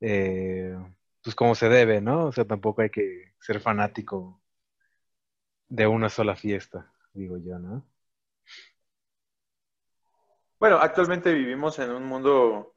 eh, 0.00 0.76
pues 1.22 1.36
como 1.36 1.54
se 1.54 1.68
debe, 1.68 2.00
¿no? 2.00 2.26
O 2.26 2.32
sea, 2.32 2.44
tampoco 2.44 2.82
hay 2.82 2.90
que 2.90 3.34
ser 3.40 3.60
fanático 3.60 4.42
de 5.68 5.86
una 5.86 6.08
sola 6.08 6.36
fiesta, 6.36 6.92
digo 7.12 7.38
yo, 7.38 7.58
¿no? 7.60 7.84
Bueno, 10.58 10.78
actualmente 10.78 11.32
vivimos 11.32 11.78
en 11.78 11.90
un 11.90 12.04
mundo 12.04 12.75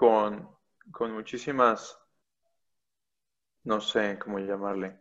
con, 0.00 0.48
con 0.90 1.12
muchísimas, 1.12 1.94
no 3.64 3.82
sé 3.82 4.18
cómo 4.18 4.38
llamarle. 4.38 4.98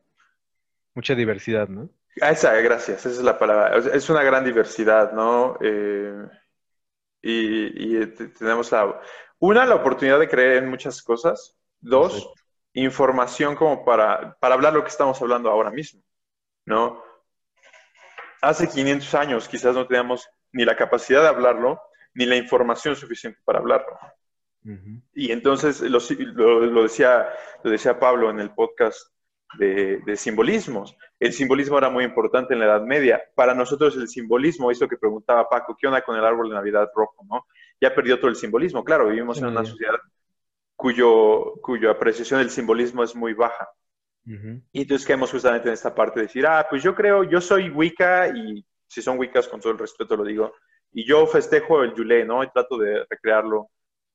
Mucha 0.93 1.15
diversidad, 1.15 1.69
¿no? 1.69 1.89
Ah, 2.21 2.31
esa, 2.31 2.53
gracias, 2.55 3.05
esa 3.05 3.09
es 3.09 3.23
la 3.23 3.37
palabra. 3.37 3.77
Es 3.77 4.09
una 4.09 4.23
gran 4.23 4.43
diversidad, 4.43 5.13
¿no? 5.13 5.57
Eh, 5.61 6.27
y, 7.21 7.97
y, 7.97 8.07
tenemos 8.07 8.73
la, 8.73 9.01
una, 9.39 9.65
la 9.65 9.75
oportunidad 9.75 10.19
de 10.19 10.27
creer 10.27 10.63
en 10.63 10.69
muchas 10.69 11.01
cosas. 11.01 11.57
Dos, 11.79 12.33
información 12.73 13.55
como 13.55 13.85
para, 13.85 14.37
para 14.41 14.55
hablar 14.55 14.73
lo 14.73 14.83
que 14.83 14.89
estamos 14.89 15.21
hablando 15.21 15.49
ahora 15.49 15.71
mismo, 15.71 16.03
¿no? 16.65 17.01
Hace 18.41 18.67
500 18.67 19.15
años 19.15 19.47
quizás 19.47 19.73
no 19.73 19.87
teníamos 19.87 20.29
ni 20.51 20.65
la 20.65 20.75
capacidad 20.75 21.21
de 21.21 21.29
hablarlo, 21.29 21.81
ni 22.13 22.25
la 22.25 22.35
información 22.35 22.97
suficiente 22.97 23.39
para 23.45 23.59
hablarlo. 23.59 23.97
Y 25.14 25.32
entonces 25.32 25.82
lo, 25.82 25.99
lo, 26.66 26.84
decía, 26.84 27.28
lo 27.64 27.72
decía 27.72 27.99
Pablo 27.99 28.30
en 28.30 28.39
el 28.39 28.51
podcast 28.51 29.10
de, 29.57 30.16
simbolismos. 30.16 30.95
El 31.20 31.34
simbolismo 31.34 31.78
era 31.78 31.89
muy 31.89 32.03
importante 32.03 32.53
en 32.53 32.60
la 32.60 32.66
Edad 32.66 32.84
Media. 32.84 33.22
Para 33.36 33.53
nosotros 33.53 33.95
el 33.95 34.07
simbolismo, 34.07 34.70
eso 34.70 34.88
que 34.88 34.97
preguntaba 34.97 35.49
Paco, 35.49 35.76
¿qué 35.80 35.88
onda 35.88 36.01
con 36.01 36.18
el 36.18 36.26
árbol 36.26 36.49
de 36.49 36.55
Navidad 36.55 36.89
rojo? 36.93 37.26
¿no? 37.28 37.45
Ya 37.82 37.93
perdió 37.93 38.20
todo 38.20 38.30
el 38.30 38.36
simbolismo. 38.36 38.84
Claro, 38.84 39.07
vivimos 39.07 39.39
en 39.39 39.47
una 39.47 39.66
sociedad 39.66 39.95
cuyo, 40.76 41.53
cuya 41.62 41.91
apreciación 41.91 42.39
del 42.39 42.49
simbolismo 42.49 43.03
es 43.03 43.16
muy 43.16 43.34
baja. 43.34 43.70
Y 44.72 44.82
entonces 44.82 45.07
caemos 45.07 45.32
justamente 45.32 45.70
en 45.70 45.74
esta 45.74 45.95
parte 45.95 46.20
de 46.20 46.28
decir, 46.28 46.45
ah, 46.45 46.68
pues 46.70 46.84
yo 46.84 46.93
creo, 46.93 47.24
yo 47.24 47.41
soy 47.41 47.72
Wicca 47.72 48.28
y 48.28 48.64
si 48.86 49.01
son 49.01 49.18
Wiccas, 49.18 49.47
con 49.47 49.60
todo 49.60 49.72
el 49.72 49.80
respeto 49.80 50.16
lo 50.16 50.24
digo, 50.24 50.53
y 50.91 51.03
yo 51.03 51.26
festejo 51.26 51.82
el 51.82 51.95
Yule, 51.95 52.26
¿no? 52.26 52.43
Y 52.43 52.49
trato 52.51 52.78
de 52.78 53.05
recrearlo 53.10 53.70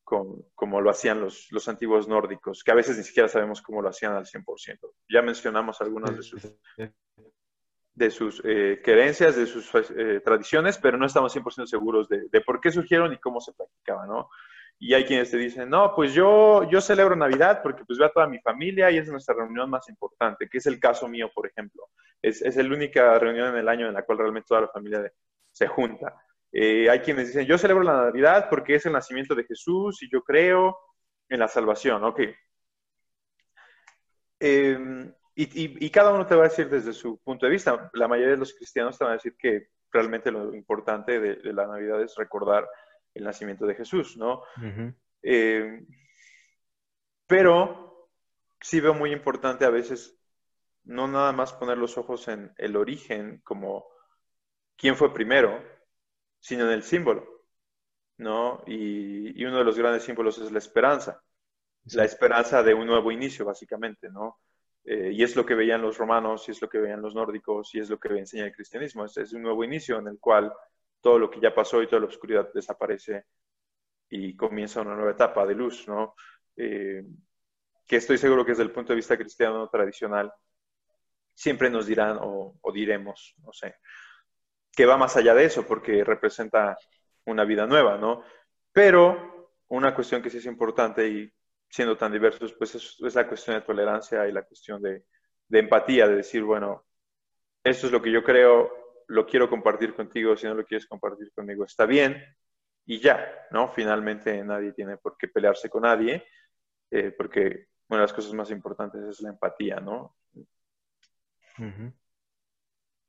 como 0.04 0.80
lo 0.80 0.90
hacían 0.90 1.20
los, 1.20 1.50
los, 1.50 1.66
antiguos 1.68 2.06
nórdicos, 2.06 2.62
que 2.62 2.70
a 2.70 2.74
veces 2.74 2.96
ni 2.96 3.04
siquiera 3.04 3.28
sabemos 3.28 3.62
cómo 3.62 3.82
lo 3.82 3.88
hacían 3.88 4.12
al 4.12 4.26
100%. 4.26 4.78
Ya 5.08 5.22
mencionamos 5.22 5.80
algunas 5.80 6.16
de 6.16 6.22
sus, 6.22 6.42
de 7.94 8.10
sus 8.10 8.42
eh, 8.44 8.80
creencias, 8.84 9.36
de 9.36 9.46
sus 9.46 9.70
eh, 9.96 10.20
tradiciones, 10.24 10.78
pero 10.78 10.98
no 10.98 11.06
estamos 11.06 11.34
100% 11.34 11.66
seguros 11.66 12.08
de, 12.08 12.28
de, 12.30 12.40
por 12.40 12.60
qué 12.60 12.70
surgieron 12.70 13.12
y 13.12 13.18
cómo 13.18 13.40
se 13.40 13.52
practicaban, 13.52 14.08
¿no? 14.08 14.28
Y 14.78 14.92
hay 14.92 15.04
quienes 15.04 15.30
te 15.30 15.36
dicen, 15.36 15.70
no, 15.70 15.94
pues 15.94 16.12
yo, 16.12 16.68
yo 16.68 16.80
celebro 16.80 17.14
Navidad 17.14 17.60
porque 17.62 17.84
pues 17.84 17.98
veo 17.98 18.08
a 18.08 18.12
toda 18.12 18.26
mi 18.26 18.40
familia 18.40 18.90
y 18.90 18.98
es 18.98 19.08
nuestra 19.08 19.34
reunión 19.34 19.70
más 19.70 19.88
importante, 19.88 20.48
que 20.48 20.58
es 20.58 20.66
el 20.66 20.80
caso 20.80 21.08
mío, 21.08 21.30
por 21.32 21.46
ejemplo. 21.46 21.88
Es, 22.20 22.42
es 22.42 22.56
la 22.56 22.74
única 22.74 23.18
reunión 23.18 23.48
en 23.48 23.56
el 23.56 23.68
año 23.68 23.86
en 23.86 23.94
la 23.94 24.02
cual 24.02 24.18
realmente 24.18 24.48
toda 24.48 24.62
la 24.62 24.68
familia 24.68 25.10
se 25.52 25.68
junta. 25.68 26.20
Eh, 26.56 26.88
hay 26.88 27.00
quienes 27.00 27.26
dicen, 27.26 27.46
yo 27.46 27.58
celebro 27.58 27.82
la 27.82 28.04
Navidad 28.04 28.46
porque 28.48 28.76
es 28.76 28.86
el 28.86 28.92
nacimiento 28.92 29.34
de 29.34 29.42
Jesús 29.42 30.00
y 30.04 30.08
yo 30.08 30.22
creo 30.22 30.78
en 31.28 31.40
la 31.40 31.48
salvación. 31.48 32.04
Ok. 32.04 32.20
Em, 34.38 35.12
y, 35.34 35.90
cada 35.90 36.12
uno 36.12 36.24
te 36.28 36.36
va 36.36 36.44
a 36.44 36.48
decir 36.48 36.68
desde 36.68 36.92
su 36.92 37.18
punto 37.24 37.46
de 37.46 37.50
vista. 37.50 37.90
La 37.94 38.06
mayoría 38.06 38.34
de 38.34 38.38
los 38.38 38.54
cristianos 38.54 38.96
te 38.96 39.02
van 39.02 39.14
a 39.14 39.16
decir 39.16 39.34
que 39.36 39.70
realmente 39.90 40.30
lo 40.30 40.54
importante 40.54 41.18
de, 41.18 41.52
la 41.52 41.66
Navidad 41.66 42.00
es 42.00 42.14
recordar 42.16 42.68
el 43.14 43.24
nacimiento 43.24 43.66
de 43.66 43.74
Jesús, 43.74 44.16
¿no? 44.16 44.44
Em, 45.22 45.84
pero 47.26 48.10
sí 48.60 48.78
veo 48.78 48.94
muy 48.94 49.10
importante 49.10 49.64
a 49.64 49.70
veces 49.70 50.16
no 50.84 51.08
nada 51.08 51.32
más 51.32 51.52
poner 51.52 51.78
los 51.78 51.98
ojos 51.98 52.28
en 52.28 52.52
el 52.58 52.76
origen 52.76 53.40
como 53.42 53.86
quién 54.76 54.94
fue 54.94 55.12
primero, 55.12 55.73
sino 56.44 56.66
en 56.66 56.72
el 56.72 56.82
símbolo, 56.82 57.26
¿no? 58.18 58.62
Y, 58.66 59.42
uno 59.46 59.56
de 59.56 59.64
los 59.64 59.78
grandes 59.78 60.02
símbolos 60.02 60.36
es 60.36 60.52
la 60.52 60.58
esperanza, 60.58 61.22
la 61.86 62.04
esperanza 62.04 62.62
de 62.62 62.74
un 62.74 62.86
nuevo 62.86 63.10
inicio, 63.10 63.46
básicamente, 63.46 64.10
¿no? 64.10 64.40
Eh, 64.84 65.12
y 65.14 65.22
es 65.22 65.36
lo 65.36 65.46
que 65.46 65.54
veían 65.54 65.80
los 65.80 65.96
romanos, 65.96 66.46
y 66.46 66.50
es 66.50 66.60
lo 66.60 66.68
que 66.68 66.76
veían 66.76 67.00
los 67.00 67.14
nórdicos, 67.14 67.74
y 67.74 67.78
es 67.78 67.88
lo 67.88 67.98
que 67.98 68.08
enseña 68.08 68.44
el 68.44 68.52
cristianismo. 68.52 69.06
Es, 69.06 69.16
es 69.16 69.32
un 69.32 69.40
nuevo 69.40 69.64
inicio 69.64 69.98
en 69.98 70.08
el 70.08 70.18
cual 70.18 70.52
todo 71.00 71.18
lo 71.18 71.30
que 71.30 71.40
ya 71.40 71.54
pasó 71.54 71.82
y 71.82 71.86
toda 71.86 72.00
la 72.00 72.08
oscuridad 72.08 72.50
desaparece 72.52 73.24
y 74.10 74.36
comienza 74.36 74.82
una 74.82 74.94
nueva 74.94 75.12
etapa 75.12 75.46
de 75.46 75.54
luz, 75.54 75.88
¿no? 75.88 76.14
Eh, 76.58 77.06
que 77.86 77.96
estoy 77.96 78.18
seguro 78.18 78.44
que 78.44 78.52
desde 78.52 78.64
el 78.64 78.70
punto 78.70 78.92
de 78.92 78.96
vista 78.96 79.16
cristiano 79.16 79.66
tradicional 79.70 80.30
siempre 81.32 81.70
nos 81.70 81.86
dirán 81.86 82.18
o, 82.20 82.58
o 82.60 82.72
diremos, 82.72 83.34
no 83.38 83.52
sé, 83.54 83.76
que 84.74 84.86
va 84.86 84.96
más 84.96 85.16
allá 85.16 85.34
de 85.34 85.44
eso, 85.44 85.66
porque 85.66 86.04
representa 86.04 86.76
una 87.26 87.44
vida 87.44 87.66
nueva, 87.66 87.96
¿no? 87.96 88.22
Pero 88.72 89.52
una 89.68 89.94
cuestión 89.94 90.22
que 90.22 90.30
sí 90.30 90.38
es 90.38 90.46
importante 90.46 91.08
y 91.08 91.32
siendo 91.68 91.96
tan 91.96 92.12
diversos, 92.12 92.52
pues 92.52 92.74
es, 92.74 93.14
la 93.14 93.26
cuestión 93.26 93.56
de 93.56 93.62
tolerancia 93.62 94.28
y 94.28 94.32
la 94.32 94.42
cuestión 94.42 94.80
de, 94.82 95.04
empatía, 95.50 96.06
de 96.06 96.16
decir, 96.16 96.42
bueno, 96.42 96.84
esto 97.62 97.86
es 97.86 97.92
lo 97.92 98.02
que 98.02 98.12
yo 98.12 98.22
creo, 98.22 98.70
lo 99.08 99.26
quiero 99.26 99.48
compartir 99.48 99.94
contigo, 99.94 100.36
si 100.36 100.46
no 100.46 100.54
lo 100.54 100.64
quieres 100.64 100.86
compartir 100.86 101.32
conmigo, 101.32 101.64
está 101.64 101.86
bien, 101.86 102.22
y 102.86 103.00
ya, 103.00 103.46
¿no? 103.50 103.72
Finalmente 103.72 104.44
nadie 104.44 104.72
tiene 104.72 104.98
por 104.98 105.16
qué 105.16 105.28
pelearse 105.28 105.68
con 105.68 105.82
nadie, 105.82 106.24
eh, 106.90 107.10
porque 107.10 107.68
una 107.88 108.00
de 108.00 108.04
las 108.04 108.12
cosas 108.12 108.32
más 108.34 108.50
importantes 108.50 109.02
es 109.02 109.20
la 109.20 109.30
empatía, 109.30 109.76
¿no? 109.76 110.16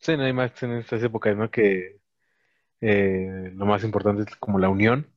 Sí, 0.06 0.16
no 0.16 0.24
hay 0.24 0.34
más 0.34 0.62
en 0.62 0.74
estas 0.74 1.01
épocas, 1.01 1.36
¿no? 1.36 1.49
Que 1.49 1.99
eh, 2.80 3.51
lo 3.56 3.66
más 3.66 3.84
importante 3.84 4.22
es 4.22 4.36
como 4.36 4.60
la 4.60 4.70
unión. 4.70 5.12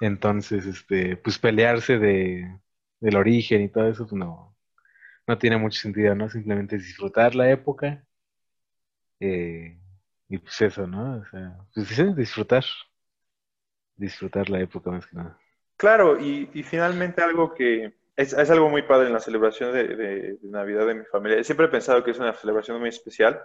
Entonces, 0.00 0.64
este, 0.64 1.18
pues 1.18 1.38
pelearse 1.38 1.98
de, 1.98 2.58
del 3.00 3.16
origen 3.16 3.60
y 3.60 3.68
todo 3.68 3.88
eso, 3.90 4.04
pues 4.06 4.14
no, 4.18 4.56
no 5.26 5.36
tiene 5.36 5.58
mucho 5.58 5.78
sentido, 5.78 6.14
¿no? 6.14 6.30
Simplemente 6.30 6.78
disfrutar 6.78 7.34
la 7.34 7.50
época. 7.50 8.02
Eh, 9.20 9.78
y 10.26 10.38
pues 10.38 10.58
eso, 10.62 10.86
¿no? 10.86 11.18
O 11.18 11.26
sea, 11.26 11.58
pues 11.74 12.16
disfrutar. 12.16 12.64
Disfrutar 13.94 14.48
la 14.48 14.60
época 14.60 14.90
más 14.90 15.06
que 15.06 15.16
nada. 15.16 15.38
Claro, 15.76 16.18
y, 16.18 16.46
finalmente 16.62 17.22
algo 17.22 17.52
que 17.52 17.92
es, 18.16 18.32
algo 18.32 18.70
muy 18.70 18.84
padre 18.84 19.08
en 19.08 19.12
la 19.12 19.20
celebración 19.20 19.70
de, 19.74 19.96
de, 19.96 20.38
Navidad 20.44 20.86
de 20.86 20.94
mi 20.94 21.04
familia. 21.04 21.44
Siempre 21.44 21.66
he 21.66 21.68
pensado 21.68 22.02
que 22.02 22.12
es 22.12 22.18
una 22.18 22.32
celebración 22.32 22.80
muy 22.80 22.88
especial 22.88 23.38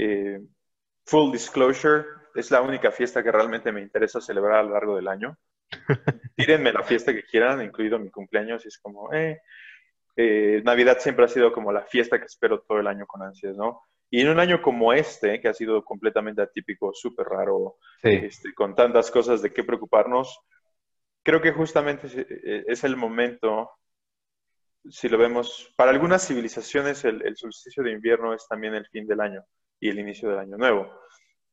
Eh, 0.00 0.40
full 1.04 1.32
disclosure, 1.32 2.04
es 2.36 2.52
la 2.52 2.62
única 2.62 2.92
fiesta 2.92 3.20
que 3.20 3.32
realmente 3.32 3.72
me 3.72 3.80
interesa 3.80 4.20
celebrar 4.20 4.60
a 4.60 4.62
lo 4.62 4.70
largo 4.70 4.94
del 4.94 5.08
año. 5.08 5.36
Tírenme 6.36 6.72
la 6.72 6.84
fiesta 6.84 7.12
que 7.12 7.24
quieran, 7.24 7.60
incluido 7.64 7.98
mi 7.98 8.08
cumpleaños, 8.08 8.64
y 8.64 8.68
es 8.68 8.78
como, 8.78 9.12
eh, 9.12 9.40
eh, 10.14 10.62
Navidad 10.64 10.98
siempre 11.00 11.24
ha 11.24 11.28
sido 11.28 11.52
como 11.52 11.72
la 11.72 11.82
fiesta 11.82 12.20
que 12.20 12.26
espero 12.26 12.60
todo 12.60 12.78
el 12.78 12.86
año 12.86 13.06
con 13.06 13.22
ansias, 13.22 13.56
¿no? 13.56 13.82
Y 14.08 14.20
en 14.20 14.28
un 14.28 14.38
año 14.38 14.62
como 14.62 14.92
este, 14.92 15.40
que 15.40 15.48
ha 15.48 15.54
sido 15.54 15.84
completamente 15.84 16.42
atípico, 16.42 16.92
súper 16.94 17.26
raro, 17.26 17.78
este, 18.02 18.54
con 18.54 18.76
tantas 18.76 19.10
cosas 19.10 19.42
de 19.42 19.52
qué 19.52 19.64
preocuparnos, 19.64 20.38
creo 21.24 21.42
que 21.42 21.52
justamente 21.52 22.08
es 22.68 22.84
el 22.84 22.96
momento, 22.96 23.70
si 24.88 25.08
lo 25.08 25.18
vemos, 25.18 25.74
para 25.76 25.90
algunas 25.90 26.26
civilizaciones 26.26 27.04
el, 27.04 27.36
solsticio 27.36 27.82
de 27.82 27.92
invierno 27.92 28.32
es 28.32 28.46
también 28.48 28.74
el 28.74 28.86
fin 28.86 29.06
del 29.06 29.20
año 29.20 29.44
y 29.80 29.88
el 29.88 29.98
inicio 29.98 30.28
del 30.28 30.38
año 30.38 30.56
nuevo. 30.56 30.90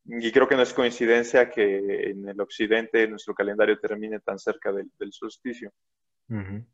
Y 0.05 0.31
creo 0.31 0.47
que 0.47 0.55
no 0.55 0.61
es 0.61 0.73
coincidencia 0.73 1.49
que 1.49 2.11
en 2.11 2.27
el 2.29 2.39
occidente 2.39 3.07
nuestro 3.07 3.33
calendario 3.33 3.79
termine 3.79 4.19
tan 4.19 4.37
cerca 4.37 4.71
del, 4.71 4.91
solsticio. 5.11 5.71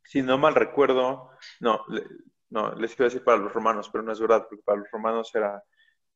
Si 0.03 0.21
no 0.21 0.37
mal 0.37 0.55
recuerdo, 0.55 1.31
no, 1.59 1.85
no, 2.49 2.75
les 2.75 2.95
quiero 2.95 3.09
decir 3.09 3.23
para 3.23 3.37
los 3.37 3.53
romanos, 3.53 3.89
pero 3.89 4.03
no 4.03 4.11
es 4.11 4.19
verdad, 4.19 4.45
porque 4.49 4.63
para 4.63 4.79
los 4.79 4.91
romanos 4.91 5.31
era, 5.33 5.61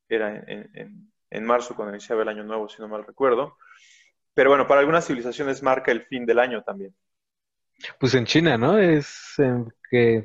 era 0.09 0.43
en, 0.47 1.11
en 1.29 1.45
marzo 1.45 1.75
cuando 1.75 1.93
iniciaba 1.93 2.23
el 2.23 2.29
año 2.29 2.43
nuevo, 2.43 2.69
si 2.69 2.81
no 2.81 2.87
mal 2.87 3.05
recuerdo. 3.05 3.57
Pero 4.33 4.49
bueno, 4.49 4.67
para 4.67 4.81
algunas 4.81 5.05
civilizaciones 5.07 5.63
marca 5.63 5.91
el 5.91 6.05
fin 6.05 6.25
del 6.25 6.39
año 6.39 6.63
también. 6.63 6.93
Pues 7.99 8.13
en 8.15 8.25
China, 8.25 8.57
¿no? 8.57 8.77
Es 8.77 9.35
en 9.37 9.71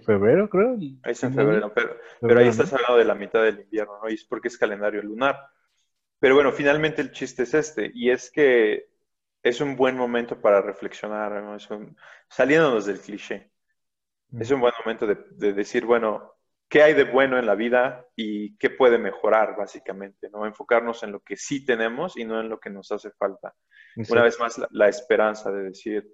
febrero, 0.03 0.49
creo. 0.49 0.77
Es 1.05 1.23
en 1.23 1.35
febrero, 1.35 1.73
pero, 1.75 1.97
pero 2.21 2.41
ahí 2.41 2.49
estás 2.49 2.73
hablando 2.73 2.97
de 2.97 3.05
la 3.05 3.15
mitad 3.15 3.43
del 3.43 3.61
invierno, 3.61 3.99
¿no? 4.03 4.09
Y 4.09 4.15
es 4.15 4.25
porque 4.25 4.49
es 4.49 4.59
calendario 4.59 5.03
lunar. 5.03 5.37
Pero 6.19 6.35
bueno, 6.35 6.53
finalmente 6.53 7.03
el 7.03 7.13
chiste 7.13 7.45
es 7.45 7.55
este, 7.55 7.91
y 7.95 8.11
es 8.11 8.31
que 8.31 8.89
es 9.43 9.61
un 9.61 9.77
buen 9.77 9.97
momento 9.97 10.41
para 10.41 10.61
reflexionar, 10.61 11.43
¿no? 11.43 11.57
saliéndonos 12.29 12.87
del 12.87 13.01
cliché. 13.01 13.51
Es 14.39 14.51
un 14.51 14.61
buen 14.61 14.75
momento 14.85 15.09
de, 15.09 15.17
de, 15.31 15.53
decir, 15.53 15.85
bueno, 15.85 16.35
¿qué 16.69 16.83
hay 16.83 16.95
de 16.95 17.03
bueno 17.03 17.37
en 17.37 17.47
la 17.47 17.57
vida 17.57 18.07
y 18.15 18.57
qué 18.59 18.71
puede 18.71 18.97
mejorar, 18.97 19.57
básicamente? 19.57 20.31
¿no? 20.31 20.47
Enfocarnos 20.47 21.03
en 21.03 21.11
lo 21.11 21.21
que 21.21 21.37
sí 21.37 21.65
tenemos 21.65 22.17
y 22.17 22.25
no 22.25 22.39
en 22.39 22.49
lo 22.49 22.61
que 22.61 22.71
nos 22.71 22.93
hace 22.93 23.11
falta. 23.11 23.55
Una 24.09 24.23
vez 24.23 24.39
más, 24.39 24.61
la, 24.71 24.89
esperanza 24.89 25.51
de 25.51 25.65
decir. 25.65 26.09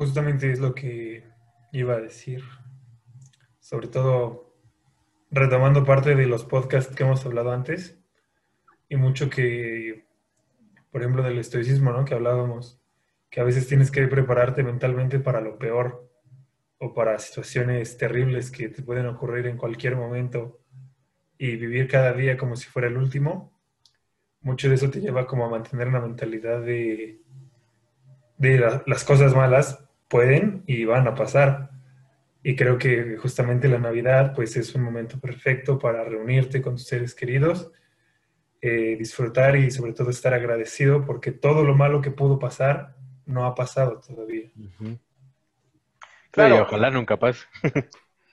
Justamente 0.00 0.50
es 0.50 0.60
lo 0.60 0.74
que 0.74 1.24
iba 1.72 1.92
a 1.92 2.00
decir. 2.00 2.42
Sobre 3.58 3.86
todo 3.86 4.56
retomando 5.30 5.84
parte 5.84 6.14
de 6.14 6.24
los 6.24 6.46
podcasts 6.46 6.96
que 6.96 7.02
hemos 7.02 7.26
hablado 7.26 7.52
antes 7.52 8.00
y 8.88 8.96
mucho 8.96 9.28
que, 9.28 10.06
por 10.90 11.02
ejemplo, 11.02 11.22
del 11.22 11.36
estoicismo, 11.36 11.92
¿no? 11.92 12.06
Que 12.06 12.14
hablábamos, 12.14 12.80
que 13.28 13.42
a 13.42 13.44
veces 13.44 13.68
tienes 13.68 13.90
que 13.90 14.08
prepararte 14.08 14.62
mentalmente 14.62 15.18
para 15.20 15.42
lo 15.42 15.58
peor 15.58 16.10
o 16.78 16.94
para 16.94 17.18
situaciones 17.18 17.98
terribles 17.98 18.50
que 18.50 18.70
te 18.70 18.82
pueden 18.82 19.04
ocurrir 19.04 19.48
en 19.48 19.58
cualquier 19.58 19.96
momento 19.96 20.62
y 21.36 21.56
vivir 21.56 21.88
cada 21.88 22.14
día 22.14 22.38
como 22.38 22.56
si 22.56 22.70
fuera 22.70 22.88
el 22.88 22.96
último 22.96 23.52
mucho 24.40 24.70
de 24.70 24.76
eso 24.76 24.88
te 24.88 25.02
lleva 25.02 25.26
como 25.26 25.44
a 25.44 25.50
mantener 25.50 25.88
una 25.88 26.00
mentalidad 26.00 26.62
de, 26.62 27.20
de 28.38 28.80
las 28.86 29.04
cosas 29.04 29.36
malas 29.36 29.89
pueden 30.10 30.64
y 30.66 30.84
van 30.84 31.06
a 31.06 31.14
pasar. 31.14 31.70
Y 32.42 32.56
creo 32.56 32.76
que 32.76 33.16
justamente 33.16 33.68
la 33.68 33.78
Navidad 33.78 34.34
pues 34.34 34.56
es 34.56 34.74
un 34.74 34.82
momento 34.82 35.18
perfecto 35.18 35.78
para 35.78 36.04
reunirte 36.04 36.60
con 36.60 36.74
tus 36.74 36.86
seres 36.86 37.14
queridos, 37.14 37.70
eh, 38.60 38.96
disfrutar 38.98 39.56
y 39.56 39.70
sobre 39.70 39.92
todo 39.94 40.10
estar 40.10 40.34
agradecido 40.34 41.06
porque 41.06 41.32
todo 41.32 41.64
lo 41.64 41.74
malo 41.74 42.02
que 42.02 42.10
pudo 42.10 42.38
pasar 42.38 42.96
no 43.24 43.46
ha 43.46 43.54
pasado 43.54 44.00
todavía. 44.00 44.50
Claro, 46.30 46.62
ojalá 46.62 46.90
nunca 46.90 47.16
pase. 47.16 47.46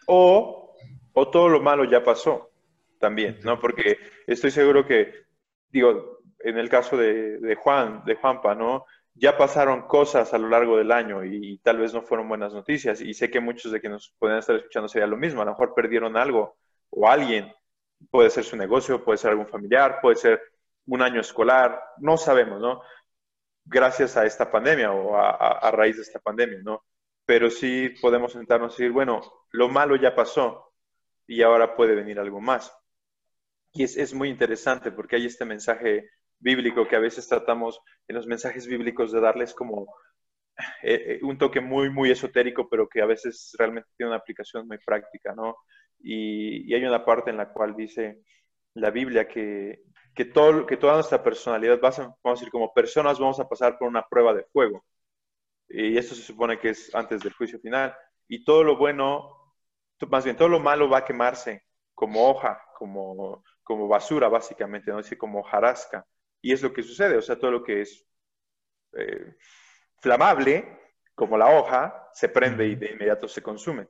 o, 0.08 0.76
o 1.14 1.28
todo 1.30 1.48
lo 1.48 1.62
malo 1.62 1.86
ya 1.86 2.04
pasó 2.04 2.52
también, 3.00 3.40
¿no? 3.44 3.60
Porque 3.60 3.98
estoy 4.26 4.52
seguro 4.52 4.86
que 4.86 5.28
digo, 5.70 6.22
en 6.40 6.58
el 6.58 6.70
caso 6.70 6.98
de, 6.98 7.56
Juan, 7.60 8.04
de 8.06 8.16
Juanpa, 8.16 8.56
¿no? 8.56 8.86
Ya 9.20 9.38
pasaron 9.38 9.88
cosas 9.88 10.34
a 10.34 10.38
lo 10.38 10.48
largo 10.48 10.78
del 10.78 10.92
año 10.92 11.24
y, 11.26 11.58
tal 11.60 11.78
vez 11.78 11.94
no 11.94 12.02
fueron 12.02 12.30
buenas 12.30 12.54
noticias. 12.54 13.02
Y 13.02 13.14
sé 13.14 13.32
que 13.32 13.40
muchos 13.40 13.72
de 13.72 13.82
que 13.82 13.90
nos 13.90 14.14
pueden 14.20 14.38
estar 14.38 14.56
escuchando 14.56 14.88
sería 14.88 15.08
lo 15.08 15.18
mismo. 15.18 15.42
A 15.42 15.46
lo 15.46 15.52
mejor 15.52 15.74
perdieron 15.74 16.18
algo 16.18 16.58
o 16.90 17.10
alguien. 17.10 17.52
Puede 18.12 18.30
ser 18.30 18.44
su 18.44 18.56
negocio, 18.56 19.04
puede 19.04 19.18
ser 19.18 19.32
algún 19.32 19.48
familiar, 19.48 20.00
puede 20.02 20.18
ser 20.18 20.42
un 20.86 21.02
año 21.02 21.22
escolar. 21.22 21.82
No 21.98 22.18
sabemos, 22.18 22.62
¿no? 22.62 22.82
Gracias 23.66 24.18
a 24.18 24.26
esta 24.26 24.52
pandemia 24.52 24.92
o 24.92 25.18
a, 25.18 25.32
a 25.32 25.72
raíz 25.72 25.98
de 25.98 26.04
esta 26.04 26.20
pandemia, 26.20 26.60
¿no? 26.64 26.86
Pero 27.26 27.50
sí 27.50 27.90
podemos 28.02 28.34
sentarnos 28.34 28.74
y 28.74 28.84
decir, 28.84 28.92
bueno, 28.94 29.22
lo 29.52 29.68
malo 29.68 29.96
ya 29.96 30.16
pasó 30.16 30.74
y 31.28 31.42
ahora 31.42 31.76
puede 31.76 31.96
venir 31.96 32.20
algo 32.20 32.40
más. 32.40 32.72
Y 33.74 33.84
es, 33.84 34.14
muy 34.14 34.30
interesante 34.30 34.92
porque 34.92 35.18
hay 35.18 35.28
este 35.28 35.46
mensaje 35.46 36.10
bíblico 36.40 36.88
que 36.88 36.96
a 36.96 37.00
veces 37.00 37.28
tratamos 37.28 37.80
en 38.08 38.16
los 38.16 38.28
mensajes 38.28 38.68
bíblicos 38.68 39.12
de 39.12 39.22
darles 39.22 39.54
como 39.54 39.88
eh, 40.84 41.18
eh, 41.18 41.20
un 41.24 41.38
toque 41.38 41.62
muy, 41.62 41.90
muy 41.90 42.12
esotérico, 42.12 42.68
pero 42.70 42.88
que 42.88 43.02
a 43.02 43.06
veces 43.06 43.54
realmente 43.58 43.90
tiene 43.96 44.12
una 44.12 44.20
aplicación 44.20 44.68
muy 44.68 44.78
práctica, 44.80 45.34
¿no? 45.36 45.58
Y, 46.00 46.74
hay 46.74 46.84
una 46.86 47.04
parte 47.06 47.32
en 47.32 47.38
la 47.38 47.52
cual 47.52 47.76
dice 47.76 48.22
la 48.74 48.92
Biblia 48.92 49.28
que, 49.28 49.82
que, 50.14 50.26
todo, 50.26 50.66
que 50.66 50.78
toda 50.78 50.96
nuestra 50.96 51.24
personalidad, 51.24 51.80
vamos 51.82 52.16
a 52.24 52.30
decir, 52.32 52.50
como 52.50 52.74
personas 52.74 53.20
vamos 53.20 53.40
a 53.40 53.48
pasar 53.48 53.78
por 53.78 53.88
una 53.88 54.04
prueba 54.08 54.34
de 54.34 54.44
fuego. 54.46 54.86
Y 55.70 55.98
esto 55.98 56.16
se 56.16 56.24
supone 56.24 56.60
que 56.60 56.70
es 56.70 56.94
antes 56.96 57.22
del 57.22 57.34
juicio 57.34 57.60
final. 57.60 57.96
Y 58.28 58.44
todo 58.44 58.64
lo 58.64 58.78
bueno, 58.78 59.54
más 60.10 60.24
bien 60.24 60.38
todo 60.38 60.50
lo 60.50 60.60
malo 60.60 60.90
va 60.90 61.00
a 61.00 61.06
quemarse 61.06 61.64
como 61.94 62.30
hoja, 62.30 62.62
como 62.78 63.44
como 63.68 63.90
basura, 63.90 64.30
básicamente, 64.30 64.92
¿no? 64.92 65.00
Así 65.00 65.18
como 65.18 65.44
jarasca. 65.44 66.06
Y 66.48 66.54
es 66.54 66.62
lo 66.62 66.72
que 66.72 66.82
sucede, 66.82 67.18
o 67.18 67.22
sea, 67.22 67.38
todo 67.38 67.52
lo 67.52 67.62
que 67.62 67.82
es 67.82 68.08
eh, 68.94 69.36
flamable, 70.00 70.80
como 71.14 71.38
la 71.38 71.50
hoja, 71.50 72.08
se 72.14 72.30
prende 72.30 72.66
y 72.66 72.76
de 72.76 72.94
inmediato 72.94 73.28
se 73.28 73.44
consume. 73.44 73.90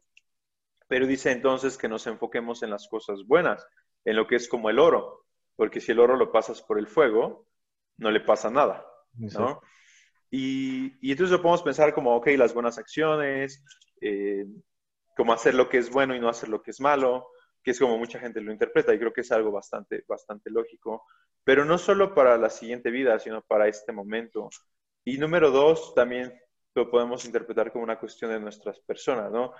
Pero 0.87 1.05
dice 1.05 1.31
entonces 1.31 1.77
que 1.77 1.87
nos 1.87 2.07
enfoquemos 2.07 2.63
en 2.63 2.71
las 2.71 2.87
cosas 2.87 3.27
buenas, 3.27 3.63
en 4.05 4.15
lo 4.15 4.25
que 4.25 4.37
es 4.37 4.49
como 4.49 4.71
el 4.71 4.79
oro, 4.79 5.27
porque 5.55 5.79
si 5.79 5.91
el 5.91 5.99
oro 5.99 6.15
lo 6.15 6.31
pasas 6.31 6.63
por 6.63 6.79
el 6.79 6.87
fuego, 6.87 7.47
no 7.97 8.09
le 8.09 8.21
pasa 8.21 8.49
nada, 8.49 8.83
¿no? 9.13 9.61
Y, 10.31 10.97
y, 11.07 11.11
entonces 11.11 11.31
lo 11.33 11.43
podemos 11.43 11.61
pensar 11.61 11.93
como, 11.93 12.15
ok, 12.15 12.29
las 12.37 12.55
buenas 12.55 12.79
acciones, 12.79 13.63
eh, 14.01 14.47
como 15.15 15.31
hacer 15.31 15.53
lo 15.53 15.69
que 15.69 15.77
es 15.77 15.91
bueno 15.91 16.15
y 16.15 16.19
no 16.19 16.27
hacer 16.27 16.49
lo 16.49 16.63
que 16.63 16.71
es 16.71 16.81
malo, 16.81 17.27
que 17.63 17.71
es 17.71 17.79
como 17.79 17.97
mucha 17.97 18.19
gente 18.19 18.41
lo 18.41 18.51
interpreta 18.51 18.93
y 18.93 18.99
creo 18.99 19.13
que 19.13 19.21
es 19.21 19.31
algo 19.31 19.51
bastante, 19.51 20.03
bastante 20.07 20.49
lógico, 20.49 21.05
pero 21.43 21.65
no 21.65 21.77
solo 21.77 22.13
para 22.13 22.37
la 22.37 22.49
siguiente 22.49 22.91
vida, 22.91 23.19
sino 23.19 23.41
para 23.41 23.67
este 23.67 23.91
momento. 23.91 24.49
Y 25.05 25.17
número 25.17 25.51
dos, 25.51 25.93
también 25.95 26.33
lo 26.75 26.89
podemos 26.91 27.25
interpretar 27.25 27.71
como 27.71 27.83
una 27.83 27.99
cuestión 27.99 28.31
de 28.31 28.39
nuestras 28.39 28.79
personas, 28.81 29.31
¿no? 29.31 29.53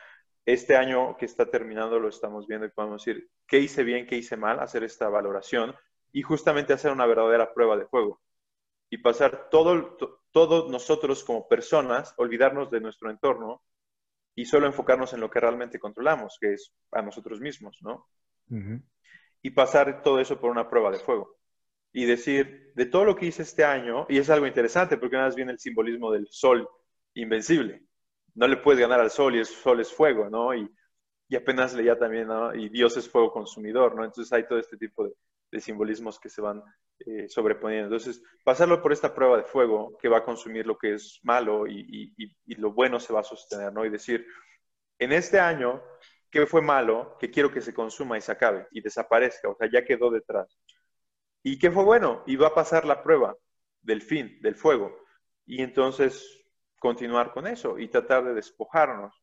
Este 0.45 0.75
año 0.77 1.17
que 1.17 1.25
está 1.25 1.49
terminando 1.49 1.99
lo 1.99 2.09
estamos 2.09 2.47
viendo 2.47 2.65
y 2.65 2.71
podemos 2.71 3.03
decir, 3.03 3.29
¿qué 3.47 3.59
hice 3.59 3.83
bien, 3.83 4.05
qué 4.05 4.15
hice 4.15 4.37
mal? 4.37 4.59
Hacer 4.59 4.83
esta 4.83 5.09
valoración 5.09 5.75
y 6.11 6.21
justamente 6.21 6.73
hacer 6.73 6.91
una 6.91 7.05
verdadera 7.05 7.53
prueba 7.53 7.75
de 7.75 7.85
juego 7.85 8.21
y 8.89 8.99
pasar 8.99 9.49
todo, 9.49 9.97
todos 10.31 10.69
nosotros 10.69 11.23
como 11.23 11.47
personas, 11.47 12.13
olvidarnos 12.17 12.71
de 12.71 12.79
nuestro 12.79 13.09
entorno 13.09 13.61
y 14.37 14.45
solo 14.45 14.67
enfocarnos 14.67 15.13
en 15.13 15.19
lo 15.19 15.31
que 15.31 15.39
realmente 15.39 15.79
controlamos, 15.79 16.37
que 16.39 16.53
es 16.53 16.71
a 16.91 17.01
nosotros 17.01 17.41
mismos, 17.41 17.79
¿no? 17.81 18.07
Y 19.41 19.49
pasar 19.49 20.03
todo 20.03 20.19
eso 20.19 20.39
por 20.39 20.51
una 20.51 20.69
prueba 20.69 20.91
de 20.91 20.99
fuego. 20.99 21.39
Y 21.91 22.05
decir, 22.05 22.71
de 22.75 22.85
todo 22.85 23.03
lo 23.03 23.15
que 23.15 23.25
hice 23.25 23.41
este 23.41 23.65
año, 23.65 24.05
y 24.07 24.19
es 24.19 24.29
algo 24.29 24.45
interesante 24.45 24.97
porque 24.97 25.15
una 25.15 25.25
vez 25.25 25.35
viene 25.35 25.53
el 25.53 25.59
simbolismo 25.59 26.11
del 26.11 26.27
sol 26.29 26.69
invencible. 27.15 27.81
No 28.35 28.47
le 28.47 28.57
puedes 28.57 28.79
ganar 28.79 28.99
al 28.99 29.09
sol 29.09 29.35
y 29.35 29.39
el 29.39 29.47
sol 29.47 29.79
es 29.79 29.91
fuego, 29.91 30.29
¿no? 30.29 30.53
Y, 30.53 30.71
y 31.27 31.35
apenas 31.35 31.73
leía 31.73 31.97
también, 31.97 32.27
¿no? 32.27 32.53
Y 32.53 32.69
Dios 32.69 32.95
es 32.95 33.09
fuego 33.09 33.31
consumidor, 33.31 33.95
¿no? 33.95 34.05
Entonces 34.05 34.31
hay 34.31 34.47
todo 34.47 34.59
este 34.59 34.77
tipo 34.77 35.03
de, 35.03 35.13
de 35.51 35.61
simbolismos 35.61 36.19
que 36.19 36.29
se 36.29 36.41
van 36.41 36.63
eh, 36.99 37.29
sobreponiendo. 37.29 37.95
Entonces, 37.95 38.23
pasarlo 38.43 38.81
por 38.81 38.91
esta 38.91 39.13
prueba 39.13 39.37
de 39.37 39.43
fuego 39.43 39.97
que 40.01 40.09
va 40.09 40.17
a 40.17 40.25
consumir 40.25 40.65
lo 40.65 40.77
que 40.77 40.95
es 40.95 41.19
malo 41.23 41.67
y, 41.67 42.13
lo 42.47 42.73
bueno 42.73 42.99
se 42.99 43.13
va 43.13 43.21
a 43.21 43.23
sostener, 43.23 43.71
¿no? 43.71 43.85
Y 43.85 43.89
decir, 43.89 44.25
en 44.99 45.11
este 45.11 45.39
año, 45.39 45.81
¿qué 46.31 46.45
fue 46.45 46.61
malo? 46.61 47.17
Que 47.19 47.29
quiero 47.29 47.51
que 47.51 47.61
se 47.61 47.73
consuma 47.73 48.17
y 48.17 48.21
se 48.21 48.31
acabe 48.31 48.67
y 48.71 48.81
desaparezca, 48.81 49.49
o 49.49 49.55
sea, 49.55 49.69
ya 49.71 49.85
quedó 49.85 50.09
detrás. 50.09 50.57
¿Y 51.43 51.59
qué 51.59 51.71
fue 51.71 51.83
bueno? 51.83 52.23
Y 52.25 52.35
va 52.35 52.47
a 52.47 52.55
pasar 52.55 52.85
la 52.85 53.03
prueba 53.03 53.35
del 53.81 54.01
fin, 54.01 54.39
del 54.41 54.55
fuego. 54.55 54.97
Y 55.45 55.61
entonces 55.61 56.45
continuar 56.79 57.31
con 57.31 57.47
eso 57.47 57.77
y 57.79 57.87
tratar 57.87 58.25
de 58.25 58.33
despojarnos 58.33 59.13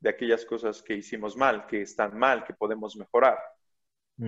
de 0.00 0.10
aquellas 0.10 0.44
cosas 0.44 0.82
que 0.82 0.94
hicimos 0.94 1.36
mal, 1.36 1.66
que 1.66 1.82
están 1.82 2.18
mal, 2.18 2.44
que 2.44 2.54
podemos 2.54 2.96
mejorar. 2.96 3.38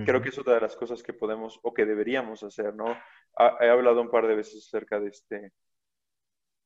Creo 0.05 0.21
que 0.21 0.31
es 0.31 0.39
otra 0.39 0.55
de 0.55 0.61
las 0.61 0.75
cosas 0.75 1.03
que 1.03 1.13
podemos 1.13 1.61
o 1.63 1.73
que 1.73 1.85
deberíamos 1.85 2.43
hacer, 2.43 2.75
¿no? 2.75 2.97
he 3.61 3.69
hablado 3.69 4.01
un 4.01 4.11
par 4.11 4.27
de 4.27 4.35
veces 4.35 4.67
acerca 4.67 4.99
de, 4.99 5.09
este, 5.09 5.53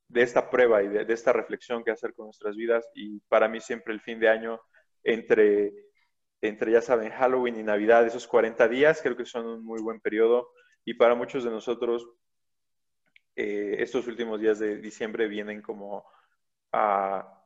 de 0.09 0.22
esta 0.22 0.49
prueba 0.49 0.83
y 0.83 0.89
de, 0.89 1.12
esta 1.12 1.33
reflexión 1.33 1.85
que 1.85 1.91
hacer 1.91 2.14
con 2.14 2.26
nuestras 2.26 2.57
vidas 2.57 2.89
y 2.95 3.20
para 3.29 3.49
mí 3.49 3.61
siempre 3.61 3.93
el 3.93 4.01
fin 4.01 4.18
de 4.18 4.29
año 4.29 4.61
entre, 5.05 5.72
entre, 6.41 6.72
ya 6.72 6.81
saben, 6.81 7.11
Halloween 7.11 7.61
y 7.61 7.62
Navidad, 7.62 8.07
esos 8.07 8.26
40 8.26 8.66
días, 8.68 9.01
creo 9.03 9.16
que 9.16 9.26
son 9.26 9.47
un 9.47 9.64
muy 9.64 9.83
buen 9.83 10.01
periodo 10.01 10.51
y 10.85 10.95
para 10.95 11.14
muchos 11.14 11.45
de 11.45 11.51
nosotros 11.51 12.09
eh, 13.37 13.76
estos 13.79 14.07
últimos 14.07 14.41
días 14.41 14.59
de 14.59 14.76
diciembre 14.76 15.29
vienen 15.29 15.61
como 15.61 16.05
a, 16.72 17.45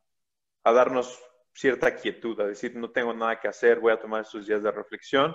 a 0.62 0.72
darnos 0.72 1.20
cierta 1.55 1.97
quietud, 1.97 2.41
a 2.41 2.47
decir, 2.47 2.76
no 2.76 2.91
tengo 2.93 3.12
nada 3.12 3.41
que 3.41 3.49
hacer, 3.49 3.80
voy 3.80 3.93
a 3.93 4.01
tomar 4.01 4.22
estos 4.22 4.47
días 4.47 4.62
de 4.62 4.70
reflexión 4.70 5.35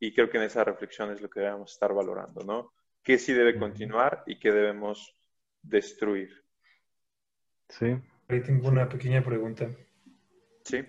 y 0.00 0.14
creo 0.14 0.30
que 0.30 0.38
en 0.38 0.44
esa 0.44 0.64
reflexión 0.64 1.10
es 1.10 1.20
lo 1.20 1.28
que 1.28 1.40
debemos 1.40 1.72
estar 1.72 1.92
valorando, 1.92 2.44
¿no? 2.44 2.72
¿Qué 3.02 3.18
sí 3.18 3.32
debe 3.32 3.58
continuar 3.58 4.22
y 4.26 4.38
qué 4.38 4.52
debemos 4.52 5.14
destruir? 5.62 6.44
Sí. 7.68 7.96
Ahí 8.28 8.42
tengo 8.42 8.68
una 8.68 8.88
pequeña 8.88 9.22
pregunta. 9.22 9.70
Sí. 10.64 10.84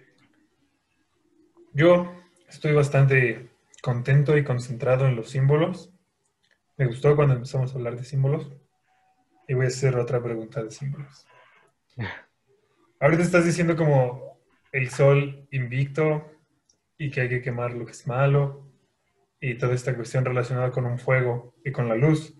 Yo 1.74 2.14
estoy 2.48 2.74
bastante 2.74 3.50
contento 3.82 4.38
y 4.38 4.44
concentrado 4.44 5.08
en 5.08 5.16
los 5.16 5.30
símbolos. 5.30 5.94
Me 6.78 6.86
gustó 6.86 7.16
cuando 7.16 7.36
empezamos 7.36 7.72
a 7.72 7.78
hablar 7.78 7.96
de 7.96 8.04
símbolos. 8.04 8.52
Y 9.48 9.54
voy 9.54 9.66
a 9.66 9.70
hacer 9.70 9.96
otra 9.96 10.22
pregunta 10.22 10.64
de 10.64 10.72
símbolos. 10.72 11.26
Ahorita 13.00 13.24
estás 13.24 13.46
diciendo 13.46 13.76
como 13.76 14.40
el 14.72 14.90
sol 14.90 15.48
invicto 15.52 16.30
y 16.98 17.10
que 17.10 17.22
hay 17.22 17.30
que 17.30 17.42
quemar 17.42 17.74
lo 17.74 17.86
que 17.86 17.94
es 17.94 18.06
malo 18.06 18.69
y 19.42 19.56
toda 19.56 19.74
esta 19.74 19.96
cuestión 19.96 20.26
relacionada 20.26 20.72
con 20.72 20.86
un 20.86 21.00
fuego 21.00 21.56
y 21.64 21.72
con 21.72 21.88
la 21.88 21.96
luz. 21.96 22.36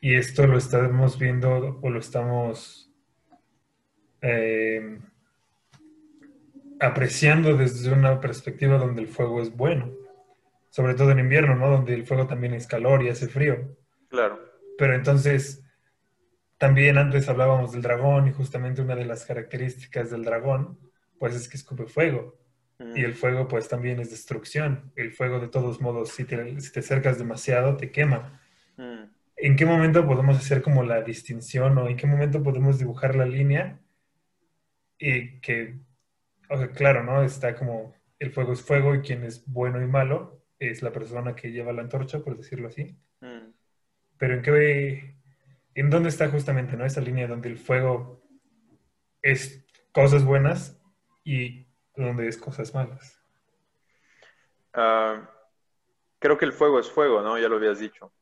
Y 0.00 0.14
esto 0.14 0.46
lo 0.46 0.58
estamos 0.58 1.18
viendo 1.18 1.80
o 1.82 1.90
lo 1.90 1.98
estamos 1.98 2.90
eh, 4.22 4.98
apreciando 6.80 7.56
desde 7.56 7.92
una 7.92 8.20
perspectiva 8.20 8.78
donde 8.78 9.02
el 9.02 9.08
fuego 9.08 9.42
es 9.42 9.54
bueno, 9.56 9.92
sobre 10.70 10.94
todo 10.94 11.10
en 11.10 11.18
invierno, 11.18 11.56
¿no? 11.56 11.70
Donde 11.70 11.94
el 11.94 12.06
fuego 12.06 12.26
también 12.26 12.54
es 12.54 12.66
calor 12.66 13.02
y 13.02 13.08
hace 13.08 13.28
frío. 13.28 13.76
Claro. 14.08 14.40
Pero 14.78 14.94
entonces, 14.94 15.64
también 16.56 16.98
antes 16.98 17.28
hablábamos 17.28 17.72
del 17.72 17.82
dragón 17.82 18.28
y 18.28 18.32
justamente 18.32 18.82
una 18.82 18.94
de 18.94 19.04
las 19.04 19.24
características 19.24 20.10
del 20.10 20.24
dragón, 20.24 20.78
pues 21.18 21.34
es 21.34 21.48
que 21.48 21.56
escupe 21.56 21.86
fuego. 21.86 22.38
Y 22.94 23.02
el 23.02 23.14
fuego 23.14 23.48
pues 23.48 23.68
también 23.68 23.98
es 23.98 24.10
destrucción. 24.10 24.92
El 24.94 25.12
fuego 25.12 25.40
de 25.40 25.48
todos 25.48 25.80
modos, 25.80 26.10
si 26.10 26.24
te, 26.24 26.60
si 26.60 26.72
te 26.72 26.80
acercas 26.80 27.18
demasiado, 27.18 27.76
te 27.76 27.90
quema. 27.90 28.40
Mm. 28.76 29.10
¿En 29.36 29.56
qué 29.56 29.66
momento 29.66 30.06
podemos 30.06 30.36
hacer 30.36 30.62
como 30.62 30.84
la 30.84 31.02
distinción 31.02 31.76
o 31.78 31.88
en 31.88 31.96
qué 31.96 32.06
momento 32.06 32.42
podemos 32.42 32.78
dibujar 32.78 33.16
la 33.16 33.26
línea? 33.26 33.80
Y 34.98 35.40
que, 35.40 35.78
claro, 36.74 37.02
¿no? 37.02 37.22
Está 37.22 37.54
como 37.56 37.94
el 38.18 38.30
fuego 38.30 38.52
es 38.52 38.62
fuego 38.62 38.94
y 38.94 39.00
quien 39.00 39.24
es 39.24 39.44
bueno 39.46 39.80
y 39.82 39.86
malo 39.86 40.44
es 40.58 40.82
la 40.82 40.92
persona 40.92 41.36
que 41.36 41.52
lleva 41.52 41.72
la 41.72 41.82
antorcha, 41.82 42.20
por 42.20 42.36
decirlo 42.36 42.68
así. 42.68 42.96
Mm. 43.20 43.52
Pero 44.18 44.34
en 44.34 44.42
qué, 44.42 45.14
en 45.74 45.90
dónde 45.90 46.08
está 46.08 46.28
justamente, 46.28 46.76
¿no? 46.76 46.84
Esa 46.84 47.00
línea 47.00 47.28
donde 47.28 47.48
el 47.48 47.58
fuego 47.58 48.24
es 49.22 49.64
cosas 49.92 50.24
buenas 50.24 50.80
y 51.22 51.67
donde 52.06 52.28
es 52.28 52.38
cosas 52.38 52.74
malas. 52.74 53.20
Ah, 54.72 55.28
creo 56.18 56.38
que 56.38 56.44
el 56.44 56.52
fuego 56.52 56.78
es 56.78 56.90
fuego, 56.90 57.22
¿no? 57.22 57.38
Ya 57.38 57.48
lo 57.48 57.56
habías 57.56 57.78
dicho. 57.78 58.12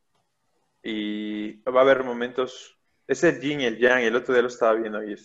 Y 0.83 1.63
va 1.63 1.81
a 1.81 1.85
haber 1.85 2.05
momentos, 2.05 2.79
es 3.07 3.23
yin 3.41 3.61
y 3.61 3.67
el 3.67 3.79
yang, 3.79 4.01
el 4.01 4.17
otro 4.17 4.35
día 4.35 4.43
lo 4.43 4.49
estaba 4.49 4.75
viendo 4.75 5.03
y 5.03 5.17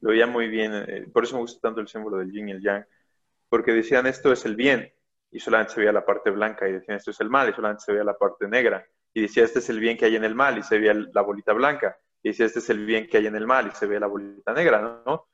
lo 0.00 0.10
veía 0.10 0.26
muy 0.26 0.48
bien, 0.48 0.72
eh, 0.74 1.06
por 1.12 1.24
eso 1.24 1.34
me 1.34 1.42
gusta 1.42 1.60
tanto 1.60 1.80
el 1.80 1.88
símbolo 1.88 2.18
del 2.18 2.30
yin 2.30 2.48
y 2.48 2.52
el 2.52 2.62
yang, 2.62 2.84
porque 3.48 3.72
decían 3.72 4.06
esto 4.06 4.32
es 4.32 4.44
el 4.44 4.56
bien 4.56 4.92
y 5.30 5.40
solamente 5.40 5.74
se 5.74 5.80
veía 5.80 5.92
la 5.92 6.04
parte 6.04 6.30
blanca 6.30 6.68
y 6.68 6.72
decían 6.72 6.96
esto 6.96 7.10
es 7.10 7.20
el 7.20 7.28
mal 7.28 7.48
y 7.48 7.52
solamente 7.52 7.84
se 7.84 7.92
veía 7.92 8.04
la 8.04 8.16
parte 8.16 8.48
negra 8.48 8.86
y 9.12 9.22
decía 9.22 9.44
este 9.44 9.58
es 9.58 9.68
el 9.68 9.80
bien 9.80 9.96
que 9.96 10.06
hay 10.06 10.16
en 10.16 10.24
el 10.24 10.34
mal 10.34 10.58
y 10.58 10.62
se 10.62 10.78
veía 10.78 10.94
la 10.94 11.22
bolita 11.22 11.52
blanca 11.52 11.96
y 12.22 12.30
decía 12.30 12.46
este 12.46 12.60
es 12.60 12.70
el 12.70 12.84
bien 12.84 13.08
que 13.08 13.18
hay 13.18 13.26
en 13.26 13.36
el 13.36 13.46
mal 13.46 13.68
y 13.68 13.70
se 13.72 13.86
veía 13.86 14.00
la 14.00 14.06
bolita 14.06 14.52
negra, 14.52 15.02
¿no? 15.04 15.29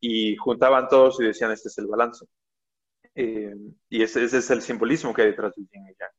Y 0.00 0.36
juntaban 0.36 0.88
todos 0.88 1.20
y 1.20 1.24
decían, 1.24 1.52
este 1.52 1.68
es 1.68 1.78
el 1.78 1.86
balance. 1.86 2.26
Eh, 3.14 3.54
y 3.88 4.02
ese, 4.02 4.24
es 4.24 4.50
el 4.50 4.62
simbolismo 4.62 5.12
que 5.12 5.22
hay 5.22 5.28
detrás 5.28 5.54
del 5.54 5.68
yin 5.68 5.88
y 5.88 5.94
yang. 5.98 6.10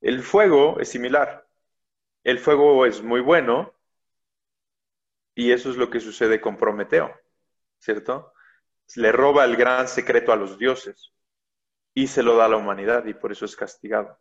El 0.00 0.22
fuego 0.22 0.78
es 0.80 0.88
similar. 0.88 1.46
El 2.22 2.38
fuego 2.38 2.86
es 2.86 3.02
muy 3.02 3.20
bueno 3.20 3.74
y 5.34 5.52
eso 5.52 5.70
es 5.70 5.76
lo 5.76 5.90
que 5.90 6.00
sucede 6.00 6.40
con 6.40 6.56
Prometeo, 6.56 7.14
¿cierto? 7.78 8.32
Le 8.96 9.12
roba 9.12 9.44
el 9.44 9.56
gran 9.56 9.88
secreto 9.88 10.32
a 10.32 10.36
los 10.36 10.58
dioses 10.58 11.12
y 11.94 12.06
se 12.06 12.22
lo 12.22 12.36
da 12.36 12.46
a 12.46 12.48
la 12.48 12.56
humanidad 12.56 13.04
y 13.06 13.14
por 13.14 13.32
eso 13.32 13.44
es 13.44 13.56
castigado. 13.56 14.18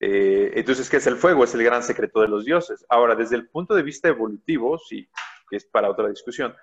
Eh, 0.00 0.52
entonces, 0.54 0.88
¿qué 0.88 0.98
es 0.98 1.06
el 1.06 1.16
fuego? 1.16 1.44
Es 1.44 1.54
el 1.54 1.64
gran 1.64 1.82
secreto 1.82 2.20
de 2.20 2.28
los 2.28 2.44
dioses. 2.44 2.84
Ahora, 2.88 3.14
desde 3.14 3.36
el 3.36 3.48
punto 3.48 3.74
de 3.74 3.82
vista 3.82 4.08
evolutivo, 4.08 4.78
sí, 4.78 5.08
que 5.48 5.56
es 5.56 5.66
para 5.66 5.90
otra 5.90 6.08
discusión, 6.08 6.54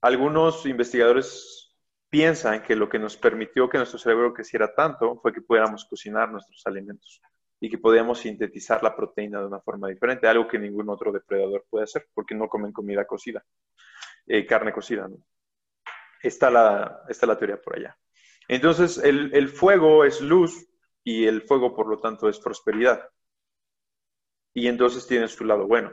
algunos 0.00 0.64
investigadores 0.66 1.76
piensan 2.08 2.62
que 2.62 2.76
lo 2.76 2.88
que 2.88 2.98
nos 2.98 3.16
permitió 3.16 3.68
que 3.68 3.78
nuestro 3.78 3.98
cerebro 3.98 4.32
creciera 4.32 4.74
tanto 4.74 5.18
fue 5.20 5.32
que 5.32 5.42
pudiéramos 5.42 5.84
cocinar 5.84 6.30
nuestros 6.30 6.62
alimentos 6.66 7.20
y 7.60 7.68
que 7.68 7.78
podíamos 7.78 8.20
sintetizar 8.20 8.82
la 8.82 8.94
proteína 8.94 9.40
de 9.40 9.46
una 9.46 9.60
forma 9.60 9.88
diferente, 9.88 10.28
algo 10.28 10.46
que 10.46 10.58
ningún 10.58 10.88
otro 10.88 11.12
depredador 11.12 11.66
puede 11.68 11.84
hacer 11.84 12.08
porque 12.14 12.34
no 12.34 12.48
comen 12.48 12.72
comida 12.72 13.04
cocida, 13.04 13.44
eh, 14.26 14.46
carne 14.46 14.72
cocida. 14.72 15.08
Está, 16.22 16.50
la, 16.50 17.02
está 17.08 17.26
la 17.26 17.36
teoría 17.36 17.60
por 17.60 17.76
allá. 17.76 17.96
Entonces, 18.46 18.98
el, 18.98 19.34
el 19.34 19.48
fuego 19.48 20.04
es 20.04 20.20
luz 20.20 20.68
y 21.04 21.26
el 21.26 21.42
fuego, 21.42 21.74
por 21.74 21.88
lo 21.88 21.98
tanto, 21.98 22.28
es 22.28 22.38
prosperidad. 22.38 23.08
Y 24.54 24.68
entonces 24.68 25.06
tiene 25.06 25.28
su 25.28 25.44
lado 25.44 25.66
bueno 25.66 25.92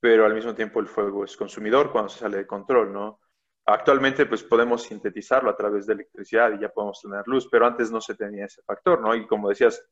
pero 0.00 0.24
al 0.24 0.34
mismo 0.34 0.54
tiempo 0.54 0.80
el 0.80 0.88
fuego 0.88 1.24
es 1.24 1.36
consumidor 1.36 1.92
cuando 1.92 2.08
se 2.08 2.20
sale 2.20 2.38
de 2.38 2.46
control, 2.46 2.92
¿no? 2.92 3.20
Actualmente 3.66 4.26
pues 4.26 4.42
podemos 4.42 4.82
sintetizarlo 4.82 5.50
a 5.50 5.56
través 5.56 5.86
de 5.86 5.92
electricidad 5.92 6.52
y 6.52 6.60
ya 6.60 6.70
podemos 6.70 7.00
tener 7.00 7.22
luz, 7.26 7.46
pero 7.50 7.66
antes 7.66 7.90
no 7.90 8.00
se 8.00 8.14
tenía 8.14 8.46
ese 8.46 8.62
factor, 8.62 9.00
¿no? 9.00 9.14
Y 9.14 9.26
como 9.26 9.50
decías, 9.50 9.84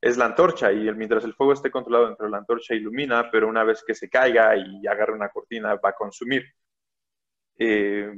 es 0.00 0.16
la 0.16 0.24
antorcha 0.24 0.72
y 0.72 0.92
mientras 0.94 1.22
el 1.24 1.34
fuego 1.34 1.52
esté 1.52 1.70
controlado 1.70 2.06
dentro 2.06 2.26
de 2.26 2.32
la 2.32 2.38
antorcha 2.38 2.74
ilumina, 2.74 3.30
pero 3.30 3.48
una 3.48 3.62
vez 3.62 3.84
que 3.86 3.94
se 3.94 4.08
caiga 4.10 4.56
y 4.56 4.86
agarre 4.86 5.12
una 5.12 5.28
cortina 5.28 5.74
va 5.76 5.90
a 5.90 5.94
consumir. 5.94 6.44
Eh, 7.58 8.10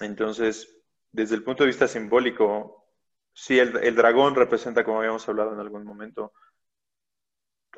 entonces, 0.00 0.76
desde 1.12 1.36
el 1.36 1.44
punto 1.44 1.62
de 1.62 1.68
vista 1.68 1.86
simbólico, 1.86 2.86
sí, 3.32 3.58
el, 3.58 3.76
el 3.76 3.94
dragón 3.94 4.34
representa, 4.34 4.84
como 4.84 4.98
habíamos 4.98 5.28
hablado 5.28 5.52
en 5.52 5.60
algún 5.60 5.84
momento, 5.84 6.32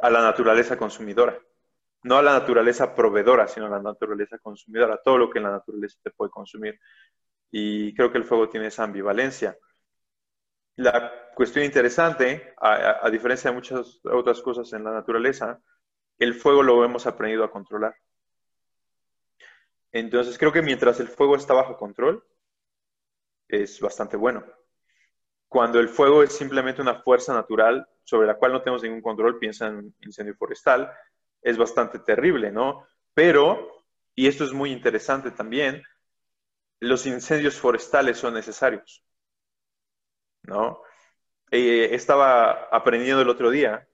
a 0.02 0.10
la 0.10 0.22
naturaleza 0.22 0.76
consumidora. 0.76 1.38
No 2.02 2.16
a 2.16 2.22
la 2.22 2.32
naturaleza 2.32 2.94
proveedora, 2.94 3.46
sino 3.46 3.66
a 3.66 3.70
la 3.70 3.82
naturaleza 3.82 4.38
consumidora, 4.38 5.00
todo 5.04 5.18
lo 5.18 5.30
que 5.30 5.40
la 5.40 5.50
naturaleza 5.50 5.98
te 6.02 6.10
puede 6.10 6.30
consumir. 6.30 6.80
Y 7.50 7.94
creo 7.94 8.10
que 8.10 8.18
el 8.18 8.24
fuego 8.24 8.48
tiene 8.48 8.68
esa 8.68 8.84
ambivalencia. 8.84 9.56
La 10.76 11.12
cuestión 11.34 11.64
interesante, 11.64 12.54
a, 12.58 13.08
diferencia 13.10 13.50
de 13.50 13.56
muchas 13.56 14.00
otras 14.04 14.40
cosas 14.40 14.72
en 14.72 14.84
la 14.84 14.92
naturaleza, 14.92 15.60
el 16.18 16.34
fuego 16.34 16.62
lo 16.62 16.84
hemos 16.84 17.06
aprendido 17.06 17.44
a 17.44 17.50
controlar. 17.50 17.94
Entonces 19.92 20.38
creo 20.38 20.52
que 20.52 20.62
mientras 20.62 21.00
el 21.00 21.08
fuego 21.08 21.36
está 21.36 21.52
bajo 21.52 21.76
control, 21.76 22.24
es 23.48 23.80
bastante 23.80 24.16
bueno. 24.16 24.44
Cuando 25.50 25.80
el 25.80 25.88
fuego 25.88 26.22
es 26.22 26.32
simplemente 26.32 26.80
una 26.80 27.02
fuerza 27.02 27.34
natural 27.34 27.84
sobre 28.04 28.28
la 28.28 28.36
cual 28.36 28.52
no 28.52 28.62
tenemos 28.62 28.84
ningún 28.84 29.02
control, 29.02 29.40
piensa 29.40 29.66
en 29.66 29.92
incendio 30.00 30.36
forestal, 30.36 30.92
es 31.42 31.58
bastante 31.58 31.98
terrible, 31.98 32.52
¿no? 32.52 32.86
Pero, 33.14 33.84
y 34.14 34.28
esto 34.28 34.44
es 34.44 34.52
muy 34.52 34.70
interesante 34.70 35.32
también, 35.32 35.82
los 36.78 37.04
incendios 37.04 37.56
forestales 37.56 38.16
son 38.16 38.34
necesarios, 38.34 39.04
¿no? 40.44 40.82
Eh, 41.50 41.96
estaba 41.96 42.68
aprendiendo 42.70 43.20
el 43.20 43.28
otro 43.28 43.50
día 43.50 43.88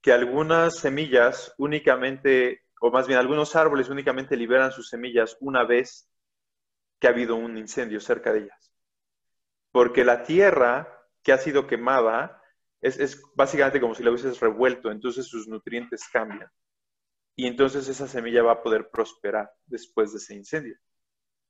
que 0.00 0.12
algunas 0.12 0.78
semillas 0.78 1.52
únicamente, 1.58 2.62
o 2.80 2.92
más 2.92 3.08
bien 3.08 3.18
algunos 3.18 3.56
árboles 3.56 3.88
únicamente 3.88 4.36
liberan 4.36 4.70
sus 4.70 4.88
semillas 4.88 5.36
una 5.40 5.64
vez 5.64 6.08
que 7.00 7.08
ha 7.08 7.10
habido 7.10 7.34
un 7.34 7.58
incendio 7.58 7.98
cerca 7.98 8.32
de 8.32 8.44
ellas. 8.44 8.72
Porque 9.72 10.04
la 10.04 10.22
tierra 10.22 10.98
ha 11.30 11.38
sido 11.38 11.66
quemada, 11.66 12.40
es, 12.80 13.20
básicamente 13.34 13.80
como 13.80 13.94
si 13.94 14.02
la 14.02 14.10
hubieses 14.10 14.40
revuelto, 14.40 14.90
entonces 14.90 15.26
sus 15.26 15.48
nutrientes 15.48 16.08
cambian. 16.12 16.50
Y 17.36 17.46
entonces 17.46 17.88
esa 17.88 18.08
semilla 18.08 18.42
va 18.42 18.52
a 18.52 18.62
poder 18.62 18.90
prosperar 18.90 19.50
después 19.66 20.12
de 20.12 20.18
ese 20.18 20.34
incendio. 20.34 20.76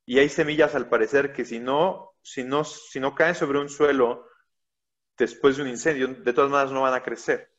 Y 0.06 0.18
hay 0.18 0.28
semillas, 0.28 0.74
al 0.74 0.88
parecer, 0.88 1.32
que 1.32 1.44
si 1.44 1.58
no, 1.58 2.12
si 2.22 2.42
no, 2.42 2.64
si 2.64 3.00
no 3.00 3.14
caen 3.14 3.34
sobre 3.34 3.58
un 3.58 3.68
suelo 3.68 4.26
después 5.16 5.56
de 5.56 5.62
un 5.62 5.68
incendio, 5.68 6.08
de 6.08 6.32
todas 6.32 6.50
maneras 6.50 6.72
no 6.72 6.82
van 6.82 6.94
a 6.94 7.02
crecer. 7.02 7.52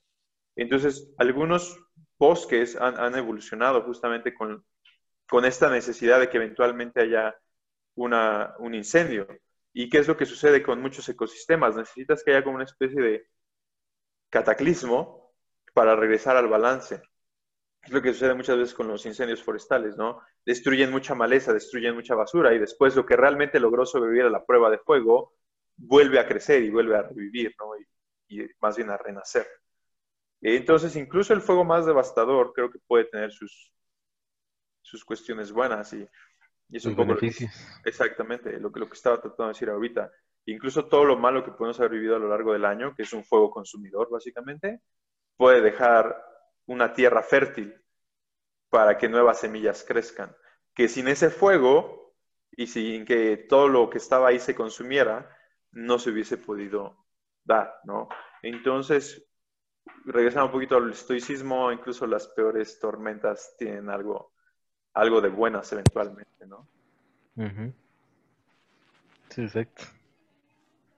Entonces, 0.55 1.13
algunos 1.17 1.77
bosques 2.17 2.75
han, 2.75 3.15
evolucionado 3.15 3.81
justamente 3.83 4.33
con, 4.33 4.65
con, 5.27 5.45
esta 5.45 5.69
necesidad 5.69 6.19
de 6.19 6.29
que 6.29 6.37
eventualmente 6.37 7.01
haya 7.01 7.35
una, 7.95 8.53
un 8.59 8.75
incendio. 8.75 9.27
¿Y 9.73 9.89
qué 9.89 9.99
es 9.99 10.07
lo 10.07 10.17
que 10.17 10.25
sucede 10.25 10.61
con 10.61 10.81
muchos 10.81 11.07
ecosistemas? 11.07 11.75
Necesitas 11.75 12.23
que 12.23 12.31
haya 12.31 12.43
como 12.43 12.55
una 12.55 12.65
especie 12.65 13.01
de 13.01 13.27
cataclismo 14.29 15.33
para 15.73 15.95
regresar 15.95 16.37
al 16.37 16.47
balance. 16.47 17.01
Es 17.81 17.91
lo 17.91 18.01
que 18.01 18.13
sucede 18.13 18.33
muchas 18.35 18.57
veces 18.57 18.73
con 18.73 18.87
los 18.87 19.05
incendios 19.05 19.41
forestales, 19.41 19.97
¿no? 19.97 20.21
Destruyen 20.45 20.91
mucha 20.91 21.15
maleza, 21.15 21.53
destruyen 21.53 21.95
mucha 21.95 22.15
basura 22.15 22.53
y 22.53 22.59
después 22.59 22.95
lo 22.95 23.05
que 23.05 23.15
realmente 23.15 23.59
logró 23.59 23.85
sobrevivir 23.85 24.23
a 24.23 24.29
la 24.29 24.45
prueba 24.45 24.69
de 24.69 24.77
fuego 24.79 25.33
vuelve 25.77 26.19
a 26.19 26.27
crecer 26.27 26.63
y 26.63 26.69
vuelve 26.69 26.95
a 26.97 27.03
revivir, 27.03 27.55
¿no? 27.57 27.75
Y, 27.77 28.43
y 28.43 28.47
más 28.59 28.77
bien 28.77 28.89
a 28.89 28.97
renacer. 28.97 29.47
Entonces, 30.41 30.95
incluso 30.95 31.33
el 31.33 31.41
fuego 31.41 31.63
más 31.63 31.85
devastador 31.85 32.51
creo 32.53 32.69
que 32.71 32.79
puede 32.79 33.05
tener 33.05 33.31
sus, 33.31 33.71
sus 34.81 35.05
cuestiones 35.05 35.51
buenas 35.51 35.93
y, 35.93 36.07
y 36.71 36.77
es 36.77 36.85
un 36.85 36.95
poco... 36.95 37.17
exactamente, 37.85 38.57
lo 38.59 38.71
que, 38.71 38.79
lo 38.79 38.87
que 38.87 38.93
estaba 38.93 39.21
tratando 39.21 39.43
de 39.43 39.49
decir 39.49 39.69
ahorita. 39.69 40.11
Incluso 40.45 40.85
todo 40.85 41.05
lo 41.05 41.17
malo 41.17 41.43
que 41.43 41.51
podemos 41.51 41.79
haber 41.79 41.91
vivido 41.91 42.15
a 42.15 42.19
lo 42.19 42.29
largo 42.29 42.53
del 42.53 42.65
año, 42.65 42.95
que 42.95 43.03
es 43.03 43.13
un 43.13 43.23
fuego 43.23 43.51
consumidor 43.51 44.09
básicamente, 44.09 44.81
puede 45.35 45.61
dejar 45.61 46.23
una 46.65 46.93
tierra 46.93 47.21
fértil 47.21 47.75
para 48.69 48.97
que 48.97 49.09
nuevas 49.09 49.39
semillas 49.39 49.83
crezcan. 49.83 50.35
Que 50.73 50.87
sin 50.87 51.09
ese 51.09 51.29
fuego 51.29 52.15
y 52.51 52.67
sin 52.67 53.05
que 53.05 53.37
todo 53.37 53.67
lo 53.67 53.89
que 53.89 53.97
estaba 53.97 54.29
ahí 54.29 54.39
se 54.39 54.55
consumiera, 54.55 55.29
no 55.71 55.99
se 55.99 56.09
hubiese 56.09 56.37
podido 56.37 57.05
dar, 57.43 57.75
¿no? 57.83 58.07
Entonces, 58.41 59.29
regresando 60.05 60.47
un 60.47 60.51
poquito 60.53 60.77
al 60.77 60.91
estoicismo, 60.91 61.71
incluso 61.71 62.07
las 62.07 62.27
peores 62.29 62.79
tormentas 62.79 63.55
tienen 63.57 63.89
algo, 63.89 64.33
algo 64.93 65.21
de 65.21 65.29
buenas 65.29 65.71
eventualmente, 65.71 66.45
¿no? 66.47 66.67
Sí, 69.29 69.41
exacto. 69.41 69.83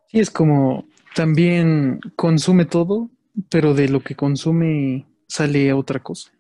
Sí, 0.08 0.20
es 0.20 0.32
como 0.32 0.86
también 1.16 2.00
consume 2.16 2.66
todo, 2.66 3.10
pero 3.50 3.74
de 3.74 3.90
lo 3.90 4.02
que 4.02 4.16
consume 4.16 5.06
sale 5.28 5.74
otra 5.74 6.02
cosa. 6.02 6.32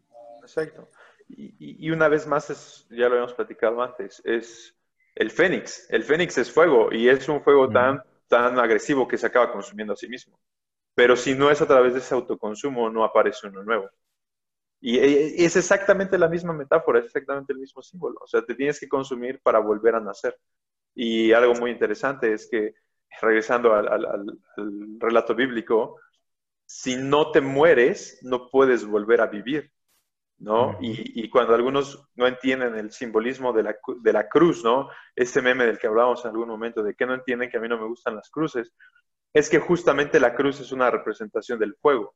Exacto. 0.41 0.89
Y, 1.29 1.89
una 1.89 2.09
vez 2.09 2.27
más, 2.27 2.49
es, 2.49 2.85
ya 2.89 3.07
lo 3.07 3.13
habíamos 3.13 3.33
platicado 3.33 3.81
antes, 3.81 4.21
es 4.23 4.75
el 5.15 5.31
fénix. 5.31 5.87
El 5.89 6.03
fénix 6.03 6.37
es 6.37 6.51
fuego 6.51 6.91
y 6.91 7.09
es 7.09 7.27
un 7.27 7.41
fuego 7.41 7.69
tan, 7.69 8.03
tan 8.27 8.59
agresivo 8.59 9.07
que 9.07 9.17
se 9.17 9.27
acaba 9.27 9.51
consumiendo 9.51 9.93
a 9.93 9.97
sí 9.97 10.07
mismo. 10.07 10.37
Pero 10.95 11.15
si 11.15 11.33
no 11.33 11.49
es 11.49 11.61
a 11.61 11.67
través 11.67 11.93
de 11.93 11.99
ese 11.99 12.13
autoconsumo, 12.13 12.89
no 12.89 13.03
aparece 13.03 13.47
uno 13.47 13.63
nuevo. 13.63 13.89
Y 14.85 14.97
es 15.45 15.55
exactamente 15.55 16.17
la 16.17 16.27
misma 16.27 16.51
metáfora, 16.51 16.99
es 16.99 17.05
exactamente 17.05 17.53
el 17.53 17.59
mismo 17.59 17.81
símbolo. 17.81 18.19
O 18.21 18.27
sea, 18.27 18.41
te 18.41 18.53
tienes 18.53 18.81
que 18.81 18.89
consumir 18.89 19.39
para 19.41 19.59
volver 19.59 19.95
a 19.95 20.01
nacer. 20.01 20.37
Y 20.93 21.31
algo 21.31 21.53
muy 21.53 21.71
interesante 21.71 22.33
es 22.33 22.49
que, 22.51 22.75
regresando 23.21 23.73
al, 23.73 24.41
relato 24.99 25.35
bíblico, 25.35 26.01
si 26.65 26.97
no 26.97 27.31
te 27.31 27.39
mueres, 27.39 28.19
no 28.23 28.49
puedes 28.49 28.85
volver 28.85 29.21
a 29.21 29.27
vivir. 29.27 29.71
¿no? 30.37 30.77
Y, 30.81 31.29
cuando 31.29 31.55
algunos 31.55 32.05
no 32.15 32.27
entienden 32.27 32.75
el 32.75 32.91
simbolismo 32.91 33.53
de 33.53 33.63
la, 33.63 33.77
de 34.01 34.11
la, 34.11 34.27
cruz, 34.27 34.65
¿no? 34.65 34.89
Ese 35.15 35.41
meme 35.41 35.65
del 35.65 35.77
que 35.77 35.87
hablábamos 35.87 36.25
en 36.25 36.31
algún 36.31 36.49
momento, 36.49 36.83
de 36.83 36.93
que 36.93 37.05
no 37.05 37.13
entienden 37.13 37.49
que 37.49 37.55
a 37.55 37.61
mí 37.61 37.69
no 37.69 37.79
me 37.79 37.87
gustan 37.87 38.17
las 38.17 38.29
cruces, 38.29 38.73
es 39.31 39.49
que 39.49 39.59
justamente 39.59 40.19
la 40.19 40.35
cruz 40.35 40.59
es 40.59 40.73
una 40.73 40.91
representación 40.91 41.57
del 41.57 41.73
fuego, 41.75 42.15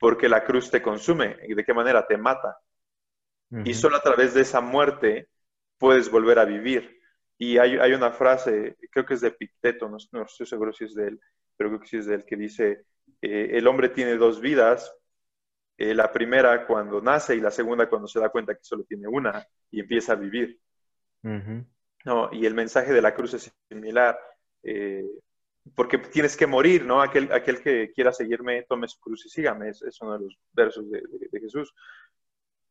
porque 0.00 0.30
la 0.30 0.42
cruz 0.42 0.70
te 0.70 0.82
consume. 0.82 1.36
¿Y 1.46 1.54
de 1.54 1.62
qué 1.62 1.74
manera? 1.74 2.04
Te 2.06 2.16
mata. 2.16 2.58
Y 3.64 3.74
solo 3.74 3.96
a 3.96 4.02
través 4.02 4.32
de 4.32 4.42
esa 4.42 4.60
muerte 4.60 5.28
puedes 5.76 6.10
volver 6.10 6.38
a 6.38 6.44
vivir. 6.44 6.98
Y 7.36 7.58
hay, 7.58 7.92
una 7.92 8.10
frase, 8.10 8.76
creo 8.90 9.04
que 9.04 9.14
es 9.14 9.20
de 9.20 9.30
Picteto, 9.30 9.88
no, 9.88 10.24
estoy 10.24 10.46
seguro 10.46 10.72
si 10.72 10.84
es 10.84 10.94
de 10.94 11.08
él, 11.08 11.20
pero 11.56 11.70
creo 11.70 11.80
que 11.80 11.86
sí 11.86 11.96
es 11.96 12.06
de 12.06 12.16
él, 12.16 12.24
que 12.24 12.36
dice, 12.36 12.84
eh, 13.22 13.50
el 13.52 13.66
hombre 13.66 13.88
tiene 13.88 14.16
dos 14.16 14.40
vidas, 14.40 14.94
eh, 15.78 15.94
la 15.94 16.12
primera 16.12 16.66
cuando 16.66 17.00
nace 17.00 17.34
y 17.34 17.40
la 17.40 17.50
segunda 17.50 17.88
cuando 17.88 18.06
se 18.08 18.20
da 18.20 18.28
cuenta 18.28 18.54
que 18.54 18.62
solo 18.62 18.84
tiene 18.84 19.08
una 19.08 19.46
y 19.70 19.80
empieza 19.80 20.12
a 20.12 20.16
vivir. 20.16 20.60
no, 22.04 22.30
y 22.32 22.46
el 22.46 22.54
mensaje 22.54 22.92
de 22.92 23.02
la 23.02 23.14
cruz 23.14 23.34
es 23.34 23.52
similar. 23.68 24.18
Eh, 24.62 25.04
porque 25.74 25.98
tienes 25.98 26.36
que 26.36 26.46
morir, 26.46 26.84
¿no? 26.84 27.02
Aquel, 27.02 27.32
aquel 27.32 27.62
que 27.62 27.92
quiera 27.92 28.12
seguirme, 28.12 28.62
tome 28.62 28.88
su 28.88 28.98
cruz 28.98 29.26
y 29.26 29.28
sígame, 29.28 29.68
es, 29.68 29.82
uno 30.00 30.18
de 30.18 30.24
los 30.24 30.38
versos 30.52 30.90
de, 30.90 31.02
Jesús. 31.40 31.74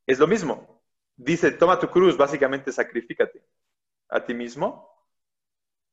Es 0.06 0.20
lo 0.20 0.28
mismo. 0.28 0.84
Dice, 1.16 1.52
toma 1.52 1.80
tu 1.80 1.88
cruz, 1.90 2.18
básicamente 2.18 2.72
sacrifícate 2.72 3.44
a 4.10 4.24
ti 4.24 4.34
mismo 4.34 4.90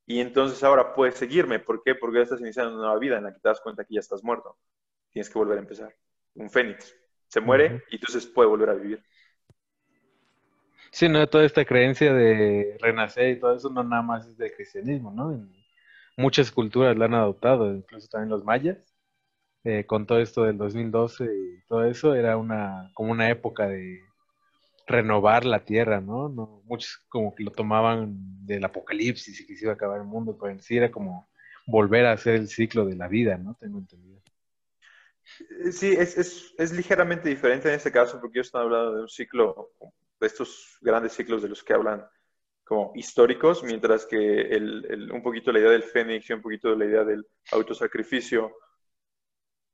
y 0.05 0.19
entonces 0.21 0.63
ahora 0.63 0.93
puedes 0.93 1.15
seguirme. 1.15 1.59
¿Por 1.59 1.83
qué? 1.83 1.95
Porque 1.95 2.17
ya 2.17 2.23
estás 2.23 2.39
iniciando 2.39 2.71
una 2.71 2.83
nueva 2.83 2.99
vida 2.99 3.17
en 3.17 3.25
la 3.25 3.33
que 3.33 3.39
te 3.39 3.49
das 3.49 3.61
cuenta 3.61 3.83
que 3.83 3.95
ya 3.95 3.99
estás 3.99 4.23
muerto. 4.23 4.57
Tienes 5.11 5.29
que 5.29 5.37
volver 5.37 5.57
a 5.57 5.61
empezar. 5.61 5.95
Un 6.35 6.49
fénix 6.49 6.95
se 7.27 7.41
muere 7.41 7.83
y 7.89 7.95
entonces 7.95 8.25
puede 8.25 8.49
volver 8.49 8.69
a 8.69 8.73
vivir. 8.73 9.03
Sí, 10.91 11.09
no, 11.09 11.27
toda 11.27 11.43
esta 11.43 11.65
creencia 11.65 12.13
de 12.13 12.77
renacer 12.79 13.29
y 13.29 13.39
todo 13.39 13.55
eso 13.55 13.69
no 13.69 13.83
nada 13.83 14.01
más 14.01 14.25
es 14.25 14.37
de 14.37 14.51
cristianismo, 14.53 15.11
¿no? 15.11 15.47
Muchas 16.17 16.51
culturas 16.51 16.97
la 16.97 17.05
han 17.05 17.13
adoptado, 17.13 17.73
incluso 17.73 18.07
también 18.09 18.29
los 18.29 18.43
mayas. 18.43 18.77
Eh, 19.63 19.85
con 19.85 20.05
todo 20.05 20.19
esto 20.19 20.43
del 20.43 20.57
2012 20.57 21.25
y 21.25 21.61
todo 21.67 21.85
eso, 21.85 22.15
era 22.15 22.37
una 22.37 22.89
como 22.93 23.11
una 23.11 23.29
época 23.29 23.67
de 23.67 24.01
renovar 24.87 25.45
la 25.45 25.65
tierra, 25.65 25.99
¿no? 25.99 26.29
muchos 26.65 27.03
como 27.09 27.35
que 27.35 27.43
lo 27.43 27.51
tomaban 27.51 28.15
del 28.45 28.63
apocalipsis 28.63 29.41
y 29.41 29.45
que 29.45 29.57
se 29.57 29.65
iba 29.65 29.73
a 29.73 29.75
acabar 29.75 29.99
el 29.99 30.07
mundo, 30.07 30.37
pero 30.39 30.53
en 30.53 30.61
sí 30.61 30.77
era 30.77 30.89
como 30.89 31.29
volver 31.65 32.05
a 32.05 32.13
hacer 32.13 32.35
el 32.35 32.47
ciclo 32.47 32.85
de 32.85 32.95
la 32.95 33.09
vida, 33.09 33.37
¿no? 33.37 33.57
Tengo 33.59 33.79
entendido. 33.79 34.21
Eh, 35.65 35.71
sí, 35.73 35.91
es, 35.91 36.17
es, 36.17 36.55
es 36.57 36.71
ligeramente 36.71 37.27
diferente 37.27 37.67
en 37.67 37.75
este 37.75 37.91
caso 37.91 38.21
porque 38.21 38.39
ellos 38.39 38.47
están 38.47 38.61
hablando 38.61 38.95
de 38.95 39.01
un 39.01 39.09
ciclo, 39.09 39.71
de 40.21 40.27
estos 40.27 40.77
grandes 40.79 41.11
ciclos 41.11 41.41
de 41.41 41.49
los 41.49 41.61
que 41.61 41.73
hablan 41.73 42.07
como 42.67 42.91
históricos, 42.95 43.63
mientras 43.63 44.05
que 44.05 44.59
un 45.11 45.23
poquito 45.23 45.51
la 45.51 45.59
idea 45.59 45.71
del 45.71 45.83
fénix 45.83 46.29
y 46.29 46.33
un 46.33 46.41
poquito 46.41 46.75
la 46.75 46.85
idea 46.85 47.03
del 47.03 47.25
autosacrificio 47.51 48.53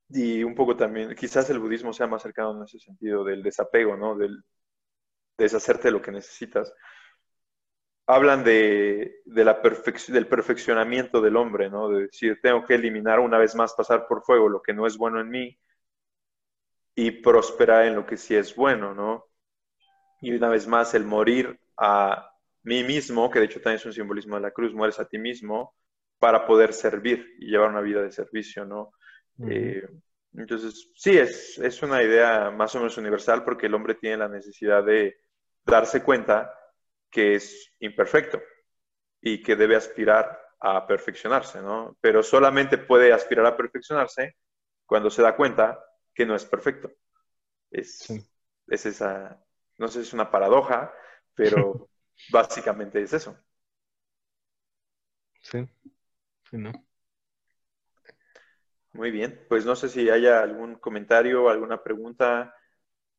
y 0.10 0.44
un 0.44 0.54
poco 0.54 0.78
también, 0.78 1.16
quizás 1.16 1.50
el 1.50 1.60
budismo 1.60 1.92
sea 1.92 2.06
más 2.06 2.22
cercano 2.22 2.56
en 2.56 2.64
ese 2.64 2.80
sentido 2.80 3.24
del 3.24 3.42
desapego, 3.42 3.98
¿no? 3.98 4.16
Del 4.16 4.44
deshacerte 5.38 5.88
de 5.88 5.92
lo 5.92 6.02
que 6.02 6.12
necesitas. 6.12 6.72
Hablan 8.06 8.44
de, 8.44 9.22
de 9.26 9.46
la 9.46 9.60
del 10.10 10.28
perfeccionamiento 10.28 11.20
del 11.20 11.36
hombre, 11.36 11.70
¿no? 11.72 11.90
De 11.90 12.04
decir, 12.04 12.40
tengo 12.44 12.64
que 12.64 12.76
eliminar 12.76 13.20
una 13.20 13.40
vez 13.40 13.56
más, 13.56 13.74
pasar 13.74 14.06
por 14.08 14.22
fuego 14.24 14.50
lo 14.50 14.62
que 14.62 14.74
no 14.74 14.86
es 14.86 14.98
bueno 14.98 15.20
en 15.20 15.30
mí 15.30 15.58
y 16.96 17.10
prosperar 17.10 17.86
en 17.86 17.96
lo 17.96 18.06
que 18.06 18.18
sí 18.18 18.36
es 18.36 18.56
bueno, 18.56 18.94
¿no? 18.94 19.26
Y 20.22 20.32
una 20.36 20.50
vez 20.50 20.68
más, 20.68 20.94
el 20.94 21.06
morir 21.06 21.60
a 21.76 22.33
mí 22.64 22.84
mismo, 22.84 23.30
que 23.30 23.40
de 23.40 23.46
hecho 23.46 23.62
también 23.62 23.78
es 23.78 23.86
un 23.86 23.94
simbolismo 23.94 24.36
de 24.36 24.42
la 24.42 24.52
cruz, 24.52 24.74
mueres 24.74 25.00
a 25.00 25.08
ti 25.08 25.18
mismo 25.18 25.76
para 26.20 26.46
poder 26.46 26.74
servir 26.74 27.36
y 27.40 27.48
llevar 27.48 27.70
una 27.70 27.82
vida 27.82 28.02
de 28.02 28.12
servicio, 28.12 28.66
¿no? 28.66 28.92
Eh, 29.48 29.86
entonces, 30.36 30.90
sí, 30.96 31.18
es, 31.18 31.58
es 31.60 31.82
una 31.84 32.02
idea 32.02 32.50
más 32.52 32.74
o 32.76 32.80
menos 32.80 32.98
universal 32.98 33.44
porque 33.44 33.68
el 33.68 33.74
hombre 33.74 33.96
tiene 33.96 34.18
la 34.18 34.30
necesidad 34.30 34.84
de 34.84 35.18
darse 35.66 36.04
cuenta 36.04 36.54
que 37.10 37.36
es 37.36 37.72
imperfecto 37.80 38.42
y 39.22 39.42
que 39.42 39.56
debe 39.56 39.76
aspirar 39.76 40.40
a 40.60 40.88
perfeccionarse, 40.88 41.62
¿no? 41.62 41.98
Pero 42.02 42.24
solamente 42.24 42.78
puede 42.78 43.14
aspirar 43.14 43.46
a 43.46 43.58
perfeccionarse 43.58 44.38
cuando 44.86 45.10
se 45.10 45.22
da 45.22 45.36
cuenta 45.36 45.84
que 46.14 46.26
no 46.26 46.36
es 46.36 46.46
perfecto. 46.46 46.92
Es, 47.70 48.08
es 48.68 48.86
esa, 48.86 49.44
no 49.78 49.88
sé 49.88 50.02
si 50.02 50.08
es 50.08 50.14
una 50.14 50.32
paradoja, 50.32 50.94
pero 51.36 51.90
Básicamente 52.32 53.02
es 53.02 53.14
eso. 53.14 53.38
Sí, 55.42 55.68
sí, 56.50 56.58
¿no? 56.58 56.72
Muy 58.94 59.12
bien, 59.12 59.44
pues 59.50 59.66
no 59.66 59.76
sé 59.76 59.90
si 59.90 60.10
haya 60.10 60.42
algún 60.42 60.76
comentario 60.76 61.44
o 61.44 61.50
alguna 61.50 61.84
pregunta 61.84 62.56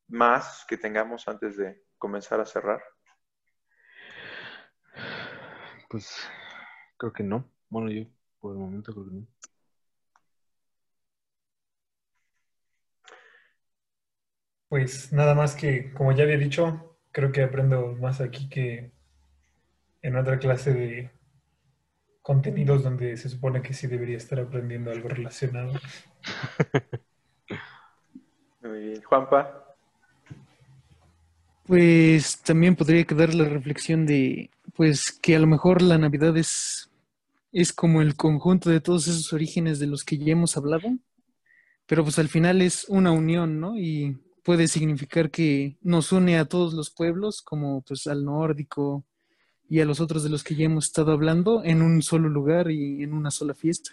más 0.08 0.64
que 0.68 0.76
tengamos 0.78 1.26
antes 1.28 1.56
de 1.56 1.82
comenzar 1.98 2.40
a 2.40 2.46
cerrar. 2.46 2.82
Pues 5.88 6.28
creo 6.96 7.12
que 7.12 7.22
no. 7.24 7.50
Bueno, 7.68 7.90
yo 7.90 8.04
por 8.40 8.52
el 8.52 8.58
momento 8.58 8.92
creo 8.92 9.06
que 9.06 9.12
no. 9.12 9.26
Pues 14.68 15.12
nada 15.12 15.34
más 15.34 15.54
que, 15.54 15.92
como 15.92 16.12
ya 16.12 16.24
había 16.24 16.36
dicho, 16.36 16.93
creo 17.14 17.30
que 17.30 17.42
aprendo 17.44 17.96
más 18.00 18.20
aquí 18.20 18.48
que 18.48 18.90
en 20.02 20.16
otra 20.16 20.40
clase 20.40 20.74
de 20.74 21.10
contenidos 22.20 22.82
donde 22.82 23.16
se 23.16 23.28
supone 23.28 23.62
que 23.62 23.72
sí 23.72 23.86
debería 23.86 24.16
estar 24.16 24.40
aprendiendo 24.40 24.90
algo 24.90 25.08
relacionado. 25.08 25.74
Muy 28.62 28.78
bien. 28.80 29.02
Juanpa. 29.02 29.76
Pues 31.66 32.42
también 32.42 32.74
podría 32.74 33.04
quedar 33.04 33.32
la 33.32 33.48
reflexión 33.48 34.06
de, 34.06 34.50
pues 34.74 35.12
que 35.12 35.36
a 35.36 35.38
lo 35.38 35.46
mejor 35.46 35.82
la 35.82 35.98
Navidad 35.98 36.36
es, 36.36 36.90
es 37.52 37.72
como 37.72 38.02
el 38.02 38.16
conjunto 38.16 38.70
de 38.70 38.80
todos 38.80 39.06
esos 39.06 39.32
orígenes 39.32 39.78
de 39.78 39.86
los 39.86 40.02
que 40.02 40.18
ya 40.18 40.32
hemos 40.32 40.56
hablado, 40.56 40.88
pero 41.86 42.02
pues 42.02 42.18
al 42.18 42.28
final 42.28 42.60
es 42.60 42.86
una 42.88 43.12
unión, 43.12 43.60
¿no? 43.60 43.78
Y 43.78 44.18
puede 44.44 44.68
significar 44.68 45.30
que 45.30 45.76
nos 45.80 46.12
une 46.12 46.38
a 46.38 46.44
todos 46.44 46.74
los 46.74 46.90
pueblos, 46.90 47.42
como 47.42 47.82
pues 47.82 48.06
al 48.06 48.24
nórdico 48.24 49.04
y 49.68 49.80
a 49.80 49.86
los 49.86 50.00
otros 50.00 50.22
de 50.22 50.28
los 50.28 50.44
que 50.44 50.54
ya 50.54 50.66
hemos 50.66 50.86
estado 50.86 51.12
hablando, 51.12 51.64
en 51.64 51.80
un 51.80 52.02
solo 52.02 52.28
lugar 52.28 52.70
y 52.70 53.02
en 53.02 53.14
una 53.14 53.30
sola 53.30 53.54
fiesta. 53.54 53.92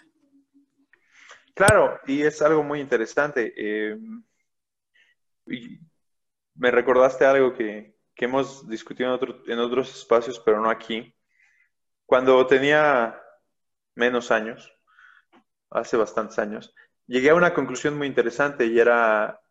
Claro, 1.54 1.98
y 2.06 2.22
es 2.22 2.40
algo 2.42 2.62
muy 2.62 2.80
interesante. 2.80 3.52
Eh, 3.56 3.98
me 6.54 6.70
recordaste 6.70 7.24
algo 7.24 7.54
que, 7.54 7.96
hemos 8.16 8.68
discutido 8.68 9.18
en, 9.20 9.52
en 9.52 9.58
otros 9.58 9.92
espacios, 9.92 10.38
pero 10.38 10.60
no 10.60 10.70
aquí. 10.70 11.12
Cuando 12.06 12.46
tenía 12.46 13.20
menos 13.96 14.30
años, 14.30 14.72
hace 15.70 15.96
bastantes 15.96 16.38
años, 16.38 16.72
llegué 17.08 17.30
a 17.30 17.34
una 17.34 17.52
conclusión 17.52 17.98
muy 17.98 18.06
interesante 18.06 18.66
y 18.66 18.78
era 18.78 19.42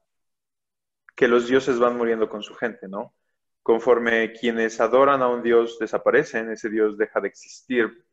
que 1.16 1.28
los 1.28 1.47
dioses 1.47 1.80
van 1.80 1.97
muriendo 1.97 2.30
con 2.30 2.43
su 2.43 2.53
gente, 2.55 2.88
¿no? 2.88 3.14
Conforme 3.64 4.32
quienes 4.34 4.80
adoran 4.80 5.22
a 5.22 5.28
un 5.28 5.43
dios 5.43 5.78
desaparecen, 5.80 6.51
ese 6.51 6.70
dios 6.70 6.97
deja 6.97 7.22
de 7.22 7.28
existir 7.28 8.05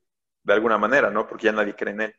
de 0.42 0.52
alguna 0.52 0.78
manera, 0.78 1.10
¿no? 1.10 1.26
Porque 1.26 1.46
ya 1.46 1.52
nadie 1.52 1.74
cree 1.74 1.94
en 1.94 2.00
él. 2.02 2.14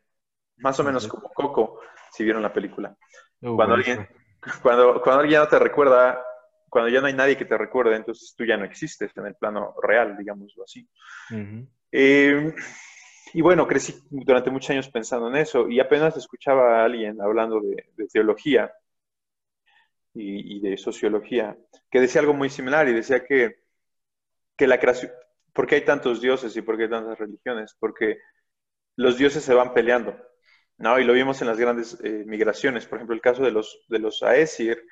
Más 0.58 0.80
o 0.80 0.84
menos 0.84 1.08
como 1.08 1.30
Coco, 1.30 1.80
si 2.12 2.24
vieron 2.24 2.42
la 2.42 2.54
película. 2.54 2.96
Cuando, 3.40 3.76
alguien, 3.76 4.08
cuando, 4.62 5.02
cuando 5.02 5.22
alguien 5.22 5.40
no 5.42 5.48
te 5.48 5.60
recuerda, 5.60 6.24
cuando 6.70 6.90
ya 6.90 7.02
no 7.02 7.08
hay 7.08 7.14
nadie 7.14 7.38
que 7.38 7.46
te 7.46 7.58
recuerde, 7.58 7.96
entonces 7.96 8.34
tú 8.38 8.46
ya 8.46 8.58
no 8.58 8.66
existes 8.66 9.12
en 9.16 9.28
el 9.28 9.36
plano 9.36 9.76
real, 9.82 10.18
digámoslo 10.18 10.64
así. 10.64 10.88
Eh, 11.92 12.54
y 13.34 13.42
bueno, 13.42 13.68
crecí 13.68 13.96
durante 14.10 14.50
muchos 14.50 14.72
años 14.72 14.90
pensando 14.90 15.28
en 15.30 15.36
eso 15.36 15.70
y 15.70 15.80
apenas 15.80 16.18
escuchaba 16.18 16.82
a 16.82 16.86
alguien 16.86 17.22
hablando 17.22 17.60
de, 17.62 17.86
teología 18.12 18.72
y, 20.20 20.60
de 20.60 20.78
sociología 20.78 21.58
que 21.90 22.02
decía 22.02 22.22
algo 22.22 22.34
muy 22.34 22.50
similar 22.50 22.88
y 22.88 22.94
decía 22.94 23.24
que, 23.26 23.60
que 24.58 24.68
la 24.68 24.80
creación, 24.80 25.12
¿por 25.54 25.66
qué 25.68 25.76
hay 25.76 25.86
tantos 25.86 26.22
dioses 26.22 26.56
y 26.56 26.62
por 26.62 26.78
qué 26.78 26.84
hay 26.84 26.90
tantas 26.90 27.18
religiones? 27.18 27.76
Porque 27.80 28.20
los 28.96 29.18
dioses 29.18 29.44
se 29.44 29.54
van 29.54 29.74
peleando, 29.74 30.18
¿no? 30.78 31.00
Y 31.00 31.04
lo 31.04 31.14
vimos 31.14 31.42
en 31.42 31.48
las 31.48 31.58
grandes 31.58 31.98
eh, 32.04 32.24
migraciones, 32.26 32.86
por 32.86 32.98
ejemplo, 32.98 33.16
el 33.16 33.22
caso 33.22 33.44
de 33.44 33.52
los, 33.52 33.86
de 33.88 34.00
los 34.00 34.22
Aesir, 34.22 34.84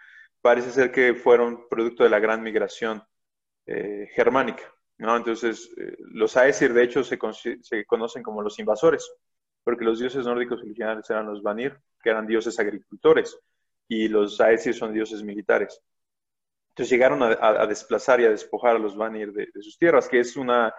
parece 0.42 0.72
ser 0.72 0.92
que 0.92 1.14
fueron 1.14 1.68
producto 1.70 2.04
de 2.04 2.10
la 2.10 2.20
gran 2.20 2.42
migración 2.42 3.04
eh, 3.66 4.08
germánica. 4.14 4.64
¿no? 4.98 5.16
Entonces, 5.16 5.70
eh, 5.78 5.98
los 6.00 6.36
Aesir, 6.38 6.74
de 6.74 6.84
hecho, 6.84 7.04
se, 7.04 7.20
se, 7.62 7.86
conocen 7.86 8.24
como 8.24 8.42
los 8.42 8.58
invasores, 8.60 9.10
porque 9.64 9.86
los 9.86 10.00
dioses 10.00 10.26
nórdicos 10.26 10.62
originales 10.62 11.10
eran 11.10 11.28
los 11.28 11.44
Vanir, 11.44 11.78
que 12.02 12.10
eran 12.10 12.26
dioses 12.26 12.60
agricultores, 12.60 13.38
y 13.88 14.08
los 14.08 14.40
Aesir 14.40 14.74
son 14.74 14.94
dioses 14.94 15.24
militares. 15.24 15.82
Entonces 16.70 16.92
llegaron 16.92 17.24
a, 17.24 17.66
desplazar 17.66 18.22
y 18.22 18.26
a 18.26 18.30
despojar 18.30 18.76
a 18.76 18.80
los 18.80 18.96
Vanir 18.96 19.34
de, 19.34 19.50
sus 19.62 19.78
tierras, 19.78 20.08
que 20.08 20.20
es, 20.20 20.38
una, 20.38 20.74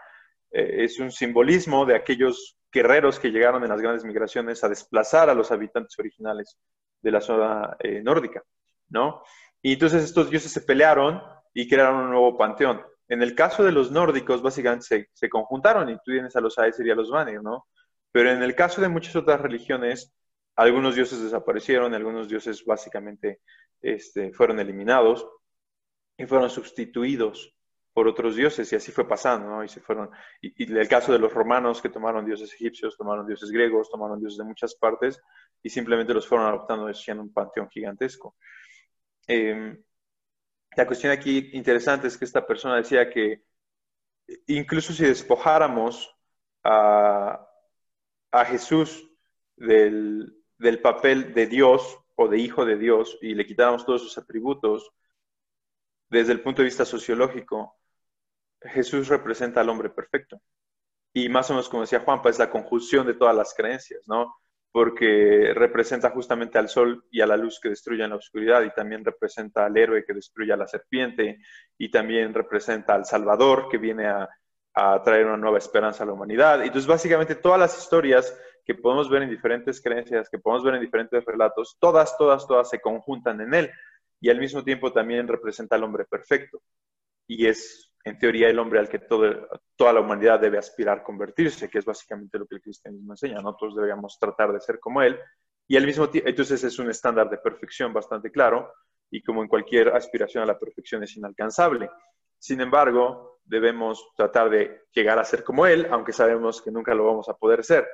eh, 0.51 0.85
es 0.85 1.01
un 1.01 1.11
simbolismo 1.11 1.85
de 1.85 1.97
aquellos 1.97 2.57
guerreros 2.71 3.19
que 3.19 3.31
llegaron 3.31 3.63
en 3.65 3.71
las 3.71 3.81
grandes 3.81 4.05
migraciones 4.05 4.63
a 4.63 4.69
desplazar 4.69 5.29
a 5.29 5.35
los 5.35 5.51
habitantes 5.51 5.99
originales 5.99 6.59
de 7.01 7.11
la 7.11 7.21
zona 7.21 7.77
nórdica, 8.03 8.43
¿no? 8.89 9.23
Y 9.63 9.73
entonces 9.73 10.05
estos 10.05 10.31
dioses 10.31 10.53
se 10.53 10.61
pelearon 10.61 11.21
y 11.53 11.69
crearon 11.69 12.05
un 12.05 12.11
nuevo 12.11 12.37
panteón. 12.37 12.81
En 13.09 13.23
el 13.23 13.35
caso 13.35 13.65
de 13.65 13.73
los 13.73 13.91
nórdicos, 13.91 14.43
básicamente 14.43 15.09
se, 15.13 15.29
conjuntaron 15.29 15.89
y 15.89 15.95
tú 15.97 16.13
tienes 16.13 16.37
a 16.37 16.41
los 16.41 16.59
Aesir 16.59 16.87
y 16.87 16.91
a 16.91 16.95
los 16.95 17.11
Vanir, 17.11 17.43
¿no? 17.43 17.67
Pero 18.13 18.31
en 18.31 18.43
el 18.43 18.55
caso 18.55 18.81
de 18.81 18.89
muchas 18.89 19.17
otras 19.17 19.41
religiones, 19.41 20.13
algunos 20.59 20.97
dioses 20.97 21.23
desaparecieron, 21.23 21.95
algunos 21.95 22.29
dioses 22.29 22.65
básicamente 22.65 23.43
este, 23.81 24.33
fueron 24.33 24.59
eliminados 24.59 25.25
y 26.17 26.27
fueron 26.27 26.51
sustituidos 26.51 27.55
por 27.93 28.09
otros 28.09 28.35
dioses 28.35 28.73
y 28.73 28.77
así 28.77 28.91
fue 28.91 29.07
pasando, 29.07 29.49
¿no? 29.49 29.63
Y 29.63 29.69
se 29.69 29.81
fueron, 29.81 30.11
y, 30.41 30.73
el 30.77 30.89
caso 30.89 31.13
de 31.13 31.21
los 31.21 31.33
romanos 31.33 31.81
que 31.81 31.89
tomaron 31.89 32.27
dioses 32.27 32.53
egipcios, 32.53 32.97
tomaron 32.97 33.25
dioses 33.25 33.53
griegos, 33.53 33.89
tomaron 33.89 34.19
dioses 34.19 34.39
de 34.39 34.45
muchas 34.45 34.75
partes 34.75 35.21
y 35.63 35.71
simplemente 35.71 36.13
los 36.13 36.27
fueron 36.27 36.49
adoptando 36.49 36.89
en 36.89 37.21
un 37.21 37.33
panteón 37.33 37.69
gigantesco. 37.71 38.35
Em, 39.29 39.81
la 40.77 40.87
cuestión 40.89 41.13
aquí 41.13 41.51
interesante 41.53 42.09
es 42.09 42.19
que 42.19 42.25
esta 42.25 42.45
persona 42.45 42.77
decía 42.77 43.09
que 43.09 43.45
incluso 44.49 44.93
si 44.93 45.05
despojáramos 45.05 46.13
a, 46.65 47.45
Jesús 48.47 49.09
del, 49.57 50.38
del, 50.59 50.81
papel 50.81 51.35
de 51.35 51.47
Dios 51.47 51.99
o 52.17 52.29
de 52.29 52.39
hijo 52.39 52.65
de 52.65 52.77
Dios 52.77 53.19
y 53.21 53.35
le 53.35 53.47
quitáramos 53.47 53.87
todos 53.87 54.03
sus 54.03 54.19
atributos, 54.19 54.91
desde 56.11 56.33
el 56.33 56.41
punto 56.41 56.63
de 56.63 56.67
vista 56.67 56.85
sociológico, 56.85 57.77
Jesús 58.61 59.09
representa 59.09 59.61
al 59.61 59.69
hombre 59.69 59.91
perfecto. 59.91 60.41
Y 61.13 61.29
más 61.29 61.51
o 61.51 61.55
menos 61.55 61.69
como 61.69 61.83
decía 61.83 62.01
Juanpa, 62.01 62.31
es 62.31 62.39
la 62.39 62.51
conjunción 62.51 63.07
de 63.07 63.15
todas 63.15 63.35
las 63.35 63.55
creencias, 63.55 64.07
¿no? 64.07 64.35
porque 64.71 65.53
representa 65.55 66.11
justamente 66.11 66.59
al 66.59 66.69
sol 66.69 67.05
y 67.11 67.21
a 67.21 67.27
la 67.27 67.37
luz 67.37 67.59
que 67.61 67.71
destruyen 67.71 68.11
la 68.11 68.17
oscuridad 68.17 68.63
y 68.63 68.71
también 68.71 69.05
representa 69.05 69.67
al 69.67 69.77
héroe 69.77 70.05
que 70.05 70.13
destruye 70.13 70.53
a 70.53 70.57
la 70.57 70.69
serpiente 70.69 71.41
y 71.79 71.91
también 71.91 72.35
representa 72.35 72.95
al 72.95 73.05
Salvador 73.05 73.69
que 73.71 73.79
viene 73.79 74.07
a, 74.07 74.29
traer 75.03 75.27
una 75.27 75.37
nueva 75.37 75.59
esperanza 75.59 76.05
a 76.05 76.07
la 76.07 76.13
humanidad. 76.13 76.61
Y 76.61 76.67
entonces 76.67 76.87
básicamente 76.87 77.35
todas 77.35 77.59
las 77.59 77.77
historias 77.77 78.39
que 78.69 78.75
podemos 78.75 79.09
ver 79.09 79.23
en 79.23 79.31
diferentes 79.31 79.81
creencias, 79.81 80.29
que 80.29 80.39
podemos 80.39 80.62
ver 80.62 80.75
en 80.75 80.83
diferentes 80.83 81.25
relatos, 81.25 81.79
todas, 81.81 82.19
todas, 82.19 82.47
todas 82.47 82.69
se 82.69 82.83
conjuntan 82.83 83.41
en 83.41 83.55
él 83.55 83.71
y 84.21 84.29
al 84.29 84.39
mismo 84.39 84.62
tiempo 84.62 84.93
también 84.93 85.27
representa 85.27 85.77
al 85.77 85.85
hombre 85.85 86.05
perfecto. 86.05 86.61
Y 87.27 87.47
es 87.47 87.91
en 88.05 88.19
teoría 88.19 88.51
el 88.51 88.59
hombre 88.59 88.79
al 88.79 88.91
que 88.91 88.99
toda 88.99 89.93
la 89.95 90.01
humanidad 90.01 90.39
debe 90.39 90.59
aspirar 90.59 90.99
a 90.99 91.03
convertirse, 91.03 91.71
que 91.71 91.79
es 91.79 91.87
básicamente 91.87 92.39
lo 92.39 92.47
que 92.47 92.57
el 92.57 92.61
cristianismo 92.61 93.14
enseña. 93.14 93.41
Nosotros 93.41 93.75
deberíamos 93.75 94.19
tratar 94.19 94.53
de 94.53 94.61
ser 94.61 94.79
como 94.79 95.01
él. 95.01 95.19
Y 95.66 95.79
al 95.79 95.87
mismo 95.87 96.11
tiempo, 96.11 96.29
entonces 96.29 96.62
es 96.62 96.79
un 96.79 96.91
estándar 96.91 97.31
de 97.31 97.39
perfección 97.39 97.95
bastante 97.95 98.31
claro 98.31 98.71
y 99.11 99.23
como 99.23 99.43
en 99.43 99.49
cualquier 99.49 99.89
aspiración 99.97 100.43
a 100.43 100.47
la 100.47 100.59
perfección 100.59 101.03
es 101.03 101.16
inalcanzable. 101.16 101.89
Sin 102.39 102.61
embargo, 102.61 103.41
debemos 103.45 104.11
tratar 104.14 104.51
de 104.51 104.83
llegar 104.93 105.19
a 105.19 105.25
ser 105.25 105.43
como 105.43 105.64
él, 105.64 105.87
aunque 105.91 106.12
sabemos 106.12 106.61
que 106.61 106.71
nunca 106.71 106.95
lo 106.95 107.07
vamos 107.07 107.31
a 107.31 107.35
poder 107.35 107.64
ser. 107.64 107.89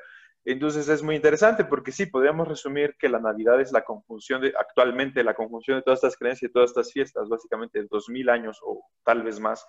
Entonces 0.45 0.89
es 0.89 1.03
muy 1.03 1.17
interesante 1.17 1.65
porque 1.65 1.91
sí, 1.91 2.07
podríamos 2.07 2.47
resumir 2.47 2.97
que 2.99 3.09
la 3.09 3.19
Navidad 3.19 3.61
es 3.61 3.73
la 3.73 3.83
conjunción 3.83 4.43
de, 4.43 4.53
actualmente, 4.59 5.25
la 5.25 5.35
conjunción 5.35 5.79
de 5.79 5.83
todas 5.83 5.99
estas 5.99 6.19
creencias 6.19 6.51
y 6.51 6.53
todas 6.53 6.71
estas 6.71 6.93
fiestas, 6.93 7.29
básicamente 7.29 7.83
dos 7.91 8.11
mil 8.11 8.29
años 8.29 8.59
o 8.63 8.85
tal 9.03 9.23
vez 9.23 9.41
más, 9.41 9.67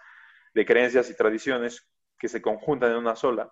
de 0.53 0.65
creencias 0.65 1.09
y 1.09 1.15
tradiciones 1.15 1.87
que 2.19 2.27
se 2.27 2.41
conjuntan 2.41 2.91
en 2.91 2.97
una 2.97 3.15
sola. 3.15 3.51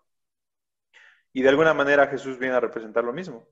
Y 1.31 1.41
de 1.41 1.49
alguna 1.49 1.73
manera 1.73 2.07
Jesús 2.07 2.37
viene 2.37 2.55
a 2.55 2.59
representar 2.59 3.03
lo 3.05 3.13
mismo. 3.13 3.47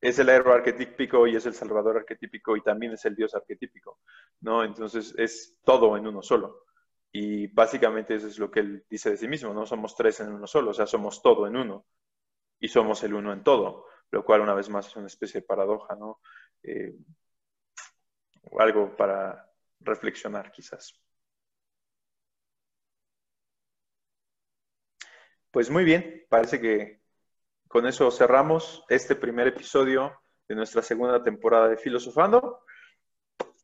Es 0.00 0.18
el 0.18 0.28
héroe 0.28 0.54
arquetípico 0.54 1.26
y 1.26 1.36
es 1.36 1.46
el 1.46 1.54
salvador 1.54 1.96
arquetípico 1.98 2.56
y 2.56 2.62
también 2.62 2.92
es 2.92 3.04
el 3.04 3.16
Dios 3.16 3.34
arquetípico, 3.34 3.98
¿no? 4.40 4.64
Entonces 4.64 5.12
es 5.18 5.58
todo 5.64 5.96
en 5.96 6.06
uno 6.06 6.22
solo. 6.22 6.64
Y 7.12 7.48
básicamente 7.48 8.14
eso 8.14 8.28
es 8.28 8.38
lo 8.38 8.50
que 8.50 8.60
él 8.60 8.84
dice 8.88 9.10
de 9.10 9.16
sí 9.16 9.28
mismo, 9.28 9.52
no 9.52 9.66
somos 9.66 9.96
tres 9.96 10.20
en 10.20 10.32
uno 10.32 10.46
solo, 10.46 10.70
o 10.70 10.74
sea, 10.74 10.86
somos 10.86 11.20
todo 11.20 11.46
en 11.48 11.56
uno 11.56 11.84
y 12.60 12.68
somos 12.68 13.02
el 13.02 13.14
uno 13.14 13.32
en 13.32 13.42
todo, 13.42 13.86
lo 14.10 14.24
cual 14.24 14.42
una 14.42 14.54
vez 14.54 14.68
más 14.68 14.86
es 14.86 14.96
una 14.96 15.06
especie 15.06 15.40
de 15.40 15.46
paradoja, 15.46 15.96
¿no? 15.96 16.20
Eh, 16.62 16.94
algo 18.58 18.94
para 18.96 19.50
reflexionar 19.80 20.52
quizás. 20.52 20.94
Pues 25.50 25.68
muy 25.70 25.84
bien, 25.84 26.26
parece 26.28 26.60
que 26.60 27.00
con 27.66 27.86
eso 27.86 28.10
cerramos 28.10 28.84
este 28.88 29.16
primer 29.16 29.48
episodio 29.48 30.20
de 30.48 30.54
nuestra 30.54 30.82
segunda 30.82 31.22
temporada 31.22 31.68
de 31.68 31.76
Filosofando. 31.76 32.64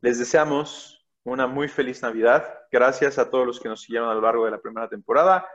Les 0.01 0.19
deseamos 0.19 1.07
una 1.25 1.47
muy 1.47 1.69
feliz 1.69 2.03
Navidad. 2.03 2.61
Gracias 2.71 3.19
a 3.19 3.31
todos 3.31 3.47
los 3.47 3.61
que 3.61 3.69
nos 3.69 3.83
siguieron 3.83 4.09
a 4.09 4.15
lo 4.15 4.21
largo 4.21 4.45
de 4.45 4.53
la 4.53 4.61
primera 4.61 4.89
temporada. 4.89 5.47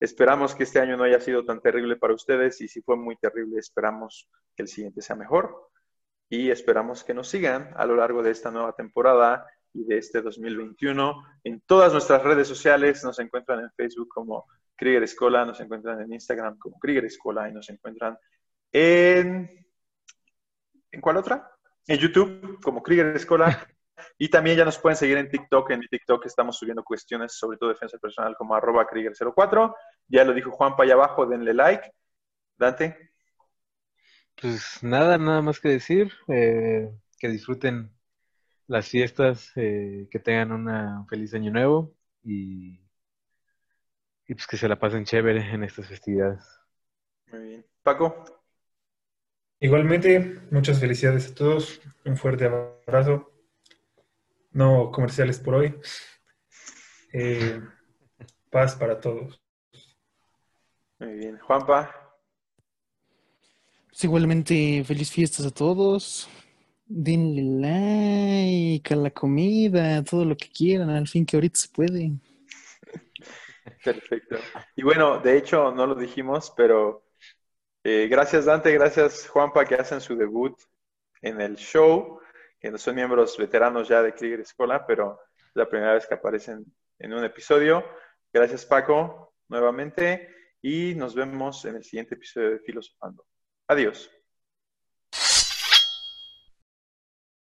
Esperamos 0.00 0.54
que 0.54 0.62
este 0.62 0.80
año 0.80 0.96
no 0.96 1.04
haya 1.04 1.20
sido 1.20 1.44
tan 1.44 1.60
terrible 1.60 1.96
para 1.96 2.14
ustedes 2.14 2.60
y 2.62 2.68
si 2.68 2.80
fue 2.80 2.96
muy 2.96 3.16
terrible, 3.16 3.58
esperamos 3.58 4.28
que 4.56 4.62
el 4.62 4.68
siguiente 4.68 5.02
sea 5.02 5.14
mejor. 5.14 5.68
Y 6.30 6.50
esperamos 6.50 7.04
que 7.04 7.12
nos 7.12 7.28
sigan 7.28 7.72
a 7.76 7.84
lo 7.84 7.96
largo 7.96 8.22
de 8.22 8.30
esta 8.30 8.50
nueva 8.50 8.72
temporada 8.72 9.46
y 9.74 9.84
de 9.84 9.98
este 9.98 10.22
2021. 10.22 11.22
En 11.44 11.60
todas 11.60 11.92
nuestras 11.92 12.22
redes 12.22 12.48
sociales 12.48 13.04
nos 13.04 13.18
encuentran 13.18 13.60
en 13.60 13.70
Facebook 13.72 14.08
como 14.08 14.46
Krieger 14.74 15.02
Escola, 15.02 15.44
nos 15.44 15.60
encuentran 15.60 16.00
en 16.00 16.12
Instagram 16.14 16.56
como 16.58 16.78
Krieger 16.78 17.04
Escola 17.04 17.48
y 17.48 17.52
nos 17.52 17.68
encuentran 17.68 18.16
en... 18.72 19.50
¿En 20.92 21.00
cuál 21.00 21.18
otra? 21.18 21.50
En 21.86 21.98
YouTube 21.98 22.58
como 22.62 22.82
Krieger 22.82 23.14
Escola. 23.14 23.68
Y 24.18 24.28
también 24.28 24.56
ya 24.56 24.64
nos 24.64 24.78
pueden 24.78 24.96
seguir 24.96 25.18
en 25.18 25.28
TikTok. 25.28 25.70
En 25.70 25.80
TikTok 25.80 26.26
estamos 26.26 26.56
subiendo 26.56 26.82
cuestiones, 26.82 27.32
sobre 27.32 27.58
todo 27.58 27.70
defensa 27.70 27.98
personal, 27.98 28.36
como 28.36 28.54
arroba 28.54 28.86
Krieger04. 28.86 29.74
Ya 30.08 30.24
lo 30.24 30.32
dijo 30.32 30.50
Juanpa 30.50 30.84
allá 30.84 30.94
abajo, 30.94 31.26
denle 31.26 31.54
like. 31.54 31.90
Dante. 32.56 33.10
Pues 34.40 34.82
nada, 34.82 35.18
nada 35.18 35.42
más 35.42 35.60
que 35.60 35.68
decir. 35.70 36.12
Eh, 36.28 36.90
que 37.18 37.28
disfruten 37.28 37.92
las 38.66 38.88
fiestas, 38.88 39.52
eh, 39.56 40.08
que 40.10 40.18
tengan 40.18 40.52
un 40.52 41.06
feliz 41.06 41.34
año 41.34 41.50
nuevo 41.52 41.94
y, 42.22 42.80
y 44.26 44.34
pues 44.34 44.46
que 44.46 44.56
se 44.56 44.68
la 44.68 44.78
pasen 44.78 45.04
chévere 45.04 45.40
en 45.52 45.64
estas 45.64 45.88
festividades. 45.88 46.44
Muy 47.32 47.42
bien. 47.42 47.66
Paco. 47.82 48.24
Igualmente, 49.58 50.40
muchas 50.50 50.80
felicidades 50.80 51.30
a 51.30 51.34
todos. 51.34 51.80
Un 52.04 52.16
fuerte 52.16 52.46
abrazo. 52.46 53.30
No 54.52 54.90
comerciales 54.90 55.38
por 55.38 55.54
hoy. 55.54 55.74
Eh, 57.12 57.60
paz 58.50 58.74
para 58.76 59.00
todos. 59.00 59.40
Muy 60.98 61.14
bien. 61.14 61.38
Juanpa. 61.38 61.94
Pues 63.88 64.04
igualmente, 64.04 64.84
feliz 64.84 65.10
fiestas 65.10 65.46
a 65.46 65.50
todos. 65.50 66.28
Denle 66.86 67.42
like 67.60 68.92
a 68.92 68.96
la 68.96 69.10
comida, 69.10 70.02
todo 70.02 70.24
lo 70.24 70.36
que 70.36 70.50
quieran, 70.50 70.90
al 70.90 71.06
fin 71.06 71.24
que 71.24 71.36
ahorita 71.36 71.58
se 71.58 71.68
puede. 71.68 72.12
Perfecto. 73.84 74.36
Y 74.76 74.82
bueno, 74.82 75.18
de 75.20 75.38
hecho, 75.38 75.72
no 75.72 75.86
lo 75.86 75.94
dijimos, 75.94 76.52
pero 76.56 77.04
eh, 77.82 78.08
gracias 78.10 78.44
Dante, 78.44 78.72
gracias 78.72 79.26
Juanpa 79.28 79.64
que 79.64 79.74
hacen 79.74 80.00
su 80.02 80.14
debut 80.14 80.58
en 81.22 81.40
el 81.40 81.56
show, 81.56 82.20
que 82.60 82.70
no 82.70 82.78
son 82.78 82.94
miembros 82.94 83.36
veteranos 83.38 83.88
ya 83.88 84.02
de 84.02 84.14
Krieger 84.14 84.40
Escola, 84.40 84.86
pero 84.86 85.18
es 85.36 85.50
la 85.54 85.68
primera 85.68 85.94
vez 85.94 86.06
que 86.06 86.14
aparecen 86.14 86.64
en 86.98 87.12
un 87.14 87.24
episodio. 87.24 87.84
Gracias 88.32 88.66
Paco, 88.66 89.34
nuevamente, 89.48 90.28
y 90.62 90.94
nos 90.94 91.14
vemos 91.14 91.64
en 91.64 91.76
el 91.76 91.84
siguiente 91.84 92.14
episodio 92.14 92.50
de 92.50 92.58
Filosofando. 92.60 93.26
Adiós. 93.66 94.10